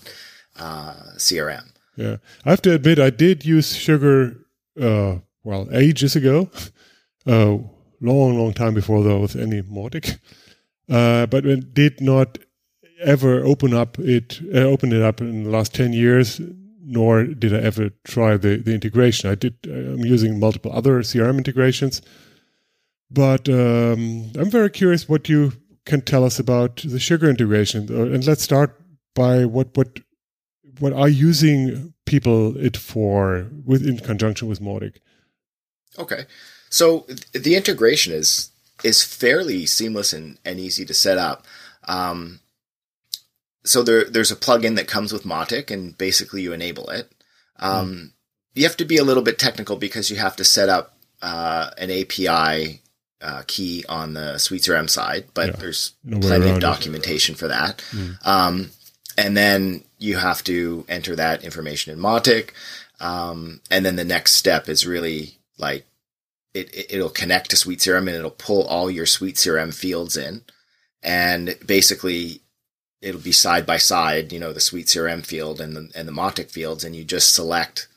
uh, 0.58 0.94
CRM. 1.16 1.72
Yeah, 1.96 2.16
I 2.44 2.50
have 2.50 2.62
to 2.62 2.74
admit, 2.74 2.98
I 2.98 3.10
did 3.10 3.44
use 3.44 3.76
sugar, 3.76 4.36
uh, 4.80 5.16
well, 5.44 5.68
ages 5.72 6.16
ago, 6.16 6.50
uh, 7.26 7.58
long, 8.00 8.38
long 8.38 8.54
time 8.54 8.74
before 8.74 9.02
there 9.02 9.18
was 9.18 9.36
any 9.36 9.62
Mautic, 9.62 10.18
uh, 10.88 11.26
but 11.26 11.44
it 11.44 11.74
did 11.74 12.00
not 12.00 12.38
ever 13.00 13.44
open 13.44 13.74
up 13.74 13.98
it, 13.98 14.40
uh, 14.54 14.60
open 14.60 14.92
it 14.92 15.02
up 15.02 15.20
in 15.20 15.44
the 15.44 15.50
last 15.50 15.74
ten 15.74 15.92
years. 15.92 16.40
Nor 16.84 17.24
did 17.24 17.54
I 17.54 17.58
ever 17.58 17.90
try 18.02 18.36
the, 18.36 18.56
the 18.56 18.74
integration. 18.74 19.30
I 19.30 19.36
did. 19.36 19.54
Uh, 19.68 19.94
I'm 19.94 20.04
using 20.04 20.40
multiple 20.40 20.72
other 20.74 21.00
CRM 21.02 21.38
integrations, 21.38 22.02
but 23.12 23.48
um, 23.48 24.30
I'm 24.38 24.50
very 24.50 24.70
curious 24.70 25.08
what 25.08 25.28
you 25.28 25.52
can 25.84 26.00
tell 26.00 26.24
us 26.24 26.38
about 26.38 26.76
the 26.76 27.00
sugar 27.00 27.28
integration. 27.28 27.88
Uh, 27.90 28.14
and 28.14 28.26
let's 28.26 28.42
start 28.42 28.80
by 29.14 29.44
what 29.44 29.76
what 29.76 30.00
what 30.78 30.92
are 30.92 31.08
using 31.08 31.92
people 32.06 32.56
it 32.56 32.76
for 32.76 33.46
with 33.64 33.86
in 33.86 33.98
conjunction 33.98 34.48
with 34.48 34.60
Mautic? 34.60 34.96
Okay, 35.98 36.24
so 36.70 37.06
the 37.32 37.54
integration 37.54 38.12
is 38.12 38.50
is 38.82 39.04
fairly 39.04 39.66
seamless 39.66 40.12
and, 40.12 40.38
and 40.44 40.58
easy 40.58 40.84
to 40.84 40.94
set 40.94 41.18
up. 41.18 41.46
Um, 41.84 42.40
so 43.64 43.82
there 43.82 44.04
there's 44.04 44.32
a 44.32 44.36
plugin 44.36 44.76
that 44.76 44.88
comes 44.88 45.12
with 45.12 45.24
Mautic, 45.24 45.70
and 45.70 45.96
basically 45.96 46.42
you 46.42 46.52
enable 46.52 46.88
it. 46.90 47.12
Um, 47.58 47.92
mm. 47.92 48.10
You 48.54 48.64
have 48.64 48.76
to 48.78 48.84
be 48.84 48.96
a 48.96 49.04
little 49.04 49.22
bit 49.22 49.38
technical 49.38 49.76
because 49.76 50.10
you 50.10 50.16
have 50.16 50.36
to 50.36 50.44
set 50.44 50.68
up 50.68 50.96
uh, 51.22 51.70
an 51.78 51.90
API 51.90 52.82
uh, 53.22 53.42
key 53.46 53.84
on 53.88 54.14
the 54.14 54.38
Suite 54.38 54.62
CRM 54.62 54.90
side, 54.90 55.26
but 55.34 55.48
yeah. 55.48 55.56
there's 55.56 55.92
no 56.04 56.18
plenty 56.18 56.50
of 56.50 56.60
documentation 56.60 57.34
for 57.34 57.48
that. 57.48 57.78
Mm. 57.92 58.26
Um, 58.26 58.70
and 59.16 59.36
then 59.36 59.84
you 59.98 60.16
have 60.16 60.42
to 60.44 60.84
enter 60.88 61.14
that 61.16 61.44
information 61.44 61.92
in 61.92 61.98
Mautic. 61.98 62.50
Um, 63.00 63.60
and 63.70 63.84
then 63.84 63.96
the 63.96 64.04
next 64.04 64.32
step 64.32 64.68
is 64.68 64.86
really 64.86 65.38
like 65.58 65.86
it, 66.54 66.92
it, 66.92 67.00
will 67.00 67.10
connect 67.10 67.50
to 67.50 67.56
Suite 67.56 67.78
CRM 67.78 68.00
and 68.00 68.10
it'll 68.10 68.30
pull 68.30 68.64
all 68.64 68.90
your 68.90 69.06
Suite 69.06 69.36
CRM 69.36 69.74
fields 69.74 70.16
in. 70.16 70.42
And 71.02 71.56
basically 71.66 72.42
it'll 73.00 73.20
be 73.20 73.32
side 73.32 73.66
by 73.66 73.78
side, 73.78 74.32
you 74.32 74.38
know, 74.38 74.52
the 74.52 74.60
Suite 74.60 74.86
CRM 74.86 75.24
field 75.24 75.60
and 75.60 75.76
the, 75.76 75.90
and 75.94 76.06
the 76.06 76.12
Mautic 76.12 76.50
fields. 76.50 76.84
And 76.84 76.94
you 76.94 77.04
just 77.04 77.34
select 77.34 77.88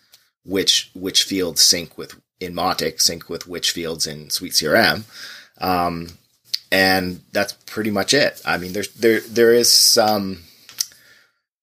which, 0.44 0.90
which 0.94 1.24
fields 1.24 1.62
sync 1.62 1.98
with 1.98 2.20
in 2.39 2.54
Mautic, 2.54 3.02
sync 3.02 3.30
with 3.30 3.48
which 3.48 3.71
fields 3.71 4.08
in 4.08 4.30
Sweet 4.30 4.54
CRM. 4.54 5.04
Um, 5.60 6.10
and 6.71 7.21
that's 7.32 7.54
pretty 7.65 7.91
much 7.91 8.13
it. 8.13 8.41
I 8.45 8.58
mean, 8.58 8.74
there's, 8.74 8.93
there, 8.93 9.21
there 9.21 9.54
is 9.54 9.71
some, 9.71 10.43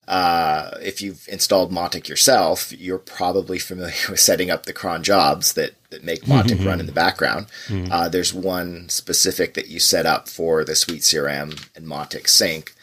uh, 0.09 0.71
if 0.81 1.03
you've 1.03 1.27
installed 1.29 1.73
Mautic 1.73 2.09
yourself, 2.09 2.73
you're 2.73 2.99
probably 2.99 3.59
familiar 3.59 3.95
with 4.09 4.21
setting 4.21 4.51
up 4.51 4.67
the 4.67 4.73
cron 4.73 5.03
jobs 5.03 5.53
that, 5.55 5.73
that 5.91 6.05
make 6.05 6.23
Mautic 6.23 6.57
mm-hmm. 6.57 6.67
run 6.67 6.81
in 6.81 6.87
the 6.87 6.93
background. 6.93 7.47
Mm-hmm. 7.67 7.93
Uh, 7.93 8.09
there's 8.09 8.33
one 8.33 8.89
specific 8.89 9.55
that 9.55 9.69
you 9.69 9.79
set 9.79 10.07
up 10.07 10.29
for 10.29 10.65
the 10.65 10.75
Suite 10.75 11.03
CRM 11.03 11.69
and 11.77 11.87
Mautic 11.87 12.29
sync. 12.29 12.75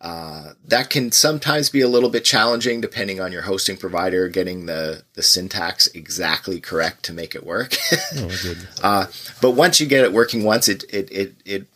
Uh, 0.00 0.52
that 0.64 0.90
can 0.90 1.10
sometimes 1.10 1.70
be 1.70 1.80
a 1.80 1.88
little 1.88 2.08
bit 2.08 2.24
challenging 2.24 2.80
depending 2.80 3.20
on 3.20 3.32
your 3.32 3.42
hosting 3.42 3.76
provider 3.76 4.28
getting 4.28 4.66
the, 4.66 5.02
the 5.14 5.22
syntax 5.22 5.88
exactly 5.88 6.60
correct 6.60 7.04
to 7.04 7.12
make 7.12 7.34
it 7.34 7.44
work. 7.44 7.74
oh, 8.16 8.54
uh, 8.82 9.06
but 9.42 9.52
once 9.52 9.80
you 9.80 9.86
get 9.86 10.04
it 10.04 10.12
working 10.12 10.44
once, 10.44 10.68
it, 10.68 10.84
it, 10.88 11.10
it, 11.10 11.34
it 11.44 11.66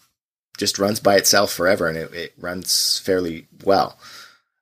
just 0.56 0.78
runs 0.78 1.00
by 1.00 1.16
itself 1.16 1.52
forever 1.52 1.88
and 1.88 1.98
it, 1.98 2.14
it 2.14 2.32
runs 2.38 3.00
fairly 3.00 3.48
well. 3.64 3.98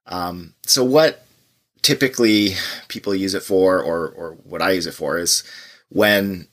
Um, 0.07 0.55
so 0.63 0.83
what 0.83 1.27
typically 1.83 2.55
people 2.89 3.15
use 3.15 3.35
it 3.35 3.43
for, 3.43 3.81
or 3.81 4.09
or 4.09 4.33
what 4.45 4.63
I 4.63 4.73
use 4.73 4.87
it 4.87 4.95
for, 4.95 5.19
is 5.19 5.43
when 5.89 6.49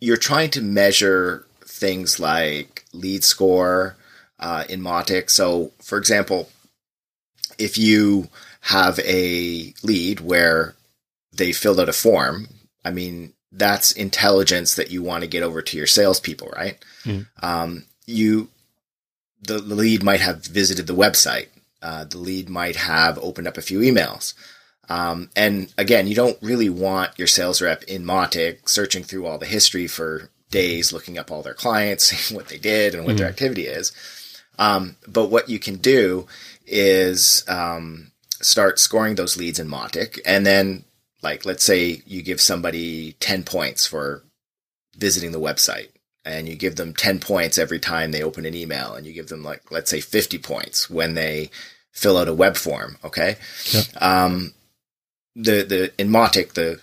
you're 0.00 0.16
trying 0.16 0.50
to 0.50 0.62
measure 0.62 1.46
things 1.64 2.18
like 2.18 2.84
lead 2.92 3.24
score 3.24 3.96
uh, 4.38 4.64
in 4.68 4.80
Mautic. 4.80 5.30
So, 5.30 5.72
for 5.82 5.98
example, 5.98 6.48
if 7.58 7.78
you 7.78 8.28
have 8.62 8.98
a 9.00 9.74
lead 9.82 10.20
where 10.20 10.74
they 11.32 11.52
filled 11.52 11.80
out 11.80 11.88
a 11.88 11.92
form, 11.92 12.48
I 12.84 12.90
mean, 12.90 13.32
that's 13.50 13.92
intelligence 13.92 14.74
that 14.74 14.90
you 14.90 15.02
want 15.02 15.22
to 15.22 15.28
get 15.28 15.42
over 15.42 15.62
to 15.62 15.76
your 15.76 15.86
salespeople, 15.86 16.50
right? 16.54 16.82
Mm. 17.04 17.26
Um, 17.42 17.84
you, 18.06 18.48
the, 19.40 19.58
lead 19.58 20.02
might 20.02 20.20
have 20.20 20.44
visited 20.44 20.86
the 20.86 20.94
website 20.94 21.48
uh, 21.82 22.04
the 22.04 22.18
lead 22.18 22.48
might 22.48 22.76
have 22.76 23.18
opened 23.18 23.46
up 23.46 23.56
a 23.56 23.62
few 23.62 23.80
emails. 23.80 24.34
Um, 24.88 25.30
and 25.36 25.72
again, 25.76 26.06
you 26.06 26.14
don't 26.14 26.38
really 26.42 26.68
want 26.68 27.18
your 27.18 27.26
sales 27.26 27.60
rep 27.60 27.82
in 27.84 28.04
Mautic 28.04 28.68
searching 28.68 29.04
through 29.04 29.26
all 29.26 29.38
the 29.38 29.46
history 29.46 29.86
for 29.86 30.30
days, 30.50 30.92
looking 30.92 31.18
up 31.18 31.30
all 31.30 31.42
their 31.42 31.54
clients, 31.54 32.30
what 32.32 32.48
they 32.48 32.58
did 32.58 32.94
and 32.94 33.04
what 33.04 33.14
mm 33.14 33.18
their 33.18 33.28
activity 33.28 33.66
is. 33.66 33.92
Um, 34.58 34.96
but 35.06 35.28
what 35.28 35.48
you 35.48 35.58
can 35.58 35.76
do 35.76 36.26
is 36.66 37.44
um, 37.48 38.12
start 38.40 38.78
scoring 38.78 39.14
those 39.14 39.36
leads 39.36 39.58
in 39.58 39.68
Mautic, 39.68 40.18
and 40.24 40.44
then, 40.44 40.84
like, 41.22 41.44
let's 41.44 41.64
say 41.64 42.02
you 42.06 42.22
give 42.22 42.40
somebody 42.40 43.12
ten 43.20 43.44
points 43.44 43.86
for 43.86 44.22
visiting 44.96 45.32
the 45.32 45.40
website, 45.40 45.88
and 46.24 46.48
you 46.48 46.56
give 46.56 46.76
them 46.76 46.92
10 46.92 47.20
points 47.20 47.56
every 47.56 47.78
time 47.78 48.10
they 48.10 48.22
open 48.22 48.44
an 48.44 48.54
email 48.54 48.94
and 48.94 49.06
you 49.06 49.12
give 49.12 49.28
them 49.28 49.42
like 49.42 49.70
let's 49.70 49.90
say 49.90 50.00
50 50.00 50.38
points 50.38 50.90
when 50.90 51.14
they 51.14 51.50
fill 51.92 52.18
out 52.18 52.28
a 52.28 52.34
web 52.34 52.56
form 52.56 52.98
okay? 53.02 53.36
Yeah. 53.72 53.82
um, 54.00 54.52
the 55.34 55.62
the 55.62 55.92
in 55.98 56.10
Mautic 56.10 56.52
the 56.52 56.80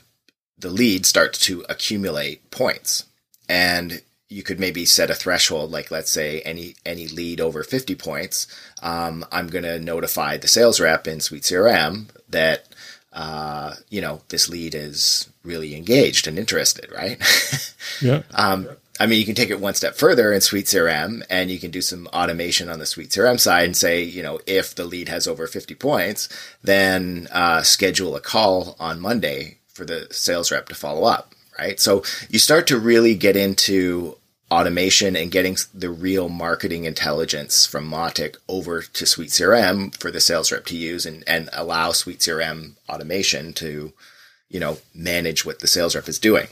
the 0.57 0.69
lead 0.69 1.05
starts 1.05 1.39
to 1.39 1.65
accumulate 1.69 2.49
points. 2.51 3.05
And 3.47 4.01
you 4.29 4.43
could 4.43 4.59
maybe 4.59 4.85
set 4.85 5.09
a 5.09 5.15
threshold 5.15 5.71
like 5.71 5.91
let's 5.91 6.11
say 6.11 6.41
any 6.41 6.75
any 6.85 7.07
lead 7.07 7.39
over 7.39 7.63
50 7.63 7.95
points 7.95 8.47
um, 8.81 9.25
i'm 9.31 9.47
going 9.47 9.63
to 9.63 9.79
notify 9.79 10.37
the 10.37 10.47
sales 10.47 10.79
rep 10.79 11.07
in 11.07 11.19
suite 11.19 11.43
crm 11.43 12.07
that 12.29 12.67
uh, 13.13 13.75
you 13.89 14.01
know 14.01 14.21
this 14.29 14.49
lead 14.49 14.75
is 14.75 15.29
really 15.43 15.75
engaged 15.75 16.27
and 16.27 16.37
interested 16.37 16.91
right 16.91 17.21
Yeah. 18.01 18.23
um, 18.33 18.67
I 18.99 19.07
mean, 19.07 19.19
you 19.19 19.25
can 19.25 19.35
take 19.35 19.49
it 19.49 19.59
one 19.59 19.73
step 19.73 19.95
further 19.95 20.31
in 20.31 20.39
Suite 20.41 20.65
CRM 20.67 21.21
and 21.29 21.51
you 21.51 21.59
can 21.59 21.69
do 21.69 21.81
some 21.81 22.07
automation 22.07 22.69
on 22.69 22.79
the 22.79 22.85
Suite 22.85 23.09
CRM 23.09 23.39
side 23.39 23.65
and 23.65 23.75
say, 23.75 24.01
you 24.01 24.23
know, 24.23 24.39
if 24.47 24.73
the 24.73 24.85
lead 24.85 25.09
has 25.09 25.27
over 25.27 25.47
50 25.47 25.75
points, 25.75 26.29
then 26.63 27.27
uh, 27.31 27.61
schedule 27.61 28.15
a 28.15 28.21
call 28.21 28.75
on 28.79 29.01
Monday 29.01 29.57
for 29.67 29.83
the 29.85 30.07
sales 30.11 30.49
rep 30.51 30.69
to 30.69 30.75
follow 30.75 31.03
up, 31.03 31.33
right? 31.57 31.79
So 31.79 32.03
you 32.29 32.39
start 32.39 32.67
to 32.67 32.79
really 32.79 33.15
get 33.15 33.35
into 33.35 34.17
automation 34.51 35.15
and 35.15 35.31
getting 35.31 35.57
the 35.73 35.89
real 35.89 36.29
marketing 36.29 36.85
intelligence 36.85 37.65
from 37.65 37.89
Mautic 37.89 38.37
over 38.47 38.81
to 38.81 39.05
Suite 39.05 39.29
CRM 39.29 39.95
for 39.99 40.11
the 40.11 40.21
sales 40.21 40.51
rep 40.51 40.65
to 40.65 40.77
use 40.77 41.05
and, 41.05 41.23
and 41.27 41.49
allow 41.51 41.91
Suite 41.91 42.19
CRM 42.19 42.73
automation 42.87 43.53
to, 43.53 43.93
you 44.49 44.59
know, 44.59 44.77
manage 44.93 45.45
what 45.45 45.59
the 45.59 45.67
sales 45.67 45.95
rep 45.95 46.07
is 46.07 46.19
doing. 46.19 46.47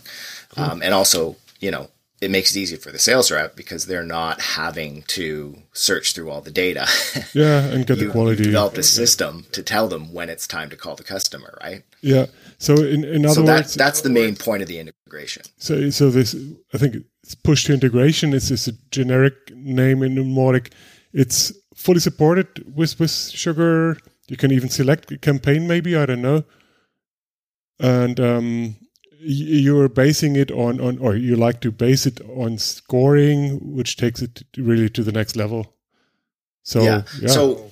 Um, 0.58 0.82
and 0.82 0.94
also, 0.94 1.36
you 1.60 1.72
know, 1.72 1.90
it 2.24 2.32
makes 2.32 2.56
it 2.56 2.60
easier 2.60 2.78
for 2.78 2.92
the 2.92 3.00
sales 3.00 3.32
rep 3.32 3.56
because 3.56 3.86
they're 3.86 4.04
not 4.20 4.42
having 4.42 5.04
to 5.04 5.58
search 5.74 6.14
through 6.14 6.30
all 6.32 6.42
the 6.42 6.52
data. 6.52 6.88
Yeah, 7.34 7.64
and 7.64 7.86
get 7.88 7.98
you, 7.98 8.06
the 8.08 8.12
quality. 8.12 8.44
You 8.44 8.52
developed 8.52 8.78
a 8.78 8.84
system 8.84 9.46
to 9.54 9.64
tell 9.64 9.88
them 9.88 10.14
when 10.14 10.30
it's 10.30 10.46
time 10.48 10.70
to 10.70 10.76
call 10.76 10.96
the 10.96 11.04
customer, 11.04 11.58
right? 11.64 11.84
Yeah. 12.02 12.28
So 12.60 12.76
in, 12.76 13.04
in 13.04 13.26
other 13.26 13.36
So 13.36 13.42
that, 13.44 13.56
words, 13.56 13.74
that's 13.74 14.02
the 14.02 14.10
main 14.10 14.36
point 14.36 14.62
of 14.62 14.68
the 14.68 14.80
integration. 14.80 15.44
so 15.58 15.90
so 15.90 16.10
this 16.12 16.36
I 16.74 16.78
think 16.78 16.96
it's 17.24 17.36
push 17.36 17.66
to 17.66 17.74
integration. 17.74 18.34
It's 18.34 18.50
just 18.50 18.68
a 18.68 18.76
generic 18.92 19.34
name 19.56 20.04
in 20.04 20.16
Mautic. 20.16 20.72
It's 21.12 21.52
fully 21.76 22.00
supported 22.00 22.48
with 22.76 23.00
with 23.00 23.12
Sugar. 23.12 23.98
You 24.28 24.38
can 24.38 24.52
even 24.52 24.70
select 24.70 25.12
a 25.12 25.18
campaign, 25.18 25.68
maybe 25.68 25.96
I 25.96 26.06
don't 26.06 26.22
know. 26.22 26.44
And 27.80 28.20
um, 28.20 28.76
you're 29.26 29.90
basing 29.90 30.36
it 30.36 30.52
on 30.52 30.80
on, 30.80 30.98
or 31.00 31.16
you 31.16 31.36
like 31.36 31.62
to 31.62 31.72
base 31.72 32.06
it 32.06 32.22
on 32.30 32.58
scoring, 32.58 33.76
which 33.76 33.98
takes 33.98 34.22
it 34.22 34.44
really 34.58 34.90
to 34.90 35.04
the 35.04 35.12
next 35.12 35.36
level. 35.36 35.74
So 36.64 36.84
yeah. 36.84 37.04
yeah. 37.20 37.28
So, 37.30 37.72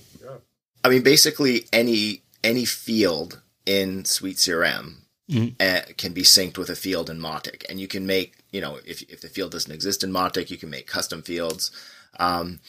I 0.83 0.89
mean, 0.89 1.01
basically 1.03 1.65
any 1.71 2.23
any 2.43 2.65
field 2.65 3.41
in 3.65 4.05
Sweet 4.05 4.37
CRM 4.37 4.97
Mhm. 5.29 5.55
uh, 5.61 5.93
can 5.97 6.13
be 6.13 6.23
synced 6.23 6.57
with 6.57 6.69
a 6.69 6.75
field 6.75 7.09
in 7.09 7.17
Mautic, 7.19 7.63
and 7.69 7.79
you 7.79 7.87
can 7.87 8.05
make 8.05 8.37
you 8.51 8.59
know 8.61 8.79
if 8.85 9.01
if 9.03 9.21
the 9.21 9.29
field 9.29 9.51
doesn't 9.51 9.71
exist 9.71 10.03
in 10.03 10.11
Mautic, 10.11 10.49
you 10.49 10.57
can 10.57 10.69
make 10.69 10.87
custom 10.87 11.21
fields. 11.21 11.71
Um, 12.19 12.59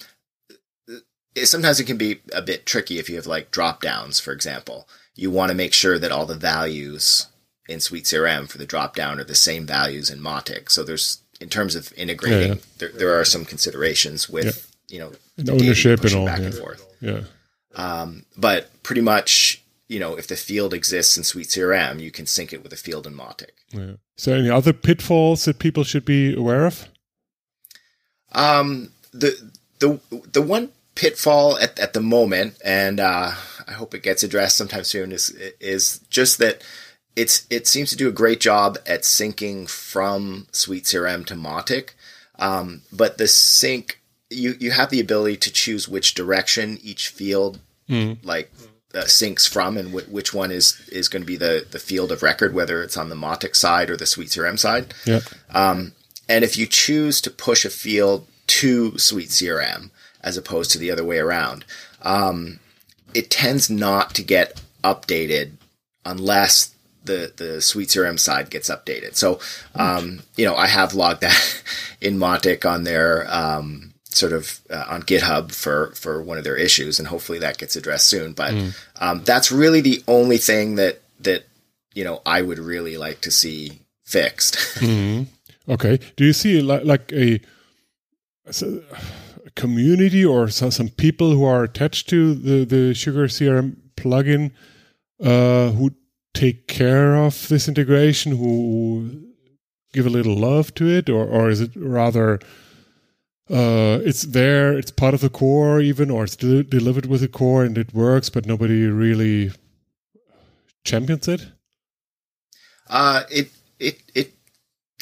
it, 1.35 1.47
sometimes 1.47 1.80
it 1.80 1.85
can 1.85 1.97
be 1.97 2.20
a 2.33 2.43
bit 2.43 2.66
tricky 2.66 2.99
if 2.99 3.09
you 3.09 3.16
have 3.16 3.26
like 3.26 3.51
drop 3.51 3.83
downs, 3.83 4.20
for 4.20 4.33
example. 4.33 4.89
You 5.14 5.30
want 5.30 5.51
to 5.51 5.57
make 5.57 5.72
sure 5.72 5.99
that 5.99 6.12
all 6.12 6.26
the 6.26 6.37
values 6.37 7.26
in 7.73 7.81
Suite 7.81 8.05
CRM 8.05 8.49
for 8.49 8.59
the 8.59 8.66
drop 8.66 8.95
down 8.95 9.18
are 9.18 9.25
the 9.25 9.35
same 9.35 9.66
values 9.66 10.11
in 10.11 10.20
Mautic. 10.20 10.70
So 10.70 10.85
there's 10.85 11.18
in 11.41 11.49
terms 11.49 11.75
of 11.75 11.93
integrating, 11.97 12.41
Yeah, 12.41 12.55
yeah. 12.55 12.61
There, 12.79 12.89
there 12.91 13.20
are 13.20 13.25
some 13.25 13.45
considerations 13.45 14.29
with 14.29 14.70
you 14.89 14.99
know 15.01 15.12
And 15.37 15.47
the 15.49 15.53
ownership 15.53 16.05
and 16.05 16.14
all, 16.14 16.27
back 16.27 16.41
and 16.41 16.55
forth. 16.55 16.87
yeah. 17.01 17.23
Um, 17.75 18.25
but 18.37 18.70
pretty 18.83 19.01
much, 19.01 19.62
you 19.89 19.99
know, 19.99 20.14
if 20.18 20.27
the 20.27 20.37
field 20.37 20.75
exists 20.75 21.16
in 21.16 21.25
Suite 21.25 21.49
CRM, 21.49 22.01
you 22.01 22.11
can 22.11 22.27
sync 22.27 22.53
it 22.53 22.62
with 22.62 22.73
a 22.73 22.77
field 22.77 23.07
in 23.07 23.14
Mautic. 23.14 23.53
Yeah. 23.73 23.95
So 24.16 24.35
any 24.35 24.51
other 24.51 24.73
pitfalls 24.75 25.47
that 25.47 25.59
people 25.59 25.83
should 25.85 26.05
be 26.05 26.35
aware 26.37 26.66
of? 26.66 26.87
Um, 28.33 28.91
the 29.12 29.51
the 29.79 30.01
the 30.33 30.43
one 30.43 30.70
pitfall 30.95 31.59
at, 31.59 31.79
at 31.79 31.93
the 31.93 32.01
moment, 32.01 32.57
and 32.64 33.01
uh, 33.01 33.33
I 33.66 33.73
hope 33.73 33.95
it 33.95 34.03
gets 34.03 34.23
addressed 34.23 34.57
sometime 34.57 34.85
soon, 34.85 35.12
is 35.12 35.31
is 35.61 35.99
just 36.11 36.39
that 36.39 36.62
it's 37.16 37.46
it 37.50 37.66
seems 37.66 37.90
to 37.90 37.96
do 37.96 38.08
a 38.08 38.12
great 38.12 38.40
job 38.40 38.78
at 38.86 39.02
syncing 39.02 39.68
from 39.68 40.46
Suite 40.52 40.84
CRM 40.84 41.26
to 41.26 41.34
Mautic, 41.34 41.90
um, 42.38 42.82
but 42.92 43.18
the 43.18 43.28
sync 43.28 44.00
you 44.30 44.54
you 44.58 44.70
have 44.70 44.90
the 44.90 45.00
ability 45.00 45.36
to 45.36 45.52
choose 45.52 45.88
which 45.88 46.14
direction 46.14 46.78
each 46.82 47.08
field 47.08 47.60
like 48.22 48.50
uh, 48.94 49.02
syncs 49.04 49.48
from, 49.48 49.76
and 49.76 49.90
wh- 49.90 50.12
which 50.12 50.34
one 50.34 50.50
is 50.50 50.80
is 50.90 51.08
going 51.08 51.22
to 51.22 51.26
be 51.26 51.36
the 51.36 51.66
the 51.70 51.78
field 51.78 52.12
of 52.12 52.22
record, 52.22 52.54
whether 52.54 52.82
it's 52.82 52.96
on 52.96 53.08
the 53.08 53.14
Mautic 53.14 53.54
side 53.54 53.90
or 53.90 53.96
the 53.96 54.06
Suite 54.06 54.28
CRM 54.28 54.58
side. 54.58 54.94
Yeah. 55.04 55.20
Um, 55.50 55.92
and 56.28 56.44
if 56.44 56.56
you 56.56 56.66
choose 56.66 57.20
to 57.22 57.30
push 57.30 57.64
a 57.64 57.70
field 57.70 58.26
to 58.46 58.96
Suite 58.98 59.28
CRM 59.28 59.90
as 60.22 60.36
opposed 60.36 60.70
to 60.70 60.78
the 60.78 60.90
other 60.90 61.04
way 61.04 61.18
around, 61.18 61.64
um, 62.02 62.60
it 63.14 63.30
tends 63.30 63.68
not 63.68 64.14
to 64.14 64.22
get 64.22 64.62
updated 64.84 65.52
unless 66.04 66.72
the 67.05 67.32
the 67.36 67.61
Suite 67.61 67.88
CRM 67.88 68.18
side 68.18 68.50
gets 68.50 68.70
updated. 68.70 69.16
So, 69.16 69.40
um, 69.74 70.20
you 70.36 70.44
know, 70.44 70.55
I 70.55 70.66
have 70.66 70.94
logged 70.94 71.20
that 71.22 71.62
in 72.00 72.18
Mautic 72.18 72.68
on 72.68 72.84
their 72.84 73.26
um, 73.32 73.94
sort 74.05 74.32
of 74.32 74.61
uh, 74.70 74.84
on 74.88 75.03
GitHub 75.03 75.53
for 75.53 75.92
for 75.92 76.22
one 76.22 76.38
of 76.38 76.44
their 76.44 76.57
issues, 76.57 76.98
and 76.98 77.09
hopefully 77.09 77.38
that 77.40 77.59
gets 77.59 77.76
addressed 77.76 78.09
soon. 78.09 78.32
But 78.32 78.55
um, 79.00 79.22
that's 79.24 79.53
really 79.53 79.80
the 79.80 80.03
only 80.09 80.38
thing 80.38 80.76
that 80.76 81.03
that 81.20 81.44
you 81.94 82.05
know 82.05 82.22
I 82.24 82.42
would 82.42 82.59
really 82.59 82.96
like 82.96 83.20
to 83.22 83.30
see 83.30 83.80
fixed. 84.05 84.57
Okay. 85.68 86.00
Do 86.16 86.24
you 86.24 86.32
see 86.32 86.61
like, 86.61 86.84
like 86.84 87.12
a, 87.12 87.40
community 89.55 90.24
or 90.24 90.48
so, 90.48 90.70
some 90.70 90.88
people 90.88 91.30
who 91.30 91.44
are 91.44 91.62
attached 91.64 92.09
to 92.09 92.34
the, 92.34 92.64
the 92.64 92.94
Sugar 92.94 93.26
CRM 93.26 93.76
plugin 93.96 94.50
uh, 95.22 95.70
who 95.70 95.92
take 96.35 96.66
care 96.66 97.16
of 97.16 97.49
this 97.49 97.68
integration, 97.68 98.37
who 98.37 99.22
give 99.93 100.07
a 100.07 100.11
little 100.11 100.37
love 100.37 100.74
to 100.74 100.89
it, 100.89 101.09
or, 101.09 101.24
or 101.26 101.51
is 101.51 101.61
it 101.61 101.70
rather 101.76 102.41
uh, 103.51 103.99
it's 104.05 104.22
there, 104.22 104.72
it's 104.78 104.91
part 104.91 105.14
of 105.14 105.20
the 105.20 105.28
core 105.28 105.80
even, 105.80 106.11
or 106.11 106.24
it's 106.24 106.37
de- 106.37 106.62
delivered 106.62 107.07
with 107.07 107.20
the 107.20 107.28
core 107.28 107.64
and 107.64 107.76
it 107.76 107.93
works, 107.93 108.30
but 108.30 108.47
nobody 108.47 108.87
really 108.87 109.53
champions 110.85 111.28
it? 111.28 111.47
Uh, 112.89 113.22
it 113.30 113.51
it 113.78 113.99
it 114.14 114.33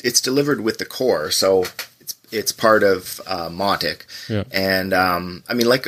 it's 0.02 0.20
delivered 0.20 0.60
with 0.60 0.78
the 0.78 0.84
core, 0.84 1.30
so 1.30 1.64
it's 2.00 2.14
it's 2.30 2.52
part 2.52 2.82
of 2.82 3.20
uh, 3.26 3.48
Mautic. 3.48 4.02
Yeah. 4.28 4.44
And 4.50 4.92
um, 4.92 5.44
I 5.48 5.54
mean, 5.54 5.66
like 5.68 5.86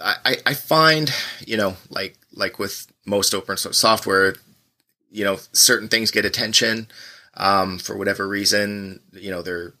I 0.00 0.16
I- 0.24 0.42
I 0.46 0.54
find 0.54 1.12
you 1.46 1.56
know 1.56 1.76
like 1.90 2.16
like 2.32 2.58
with 2.58 2.86
most 3.06 3.34
open 3.34 3.56
source 3.56 3.78
software, 3.78 4.34
you 5.14 5.24
know 5.24 5.38
certain 5.52 5.88
things 5.88 6.10
get 6.10 6.24
attention 6.26 6.88
um, 7.36 7.78
for 7.78 7.96
whatever 7.96 8.26
reason. 8.28 9.00
You 9.12 9.30
know 9.30 9.40
they're 9.42 9.72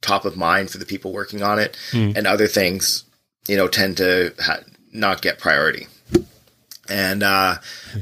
top 0.00 0.24
of 0.24 0.36
mind 0.36 0.70
for 0.70 0.78
the 0.78 0.86
people 0.86 1.12
working 1.12 1.42
on 1.42 1.58
it, 1.58 1.76
Hmm. 1.92 2.12
and 2.16 2.26
other 2.26 2.46
things 2.48 3.04
you 3.46 3.56
know 3.56 3.68
tend 3.68 3.96
to 3.98 4.34
ha- 4.40 4.64
not 4.92 5.22
get 5.22 5.38
priority. 5.38 5.86
And 6.88 7.22
uh, 7.22 7.58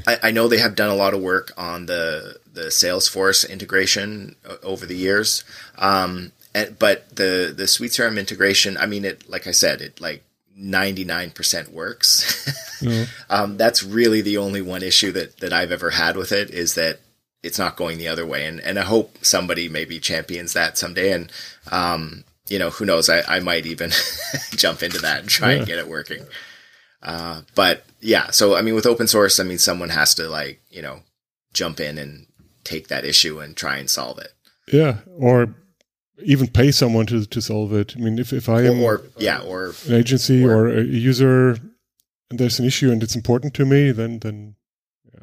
I, 0.07 0.17
I 0.23 0.31
know 0.31 0.47
they 0.47 0.57
have 0.57 0.73
done 0.75 0.89
a 0.89 0.95
lot 0.95 1.13
of 1.13 1.21
work 1.21 1.51
on 1.57 1.85
the 1.85 2.37
the 2.51 2.67
Salesforce 2.71 3.47
integration 3.47 4.35
over 4.63 4.85
the 4.87 4.95
years. 4.95 5.43
Um, 5.77 6.31
and, 6.55 6.79
but 6.79 7.15
the 7.15 7.53
the 7.55 7.65
CRM 7.65 8.17
integration, 8.17 8.77
I 8.77 8.87
mean, 8.87 9.05
it 9.05 9.29
like 9.29 9.45
I 9.45 9.51
said, 9.51 9.81
it 9.81 10.01
like 10.01 10.23
ninety 10.59 11.03
nine 11.03 11.31
percent 11.31 11.71
works. 11.73 12.55
No. 12.81 13.07
um, 13.29 13.57
that's 13.57 13.83
really 13.83 14.21
the 14.21 14.37
only 14.37 14.61
one 14.61 14.83
issue 14.83 15.11
that 15.11 15.39
that 15.41 15.51
I've 15.51 15.73
ever 15.73 15.89
had 15.89 16.15
with 16.15 16.31
it 16.31 16.49
is 16.49 16.75
that 16.75 17.01
it's 17.43 17.59
not 17.59 17.75
going 17.75 17.97
the 17.97 18.07
other 18.07 18.25
way. 18.25 18.45
And 18.45 18.61
and 18.61 18.79
I 18.79 18.83
hope 18.83 19.17
somebody 19.21 19.67
maybe 19.67 19.99
champions 19.99 20.53
that 20.53 20.77
someday. 20.77 21.11
And 21.11 21.29
um, 21.73 22.23
you 22.47 22.57
know, 22.57 22.69
who 22.69 22.85
knows? 22.85 23.09
I, 23.09 23.21
I 23.27 23.41
might 23.41 23.65
even 23.65 23.91
jump 24.51 24.81
into 24.81 24.97
that 24.99 25.19
and 25.19 25.29
try 25.29 25.51
and 25.53 25.67
get 25.67 25.77
it 25.77 25.89
working. 25.89 26.25
Uh, 27.03 27.41
but 27.53 27.83
yeah, 27.99 28.29
so 28.31 28.55
I 28.55 28.61
mean, 28.61 28.75
with 28.75 28.85
open 28.85 29.07
source, 29.07 29.41
I 29.41 29.43
mean, 29.43 29.57
someone 29.57 29.89
has 29.89 30.15
to 30.15 30.29
like 30.29 30.61
you 30.69 30.81
know 30.81 31.01
jump 31.53 31.81
in 31.81 31.97
and 31.97 32.27
take 32.63 32.87
that 32.87 33.05
issue 33.05 33.39
and 33.39 33.55
try 33.57 33.77
and 33.77 33.89
solve 33.89 34.19
it. 34.19 34.31
Yeah, 34.71 34.99
or 35.17 35.53
even 36.23 36.47
pay 36.47 36.71
someone 36.71 37.05
to, 37.07 37.25
to 37.25 37.41
solve 37.41 37.73
it. 37.73 37.95
I 37.95 37.99
mean, 37.99 38.19
if, 38.19 38.33
if 38.33 38.49
I 38.49 38.63
am 38.63 38.81
or 38.81 39.01
yeah, 39.17 39.41
or 39.41 39.73
an 39.87 39.93
agency 39.95 40.43
or- 40.43 40.65
or, 40.67 40.77
a 40.79 40.83
user 40.83 41.57
and 42.29 42.39
there's 42.39 42.59
an 42.59 42.65
issue 42.65 42.91
and 42.91 43.01
it's 43.03 43.15
important 43.15 43.53
to 43.55 43.65
me, 43.65 43.91
then 43.91 44.19
then 44.19 44.55
yeah, 45.13 45.21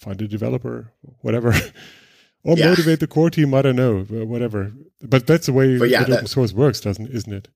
find 0.00 0.20
a 0.22 0.28
developer, 0.28 0.92
whatever. 1.20 1.50
or 2.44 2.56
Yeah. 2.56 2.68
motivate 2.68 3.00
the 3.00 3.06
core 3.06 3.30
team. 3.30 3.54
I 3.54 3.62
don't 3.62 3.76
know, 3.76 4.00
uh, 4.00 4.26
whatever. 4.26 4.72
But 5.02 5.26
that's 5.26 5.46
the 5.46 5.52
way 5.52 5.76
yeah, 5.76 6.04
that 6.04 6.10
open 6.10 6.26
source 6.26 6.52
works, 6.52 6.80
doesn't 6.80 7.08
isn't 7.10 7.32
it? 7.32 7.48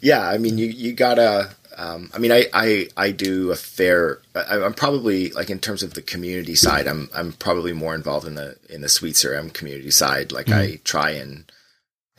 Yeah, 0.00 0.26
I 0.28 0.38
mean, 0.38 0.58
you 0.58 0.66
you 0.66 0.92
gotta. 0.92 1.50
Um, 1.78 2.10
I 2.12 2.18
mean, 2.18 2.32
I, 2.32 2.46
I 2.52 2.88
I 2.96 3.12
do 3.12 3.50
a 3.50 3.56
fair. 3.56 4.18
I, 4.34 4.58
I'm 4.60 4.74
probably 4.74 5.30
like 5.30 5.48
in 5.48 5.58
terms 5.58 5.82
of 5.82 5.94
the 5.94 6.02
community 6.02 6.54
side. 6.54 6.86
I'm 6.86 7.08
I'm 7.14 7.32
probably 7.32 7.72
more 7.72 7.94
involved 7.94 8.26
in 8.26 8.34
the 8.34 8.56
in 8.68 8.80
the 8.82 8.88
Sweet 8.88 9.14
CRM 9.14 9.52
community 9.54 9.90
side. 9.90 10.32
Like 10.32 10.50
I 10.50 10.80
try 10.84 11.10
and 11.12 11.50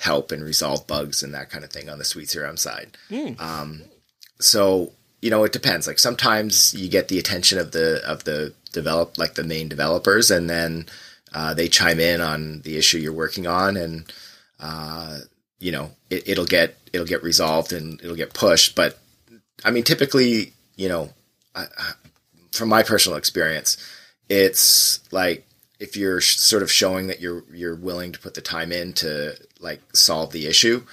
help 0.04 0.32
and 0.32 0.44
resolve 0.44 0.86
bugs 0.86 1.24
and 1.24 1.34
that 1.34 1.50
kind 1.50 1.64
of 1.64 1.72
thing 1.72 1.90
on 1.90 1.98
the 1.98 2.04
Sweet 2.06 2.28
CRM 2.28 2.60
side. 2.60 2.98
Um, 3.40 3.84
so 4.40 4.92
you 5.22 5.30
know, 5.30 5.46
it 5.46 5.54
depends. 5.54 5.88
Like 5.88 6.00
sometimes 6.00 6.74
you 6.74 6.90
get 6.90 7.08
the 7.08 7.18
attention 7.18 7.58
of 7.58 7.72
the 7.72 8.02
of 8.06 8.26
the 8.26 8.54
develop 8.74 9.18
like 9.18 9.36
the 9.36 9.44
main 9.46 9.70
developers, 9.70 10.30
and 10.30 10.50
then 10.50 10.86
uh, 11.34 11.54
they 11.54 11.70
chime 11.70 12.02
in 12.02 12.20
on 12.20 12.60
the 12.62 12.78
issue 12.78 12.98
you're 12.98 13.14
working 13.14 13.48
on, 13.48 13.78
and 13.78 14.12
uh, 14.60 15.20
you 15.60 15.72
know 15.72 15.92
it, 16.10 16.28
it'll 16.28 16.46
get 16.46 16.78
it'll 16.92 17.08
get 17.08 17.24
resolved 17.24 17.72
and 17.72 18.02
it'll 18.02 18.18
get 18.18 18.34
pushed. 18.34 18.76
But 18.76 19.00
I 19.64 19.72
mean, 19.72 19.84
typically, 19.84 20.52
you 20.76 20.90
know, 20.90 21.10
I, 21.56 21.68
I, 21.78 21.94
from 22.52 22.68
my 22.68 22.84
personal 22.84 23.18
experience, 23.18 23.78
it's 24.28 25.00
like 25.14 25.48
if 25.80 25.98
you're 25.98 26.22
sh- 26.22 26.38
sort 26.38 26.64
of 26.64 26.72
showing 26.72 27.08
that 27.08 27.20
you're 27.20 27.44
you're 27.54 27.76
willing 27.76 28.12
to 28.12 28.20
put 28.20 28.34
the 28.34 28.42
time 28.42 28.72
in 28.72 28.94
to 28.94 29.36
like 29.60 29.82
solve 29.94 30.32
the 30.32 30.48
issue, 30.48 30.84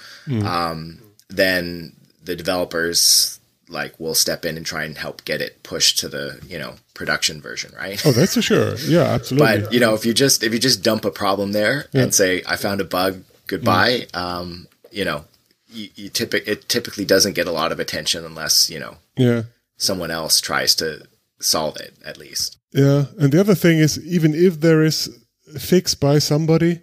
um, 0.45 0.99
then 1.29 1.93
the 2.23 2.35
developers 2.35 3.39
like 3.69 3.97
will 3.99 4.15
step 4.15 4.43
in 4.45 4.57
and 4.57 4.65
try 4.65 4.83
and 4.83 4.97
help 4.97 5.23
get 5.23 5.41
it 5.41 5.63
pushed 5.63 5.99
to 5.99 6.09
the 6.09 6.39
you 6.47 6.59
know 6.59 6.75
production 6.93 7.41
version, 7.41 7.71
right? 7.77 8.01
Oh, 8.05 8.11
that's 8.11 8.35
for 8.35 8.41
sure. 8.41 8.75
Yeah, 8.85 9.03
absolutely. 9.03 9.61
but 9.61 9.73
you 9.73 9.79
know 9.79 9.93
if 9.93 10.05
you 10.05 10.13
just 10.13 10.43
if 10.43 10.53
you 10.53 10.59
just 10.59 10.83
dump 10.83 11.05
a 11.05 11.11
problem 11.11 11.51
there 11.51 11.85
and 11.93 12.13
say 12.13 12.43
i 12.45 12.55
found 12.55 12.81
a 12.81 12.85
bug 12.85 13.23
goodbye 13.47 14.07
um 14.13 14.67
you 14.91 15.05
know 15.05 15.23
you, 15.69 15.89
you 15.95 16.11
it 16.13 16.69
typically 16.69 17.05
doesn't 17.05 17.33
get 17.33 17.47
a 17.47 17.51
lot 17.51 17.71
of 17.71 17.79
attention 17.79 18.25
unless 18.25 18.69
you 18.69 18.79
know 18.79 18.97
yeah. 19.17 19.43
someone 19.77 20.11
else 20.11 20.41
tries 20.41 20.75
to 20.75 21.07
solve 21.39 21.77
it 21.77 21.93
at 22.05 22.17
least 22.17 22.57
Yeah, 22.73 23.05
and 23.19 23.31
the 23.31 23.39
other 23.39 23.55
thing 23.55 23.79
is, 23.79 23.99
even 24.05 24.33
if 24.33 24.61
there 24.61 24.83
is 24.83 25.09
a 25.53 25.59
fix 25.59 25.93
by 25.93 26.19
somebody, 26.19 26.81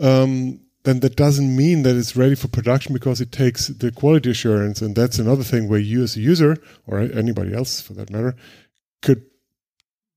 um, 0.00 0.60
then 0.84 1.00
that 1.00 1.16
doesn't 1.16 1.54
mean 1.54 1.82
that 1.82 1.96
it's 1.96 2.16
ready 2.16 2.34
for 2.34 2.48
production 2.48 2.94
because 2.94 3.20
it 3.20 3.30
takes 3.30 3.66
the 3.68 3.92
quality 3.92 4.30
assurance, 4.30 4.80
and 4.80 4.96
that's 4.96 5.18
another 5.18 5.44
thing 5.44 5.68
where 5.68 5.78
you, 5.78 6.02
as 6.02 6.16
a 6.16 6.20
user 6.20 6.56
or 6.86 7.00
anybody 7.00 7.54
else 7.54 7.82
for 7.82 7.92
that 7.94 8.10
matter, 8.10 8.34
could 9.02 9.22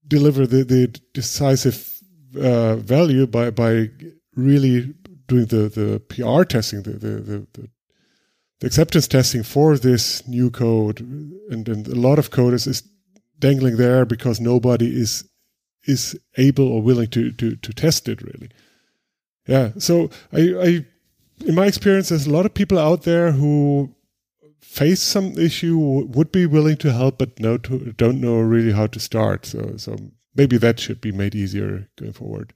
deliver 0.07 0.47
the, 0.47 0.63
the 0.63 0.87
decisive 1.13 1.99
uh, 2.39 2.77
value 2.77 3.27
by 3.27 3.49
by 3.49 3.89
really 4.35 4.93
doing 5.27 5.45
the 5.47 5.67
the 5.67 6.01
PR 6.07 6.43
testing, 6.43 6.83
the 6.83 6.91
the, 6.91 7.07
the, 7.19 7.69
the 8.59 8.67
acceptance 8.67 9.07
testing 9.07 9.43
for 9.43 9.77
this 9.77 10.25
new 10.27 10.49
code, 10.49 11.01
and, 11.01 11.67
and 11.67 11.87
a 11.87 11.95
lot 11.95 12.19
of 12.19 12.31
code 12.31 12.53
is, 12.53 12.67
is 12.67 12.83
dangling 13.45 13.77
there 13.77 14.05
because 14.05 14.39
nobody 14.43 14.87
is 15.03 15.23
is 15.93 16.17
able 16.37 16.67
or 16.73 16.81
willing 16.89 17.09
to 17.15 17.21
to 17.39 17.47
to 17.65 17.71
test 17.73 18.07
it 18.07 18.21
really. 18.21 18.49
Yeah. 19.47 19.71
So 19.77 20.09
I 20.31 20.41
I 20.67 20.69
in 21.49 21.55
my 21.55 21.65
experience 21.67 22.09
there's 22.09 22.27
a 22.27 22.35
lot 22.37 22.45
of 22.45 22.53
people 22.53 22.79
out 22.79 23.01
there 23.03 23.31
who 23.39 23.53
face 24.61 25.01
some 25.15 25.27
issue 25.47 25.77
would 26.15 26.31
be 26.31 26.45
willing 26.45 26.77
to 26.77 26.91
help 26.91 27.17
but 27.17 27.39
no 27.39 27.57
to, 27.57 27.93
don't 28.03 28.19
know 28.21 28.39
really 28.53 28.71
how 28.79 28.87
to 28.87 28.99
start. 28.99 29.45
So 29.45 29.77
so 29.77 29.91
maybe 30.35 30.57
that 30.57 30.79
should 30.79 31.01
be 31.01 31.11
made 31.11 31.35
easier 31.35 31.71
going 31.99 32.13
forward. 32.13 32.53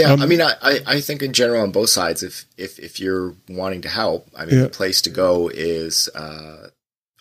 yeah 0.00 0.12
Um, 0.12 0.22
i 0.24 0.26
mean 0.30 0.40
I, 0.42 0.52
I 0.70 0.72
i 0.96 1.00
think 1.06 1.22
in 1.22 1.32
general 1.32 1.62
on 1.62 1.70
both 1.72 1.90
sides 1.90 2.22
if 2.28 2.34
if 2.66 2.72
if 2.88 2.92
you're 3.02 3.28
wanting 3.60 3.82
to 3.86 3.90
help 4.02 4.20
i 4.40 4.44
mean 4.46 4.56
Yeah. 4.58 4.66
the 4.68 4.78
place 4.80 4.98
to 5.06 5.10
go 5.24 5.30
is 5.54 5.94
uh 6.24 6.68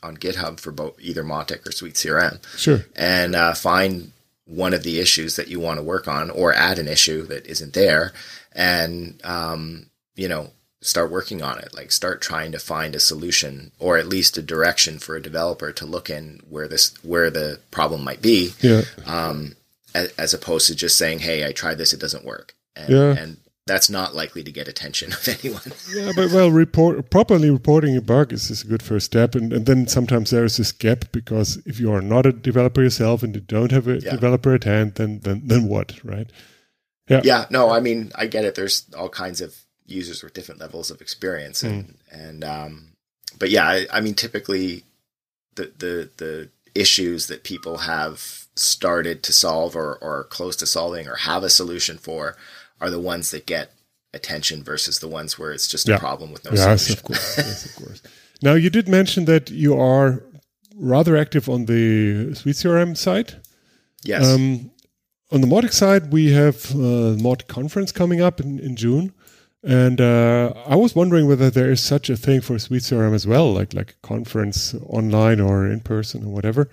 on 0.04 0.18
github 0.18 0.60
for 0.60 0.72
both 0.72 0.96
either 1.00 1.24
Mautic 1.24 1.68
or 1.68 1.72
sweet 1.72 1.94
crm 1.96 2.40
Sure. 2.58 2.86
and 2.96 3.36
uh, 3.36 3.54
find 3.54 4.12
one 4.46 4.74
of 4.74 4.84
the 4.84 5.00
issues 5.00 5.36
that 5.38 5.48
you 5.48 5.60
want 5.60 5.78
to 5.80 5.84
work 5.84 6.08
on 6.08 6.30
or 6.30 6.54
add 6.54 6.78
an 6.80 6.88
issue 6.88 7.24
that 7.28 7.46
isn't 7.48 7.74
there 7.74 8.12
and 8.54 9.20
um, 9.24 9.88
you 10.16 10.28
know 10.28 10.50
start 10.82 11.10
working 11.10 11.42
on 11.42 11.58
it 11.60 11.74
like 11.74 11.92
start 11.94 12.22
trying 12.22 12.52
to 12.52 12.60
find 12.60 12.94
a 12.94 13.00
solution 13.00 13.72
or 13.80 13.98
at 13.98 14.06
least 14.08 14.38
a 14.38 14.42
direction 14.42 15.00
for 15.00 15.16
a 15.16 15.22
developer 15.22 15.72
to 15.72 15.86
look 15.86 16.10
in 16.10 16.42
where 16.50 16.68
this 16.68 16.94
where 17.04 17.30
the 17.30 17.58
problem 17.72 18.04
might 18.04 18.22
be 18.22 18.52
Yeah. 18.60 18.82
um, 19.06 19.56
as, 19.96 20.12
as 20.18 20.34
opposed 20.34 20.68
to 20.68 20.76
just 20.76 20.98
saying 20.98 21.20
hey 21.20 21.48
i 21.48 21.54
tried 21.54 21.78
this 21.78 21.94
it 21.94 22.02
doesn't 22.02 22.26
work 22.26 22.54
and, 22.76 22.90
Yeah. 22.90 23.16
and 23.16 23.38
that's 23.66 23.90
not 23.90 24.14
likely 24.14 24.44
to 24.44 24.52
get 24.52 24.68
attention 24.68 25.14
of 25.14 25.28
anyone 25.44 25.62
Yeah, 25.94 26.12
but 26.16 26.32
well, 26.32 26.52
report 26.52 27.10
properly 27.10 27.50
reporting 27.50 27.96
a 27.98 28.02
bug 28.02 28.34
is, 28.34 28.50
is 28.52 28.64
a 28.64 28.68
good 28.68 28.84
first 28.84 29.06
step, 29.06 29.36
and, 29.36 29.54
and 29.54 29.66
then 29.66 29.88
sometimes 29.88 30.30
there 30.32 30.44
is 30.46 30.58
this 30.58 30.72
gap 30.72 31.06
because 31.12 31.58
if 31.66 31.80
you 31.80 31.92
are 31.94 32.02
not 32.02 32.26
a 32.26 32.34
developer 32.34 32.82
yourself 32.84 33.24
and 33.24 33.34
you 33.36 33.42
don't 33.42 33.72
have 33.72 33.88
a 33.88 34.00
Yeah. 34.00 34.12
developer 34.12 34.54
at 34.54 34.64
hand, 34.66 34.96
then 34.96 35.20
then 35.20 35.42
then 35.46 35.68
what, 35.68 36.04
right? 36.04 36.30
yeah 37.10 37.20
yeah. 37.26 37.46
no 37.50 37.70
i 37.70 37.82
mean 37.82 38.12
i 38.16 38.26
get 38.26 38.46
it 38.46 38.56
there's 38.56 38.86
all 38.98 39.10
kinds 39.10 39.42
of 39.42 39.54
users 39.86 40.24
with 40.24 40.34
different 40.34 40.62
levels 40.62 40.90
of 40.90 41.02
experience 41.02 41.62
and 41.62 41.96
Hmm. 42.10 42.20
and 42.22 42.44
um 42.46 42.88
but 43.38 43.50
yeah 43.50 43.68
I, 43.68 43.88
I 43.92 44.00
mean 44.00 44.14
typically 44.14 44.84
the 45.56 45.66
the 45.78 46.10
the 46.16 46.50
issues 46.76 47.28
that 47.28 47.44
people 47.44 47.80
have 47.80 48.46
started 48.56 49.22
to 49.24 49.34
solve 49.34 49.76
or 49.76 49.96
or 49.98 50.20
are 50.20 50.24
close 50.24 50.56
to 50.58 50.66
solving 50.66 51.06
or 51.10 51.16
have 51.18 51.44
a 51.44 51.50
solution 51.50 51.98
for 51.98 52.38
are 52.84 52.90
the 52.98 53.00
ones 53.14 53.26
that 53.32 53.46
get 53.56 53.68
attention 54.14 54.64
versus 54.64 55.00
the 55.00 55.08
ones 55.08 55.40
where 55.40 55.52
it's 55.56 55.68
just 55.74 55.88
Yeah. 55.88 55.96
a 55.96 56.00
problem 56.00 56.32
with 56.34 56.44
no 56.46 56.52
yes, 56.52 56.64
solution 56.64 56.94
of 56.98 57.04
course, 57.04 57.38
yes, 57.38 57.66
of 57.66 57.76
course. 57.82 58.02
Now 58.48 58.56
you 58.64 58.70
did 58.70 58.88
mention 59.00 59.26
that 59.26 59.50
you 59.50 59.72
are 59.80 60.10
rather 60.76 61.14
active 61.24 61.46
on 61.56 61.66
the 61.66 62.36
Sweet 62.36 62.56
CRM 62.62 62.96
side. 62.96 63.30
yes 64.12 64.24
Um, 64.26 64.72
on 65.32 65.42
the 65.42 65.48
Mautic 65.48 65.74
side, 65.74 66.04
we 66.12 66.24
have 66.42 66.58
uh, 66.76 67.16
Mautic 67.26 67.48
conference 67.48 67.92
coming 67.92 68.22
up 68.28 68.40
in, 68.44 68.60
in 68.60 68.76
June, 68.76 69.06
and 69.64 70.00
uh, 70.02 70.54
I 70.68 70.76
was 70.76 70.94
wondering 70.96 71.26
whether 71.28 71.50
there 71.50 71.72
is 71.72 71.82
such 71.82 72.10
a 72.10 72.18
thing 72.18 72.42
for 72.42 72.60
Sweet 72.60 72.84
CRM 72.84 73.14
as 73.16 73.26
well, 73.26 73.48
like 73.60 73.74
like 73.80 73.92
a 73.98 74.08
conference 74.08 74.76
online 74.98 75.40
or 75.40 75.66
in 75.74 75.80
person 75.80 76.24
or 76.26 76.32
whatever. 76.38 76.64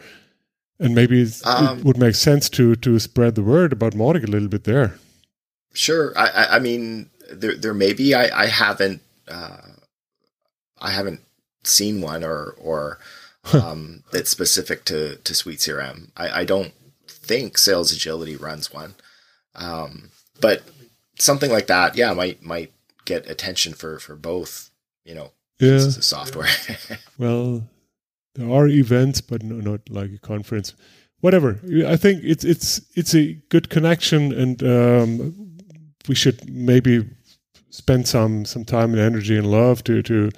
And 0.82 0.94
maybe 0.94 1.18
Um, 1.44 1.78
it 1.78 1.84
would 1.86 1.98
make 2.06 2.16
sense 2.16 2.50
to 2.56 2.74
to 2.84 2.98
spread 2.98 3.34
the 3.34 3.42
word 3.54 3.72
about 3.72 3.94
Mautic 3.94 4.24
a 4.24 4.30
little 4.34 4.48
bit 4.56 4.64
there. 4.64 4.90
Sure. 5.72 6.12
I, 6.16 6.26
I, 6.28 6.56
I 6.56 6.58
mean, 6.58 7.10
there, 7.32 7.56
there 7.56 7.74
may 7.74 7.92
be. 7.92 8.14
I, 8.14 8.42
I 8.42 8.46
haven't, 8.46 9.02
uh, 9.28 9.58
I 10.80 10.90
haven't 10.90 11.20
seen 11.64 12.00
one 12.00 12.24
or, 12.24 12.54
or, 12.60 12.98
um, 13.52 14.02
that's 14.12 14.30
specific 14.30 14.84
to, 14.86 15.16
to 15.16 15.34
Sweet 15.34 15.58
CRM. 15.60 16.10
I, 16.16 16.40
I 16.40 16.44
don't 16.44 16.72
think 17.08 17.56
Sales 17.58 17.92
Agility 17.92 18.36
runs 18.36 18.72
one. 18.72 18.94
Um, 19.54 20.10
but 20.40 20.62
something 21.18 21.50
like 21.50 21.66
that, 21.68 21.96
yeah, 21.96 22.12
might, 22.12 22.42
might 22.42 22.72
get 23.04 23.28
attention 23.30 23.74
for, 23.74 23.98
for 23.98 24.16
both, 24.16 24.70
you 25.04 25.14
know, 25.14 25.32
Yeah. 25.58 25.72
pieces 25.72 25.96
of 25.96 26.04
software. 26.04 26.48
Well, 27.18 27.68
there 28.34 28.50
are 28.50 28.66
events, 28.68 29.20
but 29.20 29.42
no, 29.42 29.56
not 29.56 29.90
like 29.90 30.10
a 30.12 30.18
conference. 30.18 30.74
Whatever. 31.20 31.60
I 31.86 31.96
think 31.96 32.22
it's 32.24 32.44
it's 32.44 32.80
it's 32.94 33.14
a 33.14 33.34
good 33.50 33.68
connection, 33.68 34.32
and 34.32 34.62
um, 34.62 35.49
we 36.08 36.14
should 36.14 36.48
maybe 36.50 37.08
spend 37.70 38.08
some 38.08 38.44
some 38.44 38.64
time 38.64 38.92
and 38.92 39.00
energy 39.00 39.36
and 39.36 39.50
love 39.50 39.84
to 39.84 40.02
to 40.02 40.30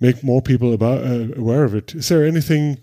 make 0.00 0.22
more 0.22 0.42
people 0.42 0.72
about 0.72 1.04
uh, 1.04 1.28
aware 1.36 1.64
of 1.64 1.74
it. 1.74 1.94
Is 1.94 2.08
there 2.08 2.24
anything 2.24 2.78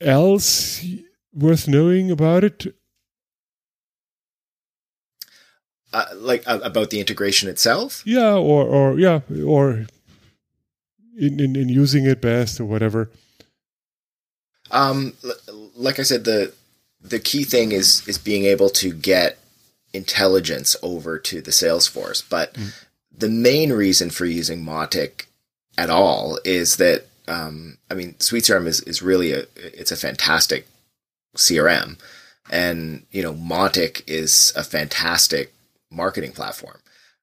else 0.00 0.84
worth 1.32 1.68
knowing 1.68 2.10
about 2.10 2.44
it? 2.44 2.66
uh, 5.92 6.06
like 6.16 6.46
uh, 6.46 6.58
about 6.62 6.90
the 6.90 7.00
integration 7.00 7.48
itself. 7.48 8.02
Yeah, 8.04 8.34
or 8.34 8.64
or 8.64 8.98
yeah, 8.98 9.20
or 9.44 9.86
in 11.18 11.40
in, 11.40 11.56
in 11.56 11.68
using 11.68 12.04
it 12.04 12.20
best 12.20 12.60
or 12.60 12.64
whatever. 12.64 13.10
Um, 14.70 15.14
l- 15.24 15.70
like 15.74 15.98
I 15.98 16.02
said, 16.02 16.24
the 16.24 16.52
the 17.00 17.18
key 17.18 17.44
thing 17.44 17.72
is 17.72 18.06
is 18.06 18.18
being 18.18 18.44
able 18.44 18.68
to 18.70 18.92
get 18.92 19.38
intelligence 19.92 20.76
over 20.82 21.18
to 21.18 21.40
the 21.40 21.50
Salesforce. 21.50 22.22
But 22.28 22.56
the 23.16 23.28
main 23.28 23.72
reason 23.72 24.10
for 24.10 24.26
using 24.26 24.64
Mautic 24.64 25.26
at 25.76 25.90
all 25.90 26.38
is 26.44 26.76
that 26.76 27.06
um, 27.28 27.76
I 27.90 27.94
mean, 27.94 28.14
SweetCRM 28.14 28.66
is 28.66 28.80
is 28.80 29.02
really 29.02 29.32
a 29.32 29.44
it's 29.56 29.92
a 29.92 29.96
fantastic 29.96 30.66
CRM, 31.36 31.98
and 32.50 33.04
you 33.10 33.22
know, 33.22 33.34
Mautic 33.34 34.02
is 34.06 34.52
a 34.56 34.64
fantastic 34.64 35.52
marketing 35.90 36.32
platform. 36.32 36.78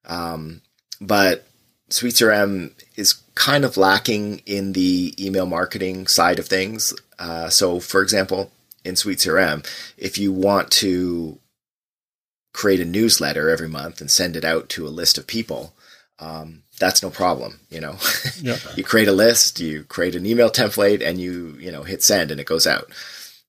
Um, 0.06 0.62
but 1.00 1.46
SweetCRM 1.90 2.70
is 2.96 3.14
kind 3.34 3.64
of 3.64 3.76
lacking 3.76 4.42
in 4.46 4.72
the 4.72 5.14
email 5.18 5.46
marketing 5.46 6.06
side 6.06 6.38
of 6.38 6.46
things. 6.46 6.94
Uh, 7.18 7.48
so, 7.48 7.80
for 7.80 8.02
example, 8.02 8.50
in 8.84 8.94
SweetCRM, 8.94 9.66
if 9.98 10.18
you 10.18 10.32
want 10.32 10.70
to 10.72 11.38
create 12.56 12.80
a 12.80 12.84
newsletter 12.98 13.50
every 13.50 13.68
month 13.68 14.00
and 14.00 14.10
send 14.10 14.34
it 14.36 14.44
out 14.44 14.68
to 14.70 14.86
a 14.86 14.96
list 15.00 15.18
of 15.18 15.26
people, 15.26 15.74
um, 16.18 16.62
that's 16.80 17.02
no 17.02 17.10
problem. 17.10 17.60
You 17.70 17.80
know, 17.80 17.96
Yeah. 18.40 18.56
you 18.76 18.82
create 18.82 19.08
a 19.08 19.12
list, 19.12 19.60
you 19.60 19.84
create 19.84 20.14
an 20.16 20.24
email 20.26 20.50
template, 20.50 21.02
and 21.06 21.20
you 21.20 21.56
you 21.60 21.70
know 21.70 21.82
hit 21.84 22.02
send, 22.02 22.30
and 22.30 22.40
it 22.40 22.46
goes 22.46 22.66
out. 22.66 22.90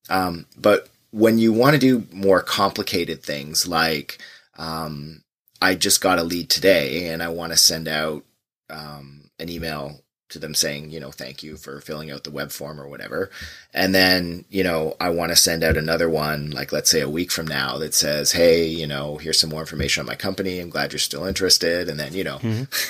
Um, 0.10 0.45
but 0.58 0.89
when 1.12 1.39
you 1.39 1.53
want 1.53 1.74
to 1.74 1.80
do 1.80 2.05
more 2.12 2.41
complicated 2.41 3.24
things, 3.24 3.66
like 3.68 4.18
um, 4.58 5.24
I 5.62 5.76
just 5.76 6.01
got 6.01 6.20
a 6.20 6.24
lead 6.24 6.49
today, 6.49 7.08
and 7.10 7.24
I 7.24 7.30
want 7.30 7.51
to 7.53 7.58
send 7.58 7.88
out 7.88 8.24
um, 8.70 9.30
an 9.39 9.47
email 9.49 10.01
to 10.30 10.39
them 10.39 10.53
saying, 10.53 10.91
you 10.91 10.99
know, 10.99 11.11
thank 11.11 11.41
you 11.41 11.55
for 11.55 11.80
filling 11.80 12.11
out 12.11 12.23
the 12.23 12.32
web 12.32 12.51
form 12.51 12.82
or 12.82 12.88
whatever. 12.88 13.30
And 13.73 13.95
then, 13.95 14.45
you 14.49 14.63
know, 14.63 14.95
I 14.99 15.09
want 15.09 15.32
to 15.32 15.36
send 15.36 15.63
out 15.63 15.78
another 15.78 16.09
one, 16.09 16.51
like 16.51 16.71
let's 16.71 16.89
say 16.89 16.99
a 17.01 17.09
week 17.09 17.32
from 17.32 17.47
now 17.47 17.78
that 17.78 17.93
says, 17.93 18.34
Hey, 18.34 18.65
you 18.65 18.88
know, 18.88 19.17
here's 19.17 19.39
some 19.39 19.49
more 19.49 19.61
information 19.61 20.01
on 20.01 20.07
my 20.07 20.15
company. 20.15 20.59
I'm 20.59 20.69
glad 20.69 20.91
you're 20.91 20.99
still 20.99 21.25
interested. 21.25 21.88
And 21.88 21.99
then, 21.99 22.13
you 22.13 22.23
know, 22.23 22.39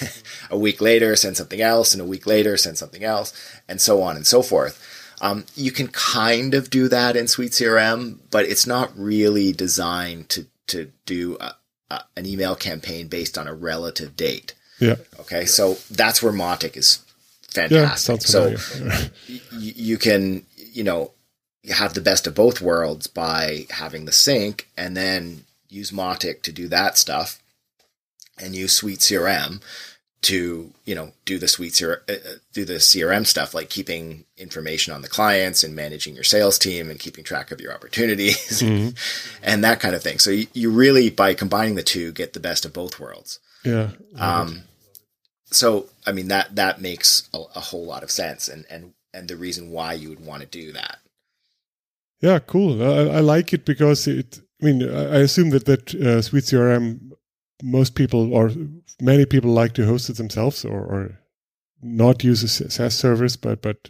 a 0.50 0.58
week 0.58 0.82
later, 0.82 1.16
send 1.16 1.38
something 1.38 1.62
else. 1.62 1.94
And 1.94 2.02
a 2.02 2.06
week 2.06 2.26
later, 2.26 2.58
send 2.58 2.78
something 2.78 3.04
else 3.04 3.34
and 3.68 3.80
so 3.80 4.02
on 4.02 4.16
and 4.16 4.26
so 4.26 4.42
forth. 4.42 4.84
Um, 5.22 5.46
you 5.56 5.72
can 5.72 5.88
kind 5.88 6.54
of 6.54 6.70
do 6.70 6.88
that 6.90 7.16
in 7.16 7.28
Suite 7.28 7.52
CRM, 7.52 8.20
but 8.30 8.46
it's 8.46 8.68
not 8.68 8.98
really 8.98 9.52
designed 9.52 10.30
to, 10.30 10.46
to 10.68 10.92
do 11.06 11.38
a, 11.40 11.56
a, 11.90 12.02
an 12.16 12.26
email 12.26 12.56
campaign 12.56 13.08
based 13.08 13.38
on 13.38 13.48
a 13.48 13.54
relative 13.54 14.16
date. 14.16 14.54
Yeah. 14.80 14.96
Okay, 15.20 15.46
so 15.46 15.78
that's 15.90 16.22
where 16.22 16.34
Montic 16.34 16.78
is. 16.78 17.04
Fantastic. 17.58 18.22
Sounds 18.22 18.26
so 18.26 18.94
y- 19.30 19.40
you 19.54 19.98
can, 19.98 20.46
you 20.56 20.84
know, 20.84 21.12
have 21.70 21.94
the 21.94 22.02
best 22.02 22.28
of 22.28 22.36
both 22.36 22.62
worlds 22.62 23.08
by 23.08 23.66
having 23.72 24.06
the 24.06 24.12
sync 24.12 24.68
and 24.78 24.96
then 24.96 25.44
use 25.70 25.92
Montic 25.92 26.42
to 26.44 26.52
do 26.52 26.68
that 26.70 26.98
stuff 26.98 27.42
and 28.40 28.56
use 28.56 28.74
Sweet 28.74 29.00
CRM 29.00 29.62
to, 30.22 30.72
you 30.86 30.96
know, 30.96 31.12
do 31.26 31.38
the 31.38 31.48
Suite 31.48 31.74
CRM, 31.74 32.00
uh, 32.10 32.14
uh, 32.14 32.34
do 32.54 32.66
the 32.66 32.76
CRM 32.76 33.26
stuff 33.26 33.54
like 33.54 33.70
keeping 33.70 34.26
information 34.38 34.94
on 34.94 35.02
the 35.02 35.08
clients 35.08 35.64
and 35.64 35.76
managing 35.76 36.16
your 36.16 36.24
sales 36.24 36.58
team 36.58 36.90
and 36.90 37.00
keeping 37.00 37.24
track 37.24 37.52
of 37.52 37.62
your 37.62 37.74
opportunities 37.74 38.62
and 39.44 39.64
that 39.64 39.80
kind 39.80 39.94
of 39.96 40.02
thing. 40.02 40.20
So 40.20 40.32
you, 40.32 40.48
you 40.54 40.72
really, 40.72 41.10
by 41.10 41.34
combining 41.34 41.76
the 41.76 41.84
two, 41.84 42.12
get 42.12 42.34
the 42.34 42.40
best 42.40 42.66
of 42.66 42.74
both 42.74 43.00
worlds. 43.00 43.40
yeah. 43.64 43.90
Um, 44.18 44.64
so 45.52 45.88
I 46.06 46.12
mean 46.12 46.28
that 46.28 46.56
that 46.56 46.82
makes 46.82 47.30
a, 47.34 47.40
a 47.56 47.60
whole 47.60 47.86
lot 47.86 48.04
of 48.04 48.12
sense, 48.12 48.48
and 48.48 48.66
and 48.70 48.94
and 49.14 49.28
the 49.28 49.38
reason 49.38 49.72
why 49.72 49.94
you 49.94 50.10
would 50.10 50.26
want 50.26 50.42
to 50.42 50.48
do 50.48 50.72
that. 50.74 51.00
Yeah, 52.22 52.40
cool. 52.40 52.82
I, 52.82 53.18
I 53.18 53.20
like 53.20 53.54
it 53.54 53.66
because 53.66 54.08
it. 54.08 54.42
I 54.62 54.66
mean, 54.66 54.84
I 54.84 55.20
assume 55.20 55.52
that 55.52 55.66
that 55.66 55.94
uh, 55.94 56.22
Suite 56.22 56.46
CRM, 56.46 57.12
most 57.62 57.96
people 57.96 58.34
or 58.34 58.52
many 59.00 59.26
people 59.26 59.52
like 59.52 59.74
to 59.74 59.86
host 59.86 60.10
it 60.10 60.18
themselves 60.18 60.66
or, 60.66 60.80
or 60.80 61.20
not 61.82 62.24
use 62.24 62.44
a 62.44 62.70
SaaS 62.70 62.96
service, 62.96 63.36
but 63.36 63.62
but 63.62 63.90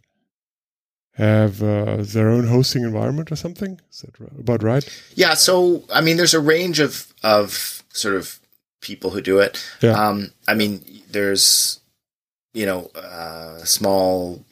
have 1.14 1.64
uh, 1.64 1.98
their 2.00 2.30
own 2.30 2.48
hosting 2.48 2.84
environment 2.84 3.32
or 3.32 3.36
something. 3.36 3.80
Is 3.90 4.02
that 4.02 4.20
about 4.38 4.62
right? 4.62 4.88
Yeah. 5.16 5.34
So 5.34 5.84
I 5.92 6.02
mean, 6.02 6.18
there's 6.18 6.34
a 6.34 6.40
range 6.40 6.80
of 6.80 7.14
of 7.24 7.84
sort 7.94 8.16
of 8.16 8.40
people 8.88 9.12
who 9.12 9.22
do 9.22 9.40
it. 9.40 9.64
Yeah. 9.82 9.92
Um, 9.92 10.32
I 10.48 10.54
mean, 10.56 10.82
there's 11.12 11.80
you 12.54 12.66
know 12.66 12.90
uh, 12.96 13.60
small 13.60 14.44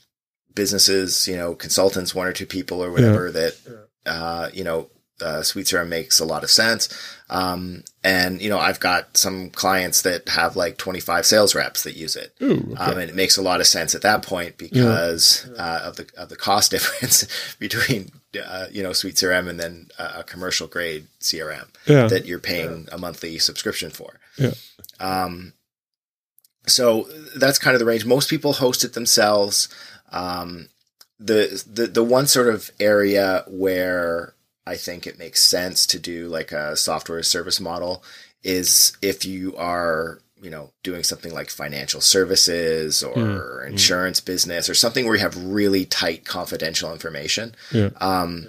businesses, 0.54 1.28
you 1.28 1.38
know, 1.38 1.56
consultants, 1.56 2.14
one 2.14 2.28
or 2.28 2.34
two 2.34 2.46
people 2.46 2.84
or 2.84 2.92
whatever 2.92 3.32
that 3.32 3.56
uh, 4.06 4.50
you 4.54 4.64
know. 4.64 4.90
Uh, 5.22 5.42
Sweet 5.42 5.68
CRM 5.68 5.88
makes 5.88 6.20
a 6.20 6.26
lot 6.26 6.44
of 6.44 6.50
sense. 6.50 6.90
Um, 7.30 7.86
and, 8.04 8.42
you 8.42 8.50
know, 8.50 8.60
I've 8.60 8.82
got 8.82 9.16
some 9.16 9.50
clients 9.50 10.02
that 10.02 10.28
have 10.28 10.58
like 10.58 10.78
25 10.78 11.26
sales 11.26 11.56
reps 11.56 11.84
that 11.84 11.96
use 11.96 12.18
it. 12.18 12.36
Ooh, 12.42 12.74
okay. 12.74 12.76
Um, 12.76 12.98
and 13.00 13.10
it 13.10 13.16
makes 13.16 13.38
a 13.38 13.42
lot 13.42 13.62
of 13.62 13.68
sense 13.68 13.96
at 13.96 14.02
that 14.02 14.24
point 14.24 14.58
because 14.58 15.50
uh, 15.58 15.84
of 15.86 15.96
the 15.96 16.06
of 16.18 16.28
the 16.28 16.36
cost 16.36 16.70
difference 16.76 17.26
between 17.60 18.12
uh, 18.46 18.68
you 18.72 18.84
know 18.84 18.92
Suite 18.92 19.16
CRM 19.16 19.48
and 19.48 19.58
then 19.58 19.88
uh, 19.98 20.16
a 20.18 20.24
commercial 20.24 20.68
grade 20.68 21.08
CRM 21.22 21.68
yeah. 21.88 22.08
that 22.08 22.26
you're 22.26 22.40
paying 22.40 22.90
a 22.92 22.98
monthly 22.98 23.40
subscription 23.40 23.92
for. 23.92 24.20
Yeah. 24.38 24.54
Um, 25.00 25.54
so 26.68 27.08
that's 27.36 27.60
kind 27.60 27.76
of 27.76 27.80
the 27.80 27.86
range. 27.86 28.06
Most 28.06 28.30
people 28.30 28.54
host 28.54 28.84
it 28.84 28.94
themselves. 28.94 29.70
Um, 30.12 30.70
the 31.20 31.64
the 31.72 31.88
the 31.88 32.04
one 32.04 32.28
sort 32.28 32.48
of 32.48 32.72
area 32.80 33.44
where 33.48 34.34
I 34.66 34.76
think 34.76 35.08
it 35.08 35.20
makes 35.20 35.44
sense 35.44 35.86
to 35.88 36.00
do 36.00 36.28
like 36.28 36.52
a 36.52 36.76
software 36.76 37.24
service 37.24 37.60
model 37.60 38.04
is 38.44 38.98
if 39.02 39.26
you 39.26 39.56
are 39.58 40.20
you 40.42 40.50
know 40.50 40.72
doing 40.84 41.04
something 41.04 41.34
like 41.34 41.50
financial 41.50 42.02
services 42.02 43.02
or 43.02 43.64
insurance 43.66 44.20
business 44.20 44.70
or 44.70 44.74
something 44.74 45.06
where 45.06 45.16
you 45.16 45.22
have 45.22 45.42
really 45.46 45.86
tight 45.86 46.26
confidential 46.26 46.92
information 46.92 47.56
yeah. 47.72 47.90
um, 48.02 48.48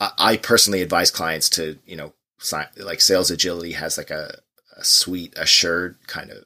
I, 0.00 0.10
I 0.18 0.36
personally 0.36 0.82
advise 0.82 1.10
clients 1.10 1.48
to, 1.50 1.78
you 1.86 1.96
know, 1.96 2.12
sign, 2.38 2.66
like 2.76 3.00
Sales 3.00 3.30
Agility 3.30 3.72
has 3.72 3.98
like 3.98 4.10
a, 4.10 4.38
a 4.78 4.84
suite 4.84 5.34
assured 5.36 5.96
kind 6.06 6.30
of 6.30 6.44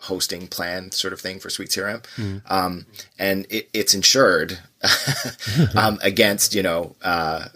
hosting 0.00 0.46
plan 0.48 0.90
sort 0.90 1.12
of 1.14 1.20
thing 1.20 1.38
for 1.38 1.48
Suite 1.48 1.70
CRM. 1.70 2.04
Um, 2.50 2.86
and 3.18 3.46
it, 3.48 3.70
it's 3.72 3.94
insured 3.94 4.58
um, 5.76 5.98
against, 6.02 6.54
you 6.54 6.62
know, 6.62 6.94
uh, 7.02 7.46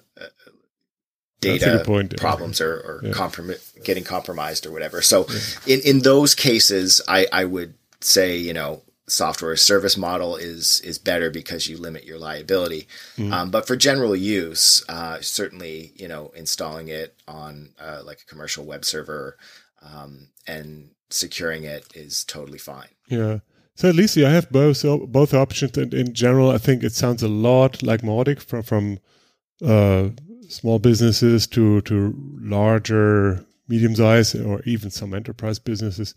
data 1.41 1.83
point. 1.85 2.17
problems 2.17 2.61
or, 2.61 2.73
or 2.75 3.01
Yeah. 3.05 3.13
comprom- 3.13 3.85
getting 3.85 4.05
compromised 4.05 4.67
or 4.67 4.73
whatever. 4.73 5.03
So 5.03 5.27
in, 5.67 5.81
in 5.85 5.99
those 6.01 6.35
cases, 6.35 7.01
I, 7.07 7.27
I 7.33 7.45
would 7.45 7.75
say, 8.01 8.37
you 8.37 8.53
know, 8.53 8.83
software 9.07 9.53
as 9.53 9.63
service 9.63 9.97
model 9.97 10.37
is, 10.37 10.81
is 10.83 10.99
better 10.99 11.31
because 11.31 11.67
you 11.69 11.77
limit 11.79 12.05
your 12.05 12.19
liability. 12.19 12.89
Um, 13.19 13.51
but 13.51 13.67
for 13.67 13.77
general 13.77 14.15
use, 14.17 14.85
uh, 14.89 15.19
certainly, 15.21 15.93
you 15.97 16.09
know, 16.09 16.31
installing 16.37 16.89
it 16.89 17.15
on 17.27 17.71
uh, 17.81 18.03
like 18.05 18.21
a 18.23 18.27
commercial 18.27 18.65
web 18.65 18.85
server 18.85 19.37
um, 19.83 20.29
and 20.47 20.91
securing 21.11 21.65
it 21.65 21.85
is 21.95 22.25
totally 22.25 22.59
fine. 22.59 22.89
Yeah. 23.09 23.39
So 23.75 23.89
at 23.89 23.95
least 23.95 24.17
have 24.27 24.51
both 24.51 24.83
both 25.13 25.33
options, 25.33 25.79
and 25.79 25.95
in 25.95 26.13
general, 26.13 26.51
I 26.51 26.59
think 26.59 26.83
it 26.83 26.93
sounds 26.93 27.23
a 27.23 27.29
lot 27.29 27.81
like 27.83 28.03
Mautic 28.03 28.41
from 28.41 28.63
from 28.63 28.99
uh, 29.65 30.09
small 30.49 30.81
businesses 30.81 31.47
to 31.49 31.81
to 31.83 32.13
larger, 32.41 33.47
medium 33.69 33.95
size, 33.95 34.35
or 34.35 34.63
even 34.65 34.91
some 34.91 35.15
enterprise 35.15 35.61
businesses. 35.61 36.15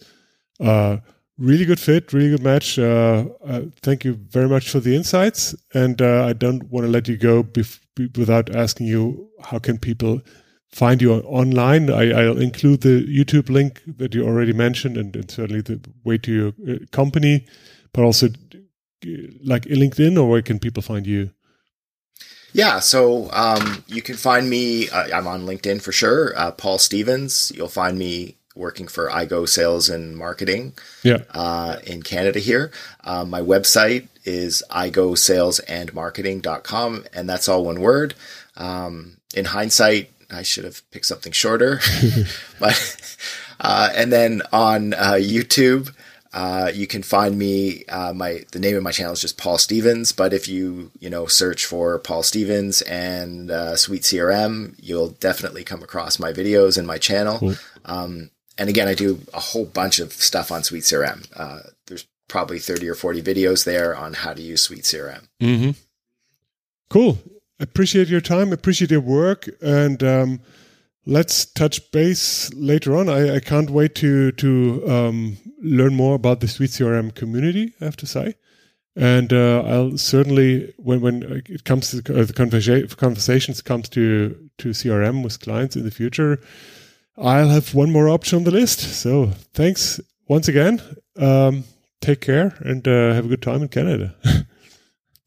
Uh, 0.60 0.98
really 1.38 1.66
good 1.66 1.80
fit, 1.80 2.14
really 2.14 2.32
good 2.32 2.44
match. 2.44 2.80
Uh, 2.80 3.26
uh, 3.46 3.62
thank 3.82 4.04
you 4.06 4.14
very 4.14 4.50
much 4.50 4.70
for 4.70 4.80
the 4.80 4.96
insights, 4.96 5.56
and 5.74 6.02
uh, 6.02 6.26
I 6.26 6.34
don't 6.34 6.64
want 6.72 6.86
to 6.86 6.92
let 6.92 7.08
you 7.08 7.18
go 7.18 7.46
without 8.18 8.56
asking 8.56 8.88
you 8.88 9.30
how 9.44 9.60
can 9.60 9.78
people 9.78 10.22
find 10.72 11.02
you 11.02 11.14
online. 11.14 11.90
I, 11.90 12.12
I'll 12.12 12.38
include 12.38 12.82
the 12.82 13.06
YouTube 13.06 13.50
link 13.50 13.82
that 13.98 14.16
you 14.16 14.26
already 14.26 14.54
mentioned, 14.54 14.96
and, 14.98 15.14
and 15.16 15.30
certainly 15.30 15.62
the 15.62 15.80
way 16.04 16.18
to 16.20 16.32
your 16.32 16.54
uh, 16.68 16.80
company, 16.92 17.46
but 17.94 18.04
also 18.04 18.28
uh, 18.28 18.30
like 19.44 19.64
LinkedIn, 19.64 20.18
or 20.18 20.30
where 20.30 20.42
can 20.42 20.60
people 20.60 20.82
find 20.82 21.06
you? 21.06 21.32
Yeah, 22.54 22.80
so 22.80 23.30
um, 23.32 23.84
you 23.88 24.02
can 24.02 24.18
find 24.18 24.50
me. 24.50 24.90
Uh, 24.90 25.18
I'm 25.18 25.28
on 25.28 25.46
LinkedIn 25.46 25.82
for 25.82 25.92
sure. 25.92 26.34
Uh, 26.38 26.52
Paul 26.52 26.80
Stevens. 26.80 27.52
You'll 27.56 27.70
find 27.70 27.98
me 27.98 28.36
working 28.56 28.88
for 28.88 29.10
iGo 29.10 29.48
Sales 29.48 29.90
and 29.90 30.18
Marketing 30.18 30.74
Yeah, 31.04 31.20
uh, 31.34 31.78
in 31.86 32.04
Canada 32.04 32.40
here. 32.40 32.72
Um, 33.06 33.30
my 33.30 33.40
website 33.42 34.10
is 34.26 34.62
igosalesandmarketing.com, 34.70 37.06
and 37.14 37.30
that's 37.30 37.48
all 37.48 37.64
one 37.66 37.80
word. 37.80 38.16
Um, 38.58 39.16
in 39.34 39.46
hindsight, 39.46 40.12
I 40.32 40.44
should 40.44 40.64
have 40.64 40.90
picked 40.92 41.06
something 41.06 41.32
shorter, 41.32 41.80
but 42.60 43.24
uh, 43.60 43.90
and 43.96 44.12
then 44.12 44.42
on 44.52 44.94
uh, 44.94 45.14
YouTube. 45.20 45.94
Uh, 46.34 46.72
you 46.74 46.88
can 46.88 47.04
find 47.04 47.38
me. 47.38 47.84
Uh, 47.90 48.14
my 48.14 48.46
the 48.54 48.60
name 48.60 48.78
of 48.78 48.84
my 48.84 48.92
channel 48.92 49.12
is 49.12 49.20
just 49.20 49.38
Paul 49.38 49.58
Stevens. 49.58 50.14
But 50.14 50.32
if 50.32 50.48
you 50.48 50.90
you 50.98 51.10
know 51.10 51.26
search 51.26 51.66
for 51.66 52.00
Paul 52.00 52.24
Stevens 52.24 52.82
and 52.84 53.52
uh, 53.52 53.76
Sweet 53.76 54.04
CRM, 54.04 54.76
you'll 54.82 55.10
definitely 55.10 55.66
come 55.66 55.84
across 55.84 56.20
my 56.20 56.32
videos 56.32 56.78
and 56.78 56.88
my 56.88 56.98
channel. 56.98 57.54
Um, 57.84 58.32
and 58.58 58.70
again, 58.70 58.88
I 58.88 58.94
do 58.94 59.20
a 59.34 59.40
whole 59.40 59.66
bunch 59.66 60.00
of 60.00 60.14
stuff 60.14 60.52
on 60.52 60.64
Sweet 60.64 60.84
CRM. 60.84 61.28
Uh, 61.36 61.60
there's 61.88 62.06
probably 62.28 62.60
30 62.60 62.90
or 62.90 62.96
40 62.96 63.22
videos 63.22 63.66
there 63.66 63.96
on 63.96 64.14
how 64.14 64.34
to 64.34 64.42
use 64.42 64.62
Sweet 64.62 64.84
CRM. 64.84 65.28
Mm-hmm. 65.42 65.72
Cool. 66.90 67.18
Appreciate 67.62 68.08
your 68.08 68.22
time. 68.22 68.52
Appreciate 68.52 68.90
your 68.90 69.02
work, 69.02 69.48
and 69.62 70.02
um, 70.04 70.42
let's 71.06 71.46
touch 71.46 71.92
base 71.92 72.52
later 72.56 72.98
on. 72.98 73.08
I, 73.08 73.36
I 73.36 73.40
can't 73.40 73.70
wait 73.70 73.94
to 73.96 74.32
to 74.32 74.90
um, 74.90 75.38
learn 75.62 75.94
more 75.94 76.16
about 76.16 76.40
the 76.40 76.48
Sweet 76.48 76.72
CRM 76.72 77.14
community. 77.14 77.76
I 77.80 77.86
have 77.86 77.98
to 77.98 78.08
say, 78.08 78.34
and 78.96 79.32
uh, 79.32 79.62
I'll 79.62 79.96
certainly 79.98 80.74
when 80.78 81.02
when 81.02 81.44
it 81.48 81.64
comes 81.64 81.92
to 81.92 82.02
the, 82.02 82.22
uh, 82.22 82.26
the 82.26 82.34
conversa- 82.34 82.98
conversations 82.98 83.62
comes 83.62 83.90
to 83.90 84.50
to 84.58 84.70
CRM 84.70 85.24
with 85.24 85.40
clients 85.40 85.76
in 85.76 85.84
the 85.84 85.92
future. 85.92 86.40
I'll 87.16 87.50
have 87.50 87.76
one 87.76 87.92
more 87.92 88.10
option 88.10 88.38
on 88.38 88.44
the 88.44 88.52
list. 88.52 88.80
So 88.80 89.28
thanks 89.54 90.02
once 90.28 90.48
again. 90.48 90.82
Um, 91.16 91.66
take 92.00 92.22
care 92.22 92.56
and 92.62 92.88
uh, 92.88 93.14
have 93.14 93.26
a 93.26 93.28
good 93.28 93.44
time 93.44 93.62
in 93.62 93.68
Canada. 93.68 94.16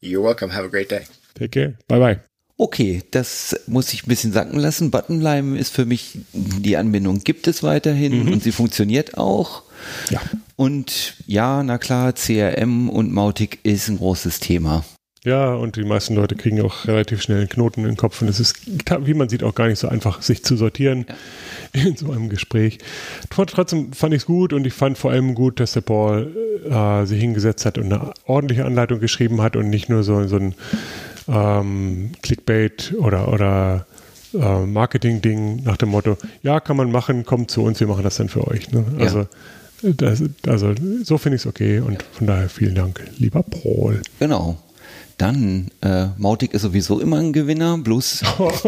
You're 0.01 0.21
welcome. 0.21 0.49
Have 0.49 0.65
a 0.65 0.69
great 0.69 0.89
day. 0.89 1.05
Take 1.35 1.49
care. 1.49 1.73
Bye 1.87 1.99
bye. 1.99 2.19
Okay, 2.57 3.03
das 3.11 3.53
muss 3.67 3.91
ich 3.91 4.05
ein 4.05 4.07
bisschen 4.07 4.31
sacken 4.31 4.57
lassen. 4.57 4.89
Buttonlime 4.89 5.57
ist 5.59 5.73
für 5.73 5.85
mich, 5.85 6.19
die 6.33 6.77
Anbindung 6.77 7.19
gibt 7.19 7.47
es 7.47 7.63
weiterhin 7.63 8.29
und 8.31 8.43
sie 8.43 8.53
funktioniert 8.53 9.17
auch. 9.17 9.63
Ja. 10.09 10.21
Und 10.55 11.15
ja, 11.27 11.61
na 11.63 11.77
klar, 11.77 12.13
CRM 12.13 12.89
und 12.89 13.11
Mautic 13.11 13.59
ist 13.63 13.89
ein 13.89 13.97
großes 13.97 14.39
Thema. 14.39 14.85
Ja, 15.25 15.53
und 15.55 15.75
die 15.75 15.83
meisten 15.83 16.15
Leute 16.15 16.35
kriegen 16.35 16.61
auch 16.61 16.85
relativ 16.87 17.21
schnell 17.21 17.39
einen 17.39 17.49
Knoten 17.49 17.81
in 17.81 17.87
den 17.87 17.97
Kopf 17.97 18.21
und 18.21 18.29
es 18.29 18.39
ist, 18.39 18.55
wie 18.67 19.13
man 19.15 19.27
sieht, 19.27 19.43
auch 19.43 19.55
gar 19.55 19.67
nicht 19.67 19.79
so 19.79 19.89
einfach, 19.89 20.21
sich 20.21 20.45
zu 20.45 20.55
sortieren 20.55 21.07
in 21.73 21.97
so 21.97 22.11
einem 22.11 22.29
Gespräch. 22.29 22.77
Tr- 23.31 23.47
Trotzdem 23.47 23.91
fand 23.91 24.13
ich 24.13 24.21
es 24.21 24.25
gut 24.27 24.53
und 24.53 24.65
ich 24.67 24.73
fand 24.73 24.97
vor 24.97 25.11
allem 25.11 25.33
gut, 25.35 25.59
dass 25.59 25.73
der 25.73 25.81
Paul 25.81 26.61
äh, 26.69 27.05
sich 27.05 27.19
hingesetzt 27.19 27.65
hat 27.65 27.77
und 27.79 27.91
eine 27.91 28.13
ordentliche 28.25 28.63
Anleitung 28.65 28.99
geschrieben 29.01 29.41
hat 29.41 29.55
und 29.55 29.69
nicht 29.69 29.89
nur 29.89 30.03
so, 30.03 30.25
so 30.27 30.37
ein 30.37 30.53
ähm, 31.27 32.11
Clickbait 32.21 32.93
oder, 32.99 33.31
oder 33.31 33.85
äh, 34.33 34.65
Marketing-Ding 34.65 35.63
nach 35.63 35.77
dem 35.77 35.89
Motto, 35.89 36.17
ja, 36.43 36.59
kann 36.59 36.77
man 36.77 36.91
machen, 36.91 37.25
kommt 37.25 37.51
zu 37.51 37.63
uns, 37.63 37.79
wir 37.79 37.87
machen 37.87 38.03
das 38.03 38.17
dann 38.17 38.29
für 38.29 38.47
euch. 38.47 38.71
Ne? 38.71 38.85
Ja. 38.97 39.05
Also, 39.05 39.27
das, 39.81 40.23
also 40.47 40.73
so 41.03 41.17
finde 41.17 41.35
ich 41.35 41.43
es 41.43 41.47
okay 41.47 41.79
und 41.79 42.03
von 42.13 42.27
daher 42.27 42.49
vielen 42.49 42.75
Dank, 42.75 43.03
lieber 43.17 43.43
Paul. 43.43 44.01
Genau. 44.19 44.57
Dann, 45.17 45.69
äh, 45.81 46.07
Mautic 46.17 46.53
ist 46.53 46.63
sowieso 46.63 46.99
immer 46.99 47.19
ein 47.19 47.31
Gewinner, 47.31 47.77
bloß 47.77 48.23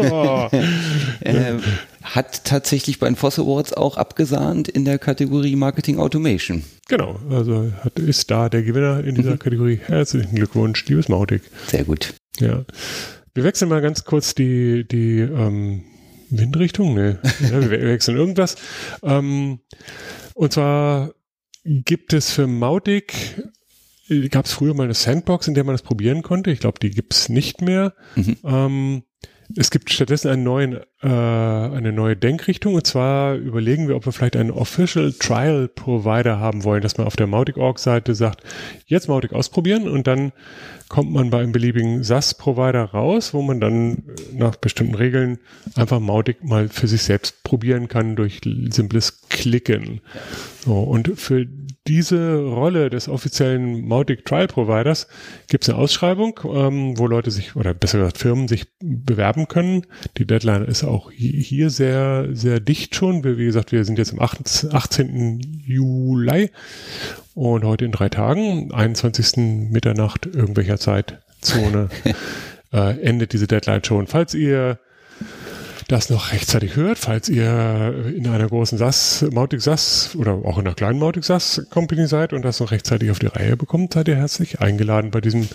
äh, 1.20 1.54
hat 2.02 2.44
tatsächlich 2.44 2.98
bei 2.98 3.06
den 3.06 3.16
Foss 3.16 3.38
Awards 3.38 3.74
auch 3.74 3.98
abgesahnt 3.98 4.68
in 4.68 4.86
der 4.86 4.98
Kategorie 4.98 5.56
Marketing 5.56 5.98
Automation. 5.98 6.62
Genau, 6.88 7.18
also 7.30 7.70
hat, 7.84 7.98
ist 7.98 8.30
da 8.30 8.48
der 8.48 8.62
Gewinner 8.62 9.04
in 9.04 9.14
dieser 9.14 9.36
Kategorie. 9.36 9.80
Herzlichen 9.84 10.34
Glückwunsch, 10.34 10.86
liebes 10.86 11.10
Mautic. 11.10 11.42
Sehr 11.66 11.84
gut. 11.84 12.14
Ja. 12.40 12.64
Wir 13.34 13.44
wechseln 13.44 13.68
mal 13.68 13.80
ganz 13.82 14.04
kurz 14.04 14.34
die, 14.34 14.86
die 14.86 15.20
ähm, 15.20 15.84
Windrichtung. 16.30 16.94
Nee. 16.94 17.16
Ja, 17.40 17.60
wir 17.60 17.70
we- 17.70 17.82
wechseln 17.88 18.16
irgendwas. 18.16 18.56
Ähm, 19.02 19.60
und 20.34 20.52
zwar 20.52 21.12
gibt 21.64 22.12
es 22.12 22.30
für 22.32 22.46
Mautic, 22.46 23.12
gab 24.30 24.46
es 24.46 24.52
früher 24.52 24.74
mal 24.74 24.84
eine 24.84 24.94
Sandbox, 24.94 25.48
in 25.48 25.54
der 25.54 25.64
man 25.64 25.74
das 25.74 25.82
probieren 25.82 26.22
konnte. 26.22 26.50
Ich 26.50 26.60
glaube, 26.60 26.78
die 26.80 26.90
gibt 26.90 27.12
es 27.14 27.28
nicht 27.28 27.60
mehr. 27.60 27.94
Ähm, 28.44 29.02
es 29.56 29.70
gibt 29.70 29.90
stattdessen 29.90 30.28
einen 30.30 30.42
neuen, 30.44 30.80
äh, 31.02 31.06
eine 31.08 31.92
neue 31.92 32.16
Denkrichtung 32.16 32.74
und 32.74 32.86
zwar 32.86 33.34
überlegen 33.34 33.86
wir, 33.86 33.96
ob 33.96 34.04
wir 34.04 34.12
vielleicht 34.12 34.36
einen 34.36 34.50
Official 34.50 35.12
Trial 35.12 35.68
Provider 35.68 36.40
haben 36.40 36.64
wollen, 36.64 36.82
dass 36.82 36.98
man 36.98 37.06
auf 37.06 37.14
der 37.14 37.28
Mautic.org-Seite 37.28 38.14
sagt, 38.14 38.42
jetzt 38.86 39.08
Mautic 39.08 39.32
ausprobieren 39.32 39.88
und 39.88 40.06
dann 40.06 40.32
kommt 40.88 41.12
man 41.12 41.30
bei 41.30 41.40
einem 41.40 41.52
beliebigen 41.52 42.02
SAS-Provider 42.02 42.82
raus, 42.82 43.34
wo 43.34 43.42
man 43.42 43.60
dann 43.60 43.92
äh, 43.92 44.34
nach 44.34 44.56
bestimmten 44.56 44.94
Regeln 44.94 45.38
einfach 45.76 46.00
Mautic 46.00 46.42
mal 46.42 46.68
für 46.68 46.88
sich 46.88 47.02
selbst 47.02 47.44
probieren 47.44 47.88
kann 47.88 48.16
durch 48.16 48.40
simples 48.70 49.28
Klicken. 49.28 50.00
So, 50.64 50.80
und 50.80 51.18
für 51.18 51.46
diese 51.86 52.36
Rolle 52.36 52.90
des 52.90 53.08
offiziellen 53.08 53.86
Mautic 53.86 54.24
Trial 54.24 54.46
Providers 54.46 55.08
gibt 55.48 55.64
es 55.64 55.70
eine 55.70 55.78
Ausschreibung, 55.78 56.38
ähm, 56.44 56.98
wo 56.98 57.06
Leute 57.06 57.30
sich, 57.30 57.56
oder 57.56 57.72
besser 57.74 57.98
gesagt 57.98 58.18
Firmen 58.18 58.48
sich 58.48 58.66
bewerben 58.80 59.48
können. 59.48 59.86
Die 60.18 60.26
Deadline 60.26 60.64
ist 60.64 60.84
auch 60.88 61.10
hi- 61.10 61.42
hier 61.42 61.70
sehr, 61.70 62.28
sehr 62.32 62.60
dicht 62.60 62.94
schon. 62.94 63.24
Wir, 63.24 63.38
wie 63.38 63.46
gesagt, 63.46 63.72
wir 63.72 63.84
sind 63.84 63.98
jetzt 63.98 64.12
am 64.12 64.20
18. 64.20 64.72
18. 64.72 65.62
Juli 65.66 66.50
und 67.34 67.64
heute 67.64 67.84
in 67.84 67.92
drei 67.92 68.08
Tagen, 68.08 68.72
21. 68.72 69.36
Mitternacht 69.70 70.26
irgendwelcher 70.26 70.78
Zeitzone, 70.78 71.88
äh, 72.72 73.00
endet 73.00 73.32
diese 73.32 73.46
Deadline 73.46 73.84
schon. 73.84 74.06
Falls 74.06 74.34
ihr 74.34 74.78
das 75.86 76.10
noch 76.10 76.32
rechtzeitig 76.32 76.76
hört, 76.76 76.98
falls 76.98 77.30
ihr 77.30 78.12
in 78.14 78.26
einer 78.26 78.46
großen 78.46 78.76
SAS, 78.76 79.24
Mautic 79.32 79.62
SAS 79.62 80.14
oder 80.16 80.32
auch 80.32 80.58
in 80.58 80.66
einer 80.66 80.74
kleinen 80.74 80.98
Mautic 80.98 81.24
SAS 81.24 81.66
Company 81.70 82.06
seid 82.06 82.34
und 82.34 82.44
das 82.44 82.60
noch 82.60 82.72
rechtzeitig 82.72 83.10
auf 83.10 83.18
die 83.20 83.26
Reihe 83.28 83.56
bekommt, 83.56 83.94
seid 83.94 84.06
ihr 84.08 84.16
herzlich 84.16 84.60
eingeladen, 84.60 85.10
bei 85.10 85.22
diesem 85.22 85.48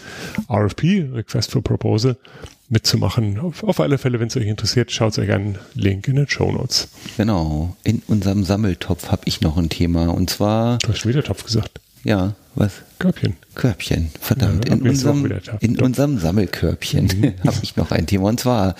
RFP, 0.50 1.08
Request 1.14 1.52
for 1.52 1.62
Proposal, 1.62 2.18
mitzumachen. 2.70 3.40
Auf, 3.40 3.64
auf 3.64 3.80
alle 3.80 3.98
Fälle, 3.98 4.20
wenn 4.20 4.28
es 4.28 4.38
euch 4.38 4.48
interessiert, 4.48 4.92
schaut 4.92 5.18
euch 5.20 5.32
einen 5.32 5.58
Link 5.76 6.08
in 6.08 6.16
den 6.16 6.28
Show 6.28 6.52
Notes. 6.52 6.90
Genau. 7.18 7.76
In 7.84 8.02
unserem 8.08 8.44
Sammeltopf 8.44 9.12
habe 9.12 9.24
ich 9.26 9.42
noch 9.42 9.58
ein 9.58 9.70
Thema 9.70 10.08
und 10.14 10.30
zwar, 10.30 10.78
Du 10.80 10.90
hast 10.90 11.00
schon 11.00 11.10
wieder 11.10 11.24
Topf 11.24 11.44
gesagt. 11.46 11.80
Ja, 12.04 12.36
was? 12.56 12.74
Körbchen. 13.00 13.36
Körbchen, 13.56 14.12
verdammt. 14.20 14.68
Ja, 14.70 14.76
in 14.76 14.82
unserem, 14.84 15.32
in 15.60 15.82
unserem 15.82 16.20
Sammelkörbchen 16.20 17.34
habe 17.46 17.58
ich 17.64 17.76
noch 17.76 17.92
ein 17.92 18.06
Thema. 18.06 18.30
Und 18.30 18.40
zwar 18.40 18.76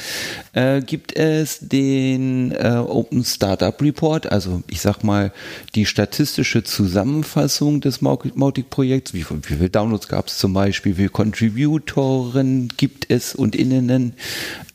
äh, 0.54 0.82
gibt 0.82 1.16
es 1.16 1.60
den 1.60 2.52
äh, 2.52 2.76
Open 2.86 3.26
Startup 3.26 3.80
Report, 3.82 4.32
also 4.32 4.62
ich 4.70 4.82
sag 4.82 5.04
mal 5.04 5.32
die 5.76 5.86
statistische 5.86 6.64
Zusammenfassung 6.64 7.82
des 7.82 8.02
Mau- 8.02 8.22
Mautic-Projekts. 8.36 9.14
Wie, 9.14 9.26
wie 9.26 9.56
viele 9.56 9.70
Downloads 9.70 10.08
gab 10.08 10.28
es 10.28 10.38
zum 10.38 10.54
Beispiel? 10.54 10.94
Wie 10.94 10.98
viele 10.98 11.10
Contributoren 11.10 12.70
gibt 12.78 13.10
es 13.10 13.34
und 13.34 13.56
Innen? 13.56 14.14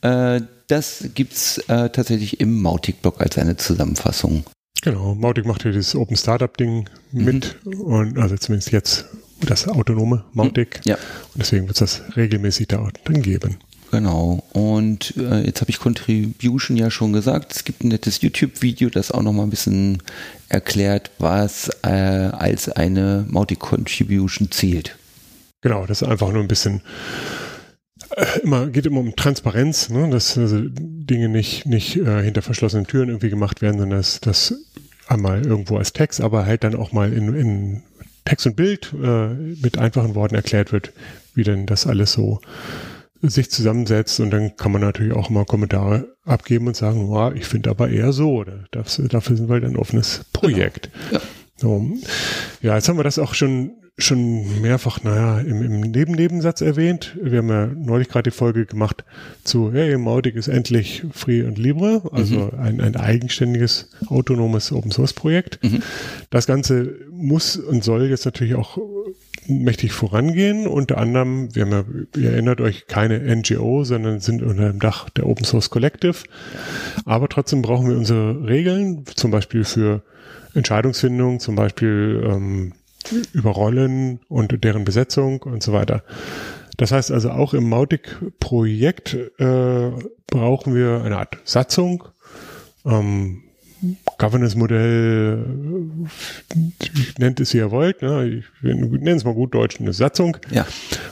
Äh, 0.01 0.41
das 0.67 1.05
gibt's 1.15 1.57
äh, 1.67 1.89
tatsächlich 1.89 2.39
im 2.41 2.61
Mautic-Blog 2.61 3.19
als 3.21 3.37
eine 3.37 3.57
Zusammenfassung. 3.57 4.43
Genau, 4.81 5.13
Mautic 5.13 5.45
macht 5.45 5.63
hier 5.63 5.71
dieses 5.71 5.95
Open 5.95 6.15
Startup 6.15 6.55
Ding 6.55 6.89
mit 7.11 7.57
und 7.65 8.17
also 8.17 8.37
zumindest 8.37 8.71
jetzt 8.71 9.05
das 9.41 9.67
autonome 9.67 10.23
Mautic. 10.33 10.81
Ja. 10.85 10.95
Und 10.95 11.39
deswegen 11.39 11.67
wird 11.67 11.81
es 11.81 11.99
das 12.01 12.15
regelmäßig 12.15 12.67
da 12.67 12.87
dann 13.03 13.21
geben. 13.21 13.57
Genau. 13.91 14.43
Und 14.53 15.15
äh, 15.17 15.45
jetzt 15.45 15.61
habe 15.61 15.71
ich 15.71 15.79
Contribution 15.79 16.77
ja 16.77 16.91
schon 16.91 17.11
gesagt. 17.11 17.53
Es 17.55 17.63
gibt 17.63 17.83
ein 17.83 17.87
nettes 17.87 18.21
YouTube-Video, 18.21 18.89
das 18.89 19.11
auch 19.11 19.23
noch 19.23 19.33
mal 19.33 19.43
ein 19.43 19.49
bisschen 19.49 20.03
erklärt, 20.47 21.11
was 21.17 21.69
äh, 21.83 21.89
als 21.89 22.69
eine 22.69 23.25
Multi-Contribution 23.29 24.51
zählt. 24.51 24.95
Genau, 25.61 25.85
das 25.85 26.01
ist 26.01 26.07
einfach 26.07 26.31
nur 26.31 26.41
ein 26.41 26.47
bisschen 26.47 26.81
immer 28.43 28.67
geht 28.67 28.85
immer 28.85 28.99
um 28.99 29.15
Transparenz, 29.15 29.89
ne? 29.89 30.09
dass 30.09 30.37
also 30.37 30.61
Dinge 30.61 31.29
nicht 31.29 31.65
nicht 31.65 31.97
äh, 31.97 32.23
hinter 32.23 32.41
verschlossenen 32.41 32.87
Türen 32.87 33.09
irgendwie 33.09 33.29
gemacht 33.29 33.61
werden, 33.61 33.79
sondern 33.79 33.99
dass 33.99 34.19
das 34.19 34.53
einmal 35.07 35.45
irgendwo 35.45 35.77
als 35.77 35.93
Text, 35.93 36.21
aber 36.21 36.45
halt 36.45 36.63
dann 36.63 36.75
auch 36.75 36.91
mal 36.91 37.11
in, 37.11 37.33
in 37.35 37.83
Text 38.25 38.45
und 38.45 38.55
Bild 38.55 38.93
äh, 39.01 39.27
mit 39.27 39.77
einfachen 39.77 40.15
Worten 40.15 40.35
erklärt 40.35 40.71
wird, 40.71 40.93
wie 41.33 41.43
denn 41.43 41.65
das 41.65 41.87
alles 41.87 42.13
so 42.13 42.41
sich 43.21 43.51
zusammensetzt 43.51 44.19
und 44.21 44.31
dann 44.31 44.55
kann 44.55 44.71
man 44.71 44.81
natürlich 44.81 45.13
auch 45.13 45.29
mal 45.29 45.43
Kommentare 45.45 46.15
abgeben 46.23 46.67
und 46.67 46.77
sagen, 46.77 47.11
"Ja, 47.11 47.33
ich 47.33 47.45
finde 47.45 47.69
aber 47.69 47.89
eher 47.89 48.13
so, 48.13 48.31
oder 48.35 48.65
das, 48.71 49.01
dafür 49.09 49.35
sind 49.35 49.49
wir 49.49 49.55
halt 49.55 49.65
ein 49.65 49.75
offenes 49.75 50.25
Projekt. 50.31 50.89
Ja. 51.11 51.19
So. 51.57 51.85
Ja, 52.61 52.75
jetzt 52.75 52.87
haben 52.87 52.97
wir 52.97 53.03
das 53.03 53.19
auch 53.19 53.33
schon, 53.33 53.71
schon 54.03 54.61
mehrfach, 54.61 55.03
naja, 55.03 55.39
im, 55.39 55.61
im 55.61 55.81
Neben-Nebensatz 55.81 56.61
erwähnt. 56.61 57.17
Wir 57.21 57.39
haben 57.39 57.49
ja 57.49 57.67
neulich 57.67 58.09
gerade 58.09 58.29
die 58.29 58.35
Folge 58.35 58.65
gemacht 58.65 59.03
zu, 59.43 59.71
hey, 59.71 59.97
Mautic 59.97 60.35
ist 60.35 60.47
endlich 60.47 61.03
Free 61.11 61.43
und 61.43 61.57
Libre, 61.57 62.01
also 62.11 62.51
ein, 62.57 62.81
ein 62.81 62.95
eigenständiges, 62.95 63.89
autonomes 64.07 64.71
Open-Source-Projekt. 64.71 65.59
Das 66.29 66.47
Ganze 66.47 66.95
muss 67.11 67.57
und 67.57 67.83
soll 67.83 68.05
jetzt 68.05 68.25
natürlich 68.25 68.55
auch 68.55 68.77
mächtig 69.47 69.91
vorangehen. 69.91 70.67
Unter 70.67 70.97
anderem, 70.97 71.53
wir 71.55 71.63
haben 71.63 71.71
ja, 71.71 72.21
ihr 72.21 72.31
erinnert 72.31 72.61
euch, 72.61 72.87
keine 72.87 73.19
NGO, 73.35 73.83
sondern 73.83 74.19
sind 74.19 74.41
unter 74.41 74.71
dem 74.71 74.79
Dach 74.79 75.09
der 75.09 75.27
Open 75.27 75.45
Source 75.45 75.69
Collective. 75.69 76.17
Aber 77.05 77.27
trotzdem 77.27 77.61
brauchen 77.61 77.89
wir 77.89 77.97
unsere 77.97 78.47
Regeln, 78.47 79.05
zum 79.15 79.31
Beispiel 79.31 79.63
für 79.63 80.03
Entscheidungsfindung, 80.53 81.39
zum 81.39 81.55
Beispiel 81.55 82.23
ähm, 82.25 82.73
über 83.33 83.51
Rollen 83.51 84.19
und 84.27 84.63
deren 84.63 84.85
Besetzung 84.85 85.41
und 85.43 85.63
so 85.63 85.73
weiter. 85.73 86.03
Das 86.77 86.91
heißt 86.91 87.11
also 87.11 87.31
auch 87.31 87.53
im 87.53 87.67
Mautic-Projekt 87.67 89.13
äh, 89.37 89.91
brauchen 90.27 90.75
wir 90.75 91.01
eine 91.03 91.17
Art 91.17 91.37
Satzung, 91.43 92.05
ähm, 92.85 93.43
Governance-Modell, 94.17 95.45
nennt 97.17 97.39
es 97.39 97.53
wie 97.53 97.57
ihr 97.57 97.71
wollt, 97.71 98.01
ne? 98.01 98.27
ich 98.27 98.45
nenne 98.61 99.11
es 99.11 99.23
mal 99.23 99.33
gut 99.33 99.53
Deutsch, 99.53 99.79
eine 99.79 99.93
Satzung, 99.93 100.37
Ja. 100.51 100.65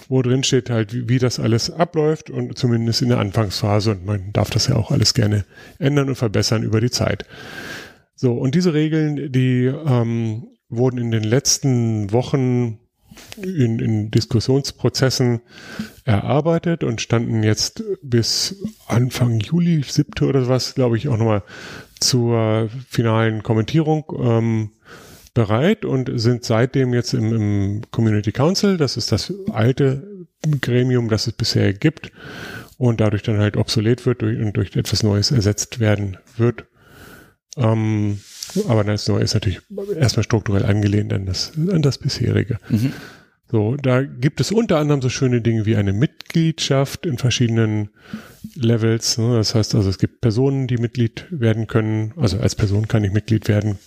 wo 0.10 0.22
drin 0.22 0.43
steht 0.43 0.70
halt, 0.70 0.93
wie, 0.93 1.08
wie 1.08 1.20
das 1.20 1.39
alles 1.39 1.70
abläuft 1.70 2.30
und 2.30 2.58
zumindest 2.58 3.02
in 3.02 3.10
der 3.10 3.20
Anfangsphase 3.20 3.91
und 3.91 4.06
man 4.06 4.34
darf 4.34 4.50
das 4.50 4.68
ja 4.68 4.76
auch 4.76 4.91
alles 4.91 5.14
gerne 5.14 5.45
ändern 5.80 6.10
und 6.10 6.16
verbessern 6.16 6.64
über 6.64 6.82
die 6.82 6.91
Zeit. 6.91 7.26
So, 8.16 8.34
und 8.34 8.56
diese 8.56 8.74
Regeln, 8.74 9.32
die 9.32 9.66
ähm, 9.66 10.48
wurden 10.70 10.97
in 10.99 11.11
den 11.11 11.24
letzten 11.24 12.11
Wochen 12.11 12.80
in, 13.41 13.80
in 13.80 14.11
Diskussionsprozessen 14.11 15.41
erarbeitet 16.05 16.84
und 16.84 17.01
standen 17.01 17.43
jetzt 17.43 17.84
bis 18.01 18.55
Anfang 18.88 19.39
Juli, 19.39 19.84
siebte 19.88 20.26
oder 20.26 20.47
was, 20.47 20.76
glaube 20.76 20.97
ich, 20.97 21.07
auch 21.07 21.18
nochmal 21.18 21.43
zur 21.99 22.70
finalen 22.88 23.43
Kommentierung 23.43 24.05
ähm, 24.20 24.72
bereit 25.34 25.86
und 25.86 26.11
sind 26.20 26.45
seitdem 26.45 26.93
jetzt 26.93 27.13
im, 27.13 27.34
im 27.34 27.82
Community 27.91 28.32
Council. 28.32 28.78
Das 28.78 28.97
ist 28.97 29.11
das 29.11 29.34
alte 29.51 30.26
Gremium, 30.61 31.09
das 31.09 31.28
es 31.28 31.34
bisher 31.34 31.74
gibt 31.74 32.11
und 32.78 33.01
dadurch 33.01 33.24
dann 33.24 33.39
halt 33.39 33.57
obsolet 33.57 34.05
wird 34.05 34.22
durch, 34.22 34.39
und 34.39 34.55
durch 34.57 34.76
etwas 34.76 35.03
Neues 35.03 35.32
ersetzt 35.32 35.80
werden 35.80 36.18
wird. 36.38 36.65
Ähm, 37.57 38.20
aber 38.68 38.84
das 38.84 39.08
Neue 39.08 39.24
ist 39.24 39.34
natürlich 39.34 39.60
erstmal 39.95 40.24
strukturell 40.24 40.66
angelehnt 40.66 41.14
an 41.14 41.26
das, 41.26 41.52
an 41.56 41.82
das 41.82 41.98
bisherige. 41.98 42.58
Mhm. 42.70 42.93
So, 43.50 43.78
da 43.78 44.04
gibt 44.04 44.41
es 44.41 44.52
unter 44.52 44.78
anderem 44.78 45.02
so 45.02 45.10
schöne 45.10 45.41
Dinge 45.41 45.66
wie 45.66 45.78
eine 45.78 45.93
Mitgliedschaft 45.93 47.06
in 47.06 47.18
verschiedenen 47.18 47.89
Levels. 48.56 49.18
Ne? 49.18 49.36
Das 49.36 49.56
heißt 49.56 49.76
also, 49.76 49.89
es 49.89 49.98
gibt 49.98 50.22
Personen, 50.22 50.68
die 50.68 50.78
Mitglied 50.78 51.26
werden 51.30 51.68
können. 51.68 52.14
Also 52.18 52.39
als 52.39 52.56
Person 52.56 52.88
kann 52.88 53.04
ich 53.04 53.12
Mitglied 53.12 53.48
werden. 53.48 53.78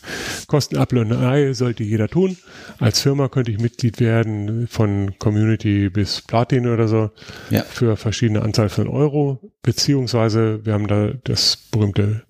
Kosten 0.47 0.77
Apple 0.77 1.01
und 1.01 1.13
Ei 1.13 1.53
sollte 1.53 1.83
jeder 1.83 2.09
tun. 2.09 2.37
Als 2.79 3.01
Firma 3.01 3.29
könnte 3.29 3.51
ich 3.51 3.59
Mitglied 3.59 4.01
werden 4.01 4.67
von 4.69 5.19
Community 5.19 5.89
bis 5.91 6.23
Platin 6.23 6.69
oder 6.69 6.89
so. 6.89 7.11
Ja. 7.51 7.63
Für 7.63 7.97
verschiedene 7.97 8.43
Anzahl 8.43 8.69
von 8.69 8.89
Euro. 8.89 9.53
Beziehungsweise 9.63 10.65
wir 10.65 10.73
haben 10.73 10.87
da 10.87 11.13
das 11.25 11.57
berühmte 11.71 12.23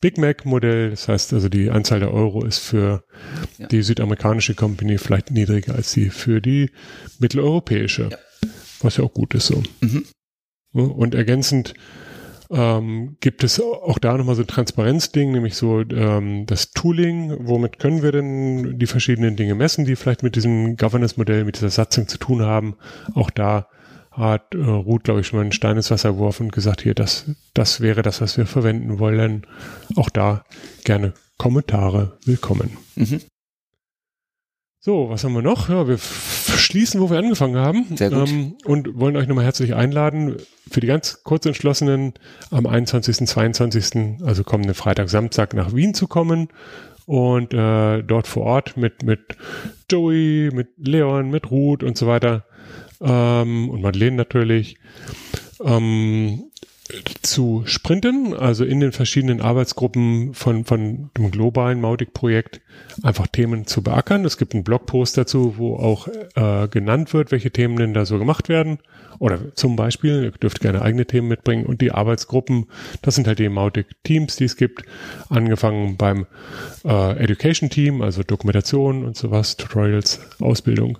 Big 0.00 0.18
Mac 0.18 0.44
Modell. 0.44 0.90
Das 0.90 1.08
heißt 1.08 1.32
also, 1.32 1.48
die 1.48 1.70
Anzahl 1.70 2.00
der 2.00 2.12
Euro 2.12 2.44
ist 2.44 2.58
für 2.58 3.04
ja. 3.58 3.66
die 3.66 3.82
südamerikanische 3.82 4.54
Company 4.54 4.98
vielleicht 4.98 5.30
niedriger 5.30 5.74
als 5.74 5.92
die 5.92 6.10
für 6.10 6.40
die 6.40 6.70
mitteleuropäische. 7.18 8.08
Ja. 8.10 8.18
Was 8.82 8.96
ja 8.96 9.04
auch 9.04 9.12
gut 9.12 9.34
ist 9.34 9.46
so. 9.46 9.62
Mhm. 9.80 10.04
Und 10.72 11.14
ergänzend 11.14 11.74
ähm, 12.50 13.16
gibt 13.20 13.44
es 13.44 13.60
auch 13.60 13.98
da 13.98 14.16
nochmal 14.16 14.34
so 14.34 14.42
ein 14.42 14.48
Transparenzding, 14.48 15.32
nämlich 15.32 15.54
so 15.54 15.80
ähm, 15.80 16.46
das 16.46 16.72
Tooling, 16.72 17.36
womit 17.40 17.78
können 17.78 18.02
wir 18.02 18.12
denn 18.12 18.78
die 18.78 18.86
verschiedenen 18.86 19.36
Dinge 19.36 19.54
messen, 19.54 19.84
die 19.84 19.96
vielleicht 19.96 20.22
mit 20.22 20.36
diesem 20.36 20.76
Governance-Modell, 20.76 21.44
mit 21.44 21.56
dieser 21.56 21.70
Satzung 21.70 22.08
zu 22.08 22.18
tun 22.18 22.42
haben. 22.42 22.76
Auch 23.14 23.30
da 23.30 23.68
hat 24.10 24.54
äh, 24.54 24.58
Ruth, 24.58 25.04
glaube 25.04 25.20
ich, 25.20 25.28
schon 25.28 25.38
mal 25.38 25.42
einen 25.42 25.52
Stein 25.52 25.76
ins 25.76 25.90
Wasser 25.90 26.12
geworfen 26.12 26.46
und 26.46 26.52
gesagt, 26.52 26.82
hier, 26.82 26.94
das, 26.94 27.26
das 27.54 27.80
wäre 27.80 28.02
das, 28.02 28.20
was 28.20 28.36
wir 28.36 28.46
verwenden 28.46 28.98
wollen. 28.98 29.46
Auch 29.94 30.10
da 30.10 30.44
gerne 30.84 31.14
Kommentare 31.38 32.18
willkommen. 32.24 32.76
Mhm. 32.96 33.20
So, 34.82 35.10
was 35.10 35.24
haben 35.24 35.34
wir 35.34 35.42
noch? 35.42 35.68
Ja, 35.68 35.86
wir 35.86 35.98
schließen, 35.98 37.02
wo 37.02 37.10
wir 37.10 37.18
angefangen 37.18 37.56
haben. 37.56 37.84
Sehr 37.96 38.08
gut. 38.08 38.30
Ähm, 38.30 38.54
und 38.64 38.98
wollen 38.98 39.14
euch 39.14 39.28
nochmal 39.28 39.44
herzlich 39.44 39.74
einladen, 39.74 40.36
für 40.70 40.80
die 40.80 40.86
ganz 40.86 41.22
kurzentschlossenen 41.22 42.14
am 42.50 42.64
21., 42.64 43.26
22., 43.26 44.22
also 44.24 44.42
kommenden 44.42 44.74
Freitag, 44.74 45.10
Samstag 45.10 45.52
nach 45.52 45.74
Wien 45.74 45.92
zu 45.92 46.06
kommen 46.06 46.48
und 47.04 47.52
äh, 47.52 48.02
dort 48.02 48.26
vor 48.26 48.44
Ort 48.44 48.78
mit, 48.78 49.02
mit 49.02 49.20
Joey, 49.90 50.48
mit 50.50 50.68
Leon, 50.78 51.28
mit 51.28 51.50
Ruth 51.50 51.82
und 51.82 51.98
so 51.98 52.06
weiter 52.06 52.46
ähm, 53.02 53.68
und 53.68 53.82
Madeleine 53.82 54.16
natürlich 54.16 54.78
ähm, 55.62 56.49
zu 57.22 57.62
sprinten, 57.66 58.34
also 58.34 58.64
in 58.64 58.80
den 58.80 58.92
verschiedenen 58.92 59.40
Arbeitsgruppen 59.40 60.34
von, 60.34 60.64
von 60.64 61.10
dem 61.16 61.30
globalen 61.30 61.80
Mautic-Projekt 61.80 62.60
einfach 63.02 63.26
Themen 63.26 63.66
zu 63.66 63.82
beackern. 63.82 64.24
Es 64.24 64.38
gibt 64.38 64.54
einen 64.54 64.64
Blogpost 64.64 65.16
dazu, 65.16 65.54
wo 65.56 65.76
auch 65.76 66.08
äh, 66.34 66.68
genannt 66.68 67.12
wird, 67.12 67.30
welche 67.30 67.50
Themen 67.50 67.76
denn 67.76 67.94
da 67.94 68.04
so 68.04 68.18
gemacht 68.18 68.48
werden. 68.48 68.78
Oder 69.18 69.54
zum 69.54 69.76
Beispiel, 69.76 70.24
ihr 70.24 70.30
dürft 70.30 70.60
gerne 70.60 70.82
eigene 70.82 71.06
Themen 71.06 71.28
mitbringen 71.28 71.66
und 71.66 71.80
die 71.80 71.92
Arbeitsgruppen, 71.92 72.66
das 73.02 73.14
sind 73.14 73.26
halt 73.26 73.38
die 73.38 73.48
Mautic-Teams, 73.48 74.36
die 74.36 74.44
es 74.44 74.56
gibt, 74.56 74.84
angefangen 75.28 75.96
beim 75.96 76.26
äh, 76.84 77.18
Education-Team, 77.18 78.00
also 78.00 78.22
Dokumentation 78.22 79.04
und 79.04 79.16
sowas, 79.16 79.56
Tutorials, 79.56 80.20
Ausbildung 80.40 80.98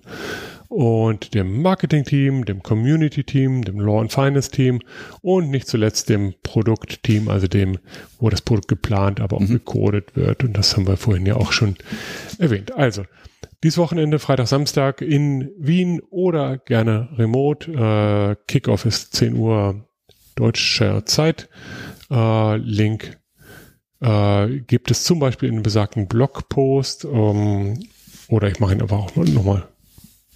und 0.71 1.35
dem 1.35 1.62
Marketing-Team, 1.62 2.45
dem 2.45 2.62
Community-Team, 2.62 3.64
dem 3.64 3.81
Law 3.81 4.01
and 4.01 4.12
Finance-Team 4.12 4.81
und 5.21 5.51
nicht 5.51 5.66
zuletzt 5.66 6.09
dem 6.09 6.33
Produkt-Team, 6.45 7.29
also 7.29 7.49
dem, 7.49 7.79
wo 8.21 8.31
das 8.31 8.41
Produkt 8.41 8.68
geplant, 8.68 9.21
aber 9.21 9.39
auch 9.39 9.41
mhm. 9.41 9.55
gecodet 9.55 10.14
wird. 10.14 10.45
Und 10.45 10.57
das 10.57 10.77
haben 10.77 10.87
wir 10.87 10.97
vorhin 10.97 11.27
ja 11.27 11.35
auch 11.35 11.51
schon 11.51 11.75
erwähnt. 12.39 12.73
Also, 12.77 13.03
dieses 13.64 13.79
Wochenende, 13.79 14.21
Freitag, 14.21 14.47
Samstag 14.47 15.03
in 15.03 15.51
Wien 15.59 16.01
oder 16.09 16.57
gerne 16.59 17.09
remote. 17.18 17.73
Äh, 17.73 18.37
Kickoff 18.47 18.85
ist 18.87 19.16
10 19.16 19.35
Uhr 19.35 19.89
deutscher 20.37 21.05
Zeit. 21.05 21.49
Äh, 22.12 22.57
Link 22.59 23.18
äh, 23.99 24.61
gibt 24.61 24.93
es 24.93 25.03
zum 25.03 25.18
Beispiel 25.18 25.49
in 25.49 25.64
besagten 25.64 26.07
Blogpost. 26.07 27.07
Ähm, 27.07 27.81
oder 28.29 28.47
ich 28.47 28.61
mache 28.61 28.75
ihn 28.75 28.83
einfach 28.83 28.99
auch 28.99 29.16
nochmal 29.16 29.66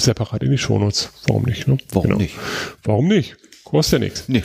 separat 0.01 0.43
in 0.43 0.51
die 0.51 0.59
Shownotes. 0.59 1.11
Warum 1.27 1.45
nicht? 1.45 1.67
Ne? 1.67 1.79
Warum 1.91 2.09
genau. 2.09 2.19
nicht? 2.21 2.35
Warum 2.83 3.09
nicht? 3.09 3.37
Kostet 3.65 4.01
ja 4.01 4.05
nichts. 4.07 4.29
Nee. 4.29 4.45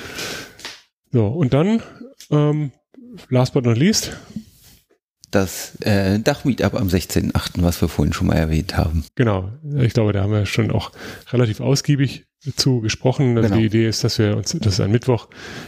So, 1.12 1.28
und 1.28 1.54
dann, 1.54 1.82
ähm, 2.32 2.72
last 3.30 3.54
but 3.54 3.66
not 3.66 3.78
least, 3.78 4.16
das 5.32 5.76
äh, 5.82 6.20
Dachmeetup 6.20 6.74
am 6.74 6.88
16.8., 6.88 7.62
was 7.62 7.82
wir 7.82 7.88
vorhin 7.88 8.14
schon 8.14 8.28
mal 8.28 8.36
erwähnt 8.36 8.78
haben. 8.78 9.06
Genau, 9.16 9.52
ich 9.78 9.94
glaube, 9.94 10.14
da 10.14 10.24
haben 10.24 10.32
wir 10.32 10.46
schon 10.46 10.72
auch 10.72 10.92
relativ 11.32 11.60
ausgiebig 11.60 12.26
zu 12.56 12.82
gesprochen. 12.82 13.38
Also 13.38 13.50
genau. 13.50 13.60
Die 13.60 13.66
Idee 13.66 13.88
ist, 13.88 14.04
dass 14.04 14.18
wir 14.18 14.38
uns, 14.38 14.56
das 14.60 14.74
ist 14.74 14.80
ein 14.80 14.92
Mittwoch, 14.92 15.28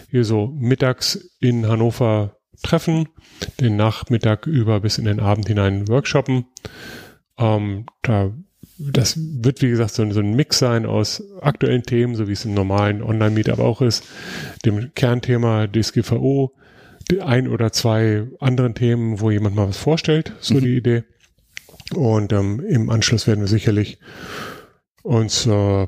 hier 0.10 0.24
so 0.24 0.48
mittags 0.48 1.30
in 1.40 1.68
Hannover 1.68 2.38
treffen, 2.64 3.10
den 3.60 3.76
Nachmittag 3.76 4.48
über 4.48 4.80
bis 4.80 4.98
in 4.98 5.06
den 5.06 5.20
Abend 5.20 5.48
hinein 5.48 5.88
workshoppen. 5.88 6.46
Ähm, 7.38 7.86
da 8.02 8.32
das 8.92 9.18
wird, 9.18 9.62
wie 9.62 9.70
gesagt, 9.70 9.92
so, 9.92 10.10
so, 10.12 10.20
ein 10.20 10.36
Mix 10.36 10.60
sein 10.60 10.86
aus 10.86 11.24
aktuellen 11.42 11.84
Themen, 11.84 12.16
so 12.16 12.28
wie 12.28 12.34
es 12.34 12.46
im 12.46 12.54
normalen 12.54 13.02
Online-Meetup 13.04 13.60
auch 13.60 13.82
ist, 13.82 14.04
dem 14.66 14.94
Kernthema 14.96 15.68
DSGVO, 15.68 16.54
ein 17.20 17.48
oder 17.48 17.74
zwei 17.74 18.28
anderen 18.40 18.74
Themen, 18.74 19.20
wo 19.20 19.32
jemand 19.32 19.56
mal 19.56 19.68
was 19.68 19.78
vorstellt, 19.78 20.34
so 20.40 20.56
mhm. 20.56 20.62
die 20.62 20.78
Idee. 20.78 21.04
Und 21.94 22.32
ähm, 22.32 22.62
im 22.62 22.90
Anschluss 22.90 23.28
werden 23.28 23.42
wir 23.42 23.48
sicherlich 23.48 24.00
uns 25.04 25.46
äh, 25.46 25.88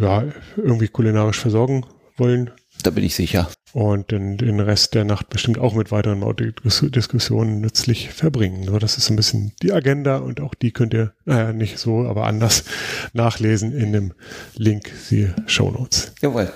ja, 0.00 0.24
irgendwie 0.56 0.88
kulinarisch 0.88 1.38
versorgen 1.38 1.86
wollen. 2.16 2.50
Da 2.84 2.90
bin 2.90 3.02
ich 3.02 3.14
sicher 3.14 3.48
und 3.72 4.10
den, 4.10 4.36
den 4.36 4.60
Rest 4.60 4.94
der 4.94 5.06
Nacht 5.06 5.30
bestimmt 5.30 5.58
auch 5.58 5.74
mit 5.74 5.90
weiteren 5.90 6.22
Diskussionen 6.36 7.62
nützlich 7.62 8.10
verbringen. 8.10 8.64
So, 8.64 8.78
das 8.78 8.98
ist 8.98 9.08
ein 9.08 9.16
bisschen 9.16 9.52
die 9.62 9.72
Agenda 9.72 10.18
und 10.18 10.38
auch 10.40 10.54
die 10.54 10.70
könnt 10.70 10.92
ihr, 10.92 11.14
naja, 11.24 11.54
nicht 11.54 11.78
so, 11.78 12.06
aber 12.06 12.26
anders 12.26 12.64
nachlesen 13.14 13.72
in 13.72 13.94
dem 13.94 14.12
Link, 14.54 14.92
siehe 15.02 15.34
Show 15.46 15.70
Notes. 15.70 16.12
Jawohl. 16.20 16.52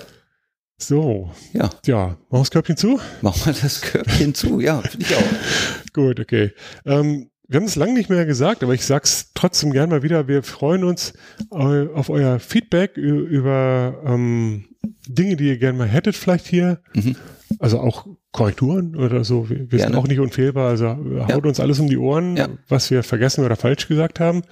So. 0.77 1.31
Ja. 1.51 1.71
Ja, 1.87 2.07
machen 2.07 2.17
wir 2.29 2.39
das 2.39 2.51
Körbchen 2.51 2.77
zu? 2.77 2.99
Machen 3.21 3.45
wir 3.45 3.61
das 3.61 3.81
Körbchen 3.81 4.35
zu, 4.35 4.59
ja, 4.59 4.81
finde 4.81 5.05
ich 5.07 5.15
auch. 5.15 5.93
Gut, 5.93 6.19
okay. 6.19 6.53
Ähm, 6.85 7.31
wir 7.49 7.59
haben 7.59 7.65
es 7.65 7.75
lange 7.75 7.93
nicht 7.93 8.11
mehr 8.11 8.27
gesagt, 8.27 8.63
aber 8.63 8.75
ich 8.75 8.85
sag's 8.85 9.31
trotzdem 9.33 9.71
gern 9.71 9.89
mal 9.89 10.03
wieder. 10.03 10.27
Wir 10.27 10.43
freuen 10.43 10.83
uns 10.83 11.13
äh, 11.51 11.87
auf 11.87 12.11
euer 12.11 12.39
Feedback 12.39 12.95
über 12.95 14.03
ähm, 14.05 14.65
Dinge, 15.07 15.35
die 15.35 15.47
ihr 15.47 15.57
gerne 15.57 15.77
mal 15.77 15.87
hättet, 15.87 16.15
vielleicht 16.15 16.45
hier. 16.45 16.79
Mhm. 16.93 17.15
Also 17.57 17.79
auch 17.79 18.05
Korrekturen 18.31 18.95
oder 18.95 19.23
so. 19.23 19.49
Wir, 19.49 19.71
wir 19.71 19.79
sind 19.79 19.95
auch 19.95 20.07
nicht 20.07 20.19
unfehlbar. 20.19 20.69
Also 20.69 20.89
haut 20.89 21.29
ja. 21.29 21.37
uns 21.37 21.59
alles 21.59 21.79
um 21.79 21.87
die 21.87 21.97
Ohren, 21.97 22.37
ja. 22.37 22.49
was 22.67 22.91
wir 22.91 23.01
vergessen 23.01 23.43
oder 23.43 23.55
falsch 23.55 23.87
gesagt 23.87 24.19
haben. 24.19 24.43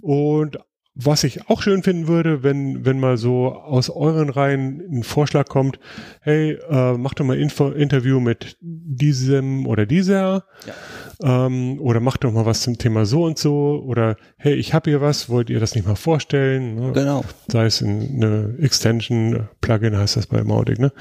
Und 0.00 0.58
was 0.96 1.24
ich 1.24 1.48
auch 1.48 1.60
schön 1.60 1.82
finden 1.82 2.06
würde, 2.06 2.44
wenn, 2.44 2.84
wenn 2.84 3.00
mal 3.00 3.16
so 3.16 3.52
aus 3.52 3.90
euren 3.90 4.28
Reihen 4.28 4.80
ein 4.90 5.02
Vorschlag 5.02 5.46
kommt, 5.46 5.80
hey, 6.20 6.56
äh, 6.70 6.92
mach 6.92 7.14
doch 7.14 7.24
mal 7.24 7.36
Info 7.36 7.70
Interview 7.70 8.20
mit 8.20 8.56
diesem 8.60 9.66
oder 9.66 9.86
dieser. 9.86 10.44
Ja. 11.20 11.46
Ähm, 11.46 11.80
oder 11.80 11.98
mach 11.98 12.16
doch 12.16 12.32
mal 12.32 12.46
was 12.46 12.62
zum 12.62 12.78
Thema 12.78 13.06
so 13.06 13.24
und 13.24 13.38
so. 13.38 13.82
Oder 13.84 14.16
hey, 14.36 14.54
ich 14.54 14.72
habe 14.72 14.88
hier 14.88 15.00
was, 15.00 15.28
wollt 15.28 15.50
ihr 15.50 15.58
das 15.58 15.74
nicht 15.74 15.86
mal 15.86 15.96
vorstellen? 15.96 16.76
Ne? 16.76 16.92
Genau. 16.92 17.24
Sei 17.48 17.66
es 17.66 17.80
in 17.80 18.22
eine 18.22 18.56
Extension, 18.60 19.48
Plugin 19.60 19.96
heißt 19.96 20.16
das 20.16 20.28
bei 20.28 20.44
Mautic, 20.44 20.78
ne? 20.78 20.92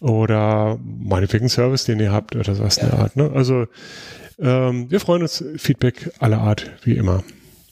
Oder 0.00 0.80
meinetwegen 0.82 1.48
Service, 1.48 1.84
den 1.84 2.00
ihr 2.00 2.10
habt 2.10 2.34
oder 2.34 2.54
sowas 2.56 2.76
ja. 2.76 2.84
in 2.84 2.90
der 2.90 2.98
Art. 2.98 3.16
Ne? 3.16 3.30
Also 3.32 3.66
ähm, 4.40 4.90
wir 4.90 4.98
freuen 4.98 5.22
uns, 5.22 5.44
Feedback 5.56 6.10
aller 6.18 6.38
Art, 6.38 6.72
wie 6.82 6.94
immer 6.94 7.22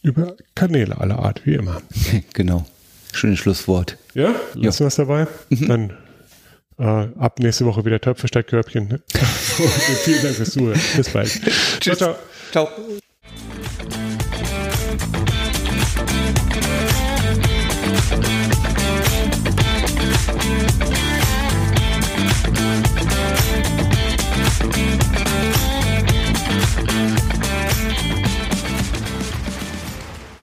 über 0.06 0.36
Kanäle 0.54 0.98
aller 0.98 1.18
Art, 1.18 1.44
wie 1.44 1.54
immer. 1.54 1.82
Genau. 2.32 2.64
Schönes 3.12 3.38
Schlusswort. 3.38 3.96
Ja, 4.14 4.34
lassen 4.54 4.80
wir 4.80 4.86
es 4.88 4.96
dabei. 4.96 5.26
Mhm. 5.48 5.68
Dann 5.68 5.90
äh, 6.78 7.08
ab 7.18 7.38
nächste 7.38 7.64
Woche 7.64 7.84
wieder 7.84 8.00
Töpfe 8.00 8.28
statt 8.28 8.46
Körbchen. 8.46 9.02
vielen 10.04 10.22
Dank 10.22 10.34
fürs 10.36 10.50
Zuhören. 10.50 10.80
Bis 10.96 11.08
bald. 11.08 11.28
Tschüss. 11.80 11.98
ciao. 11.98 12.16
ciao. 12.52 12.68
ciao. 12.68 14.00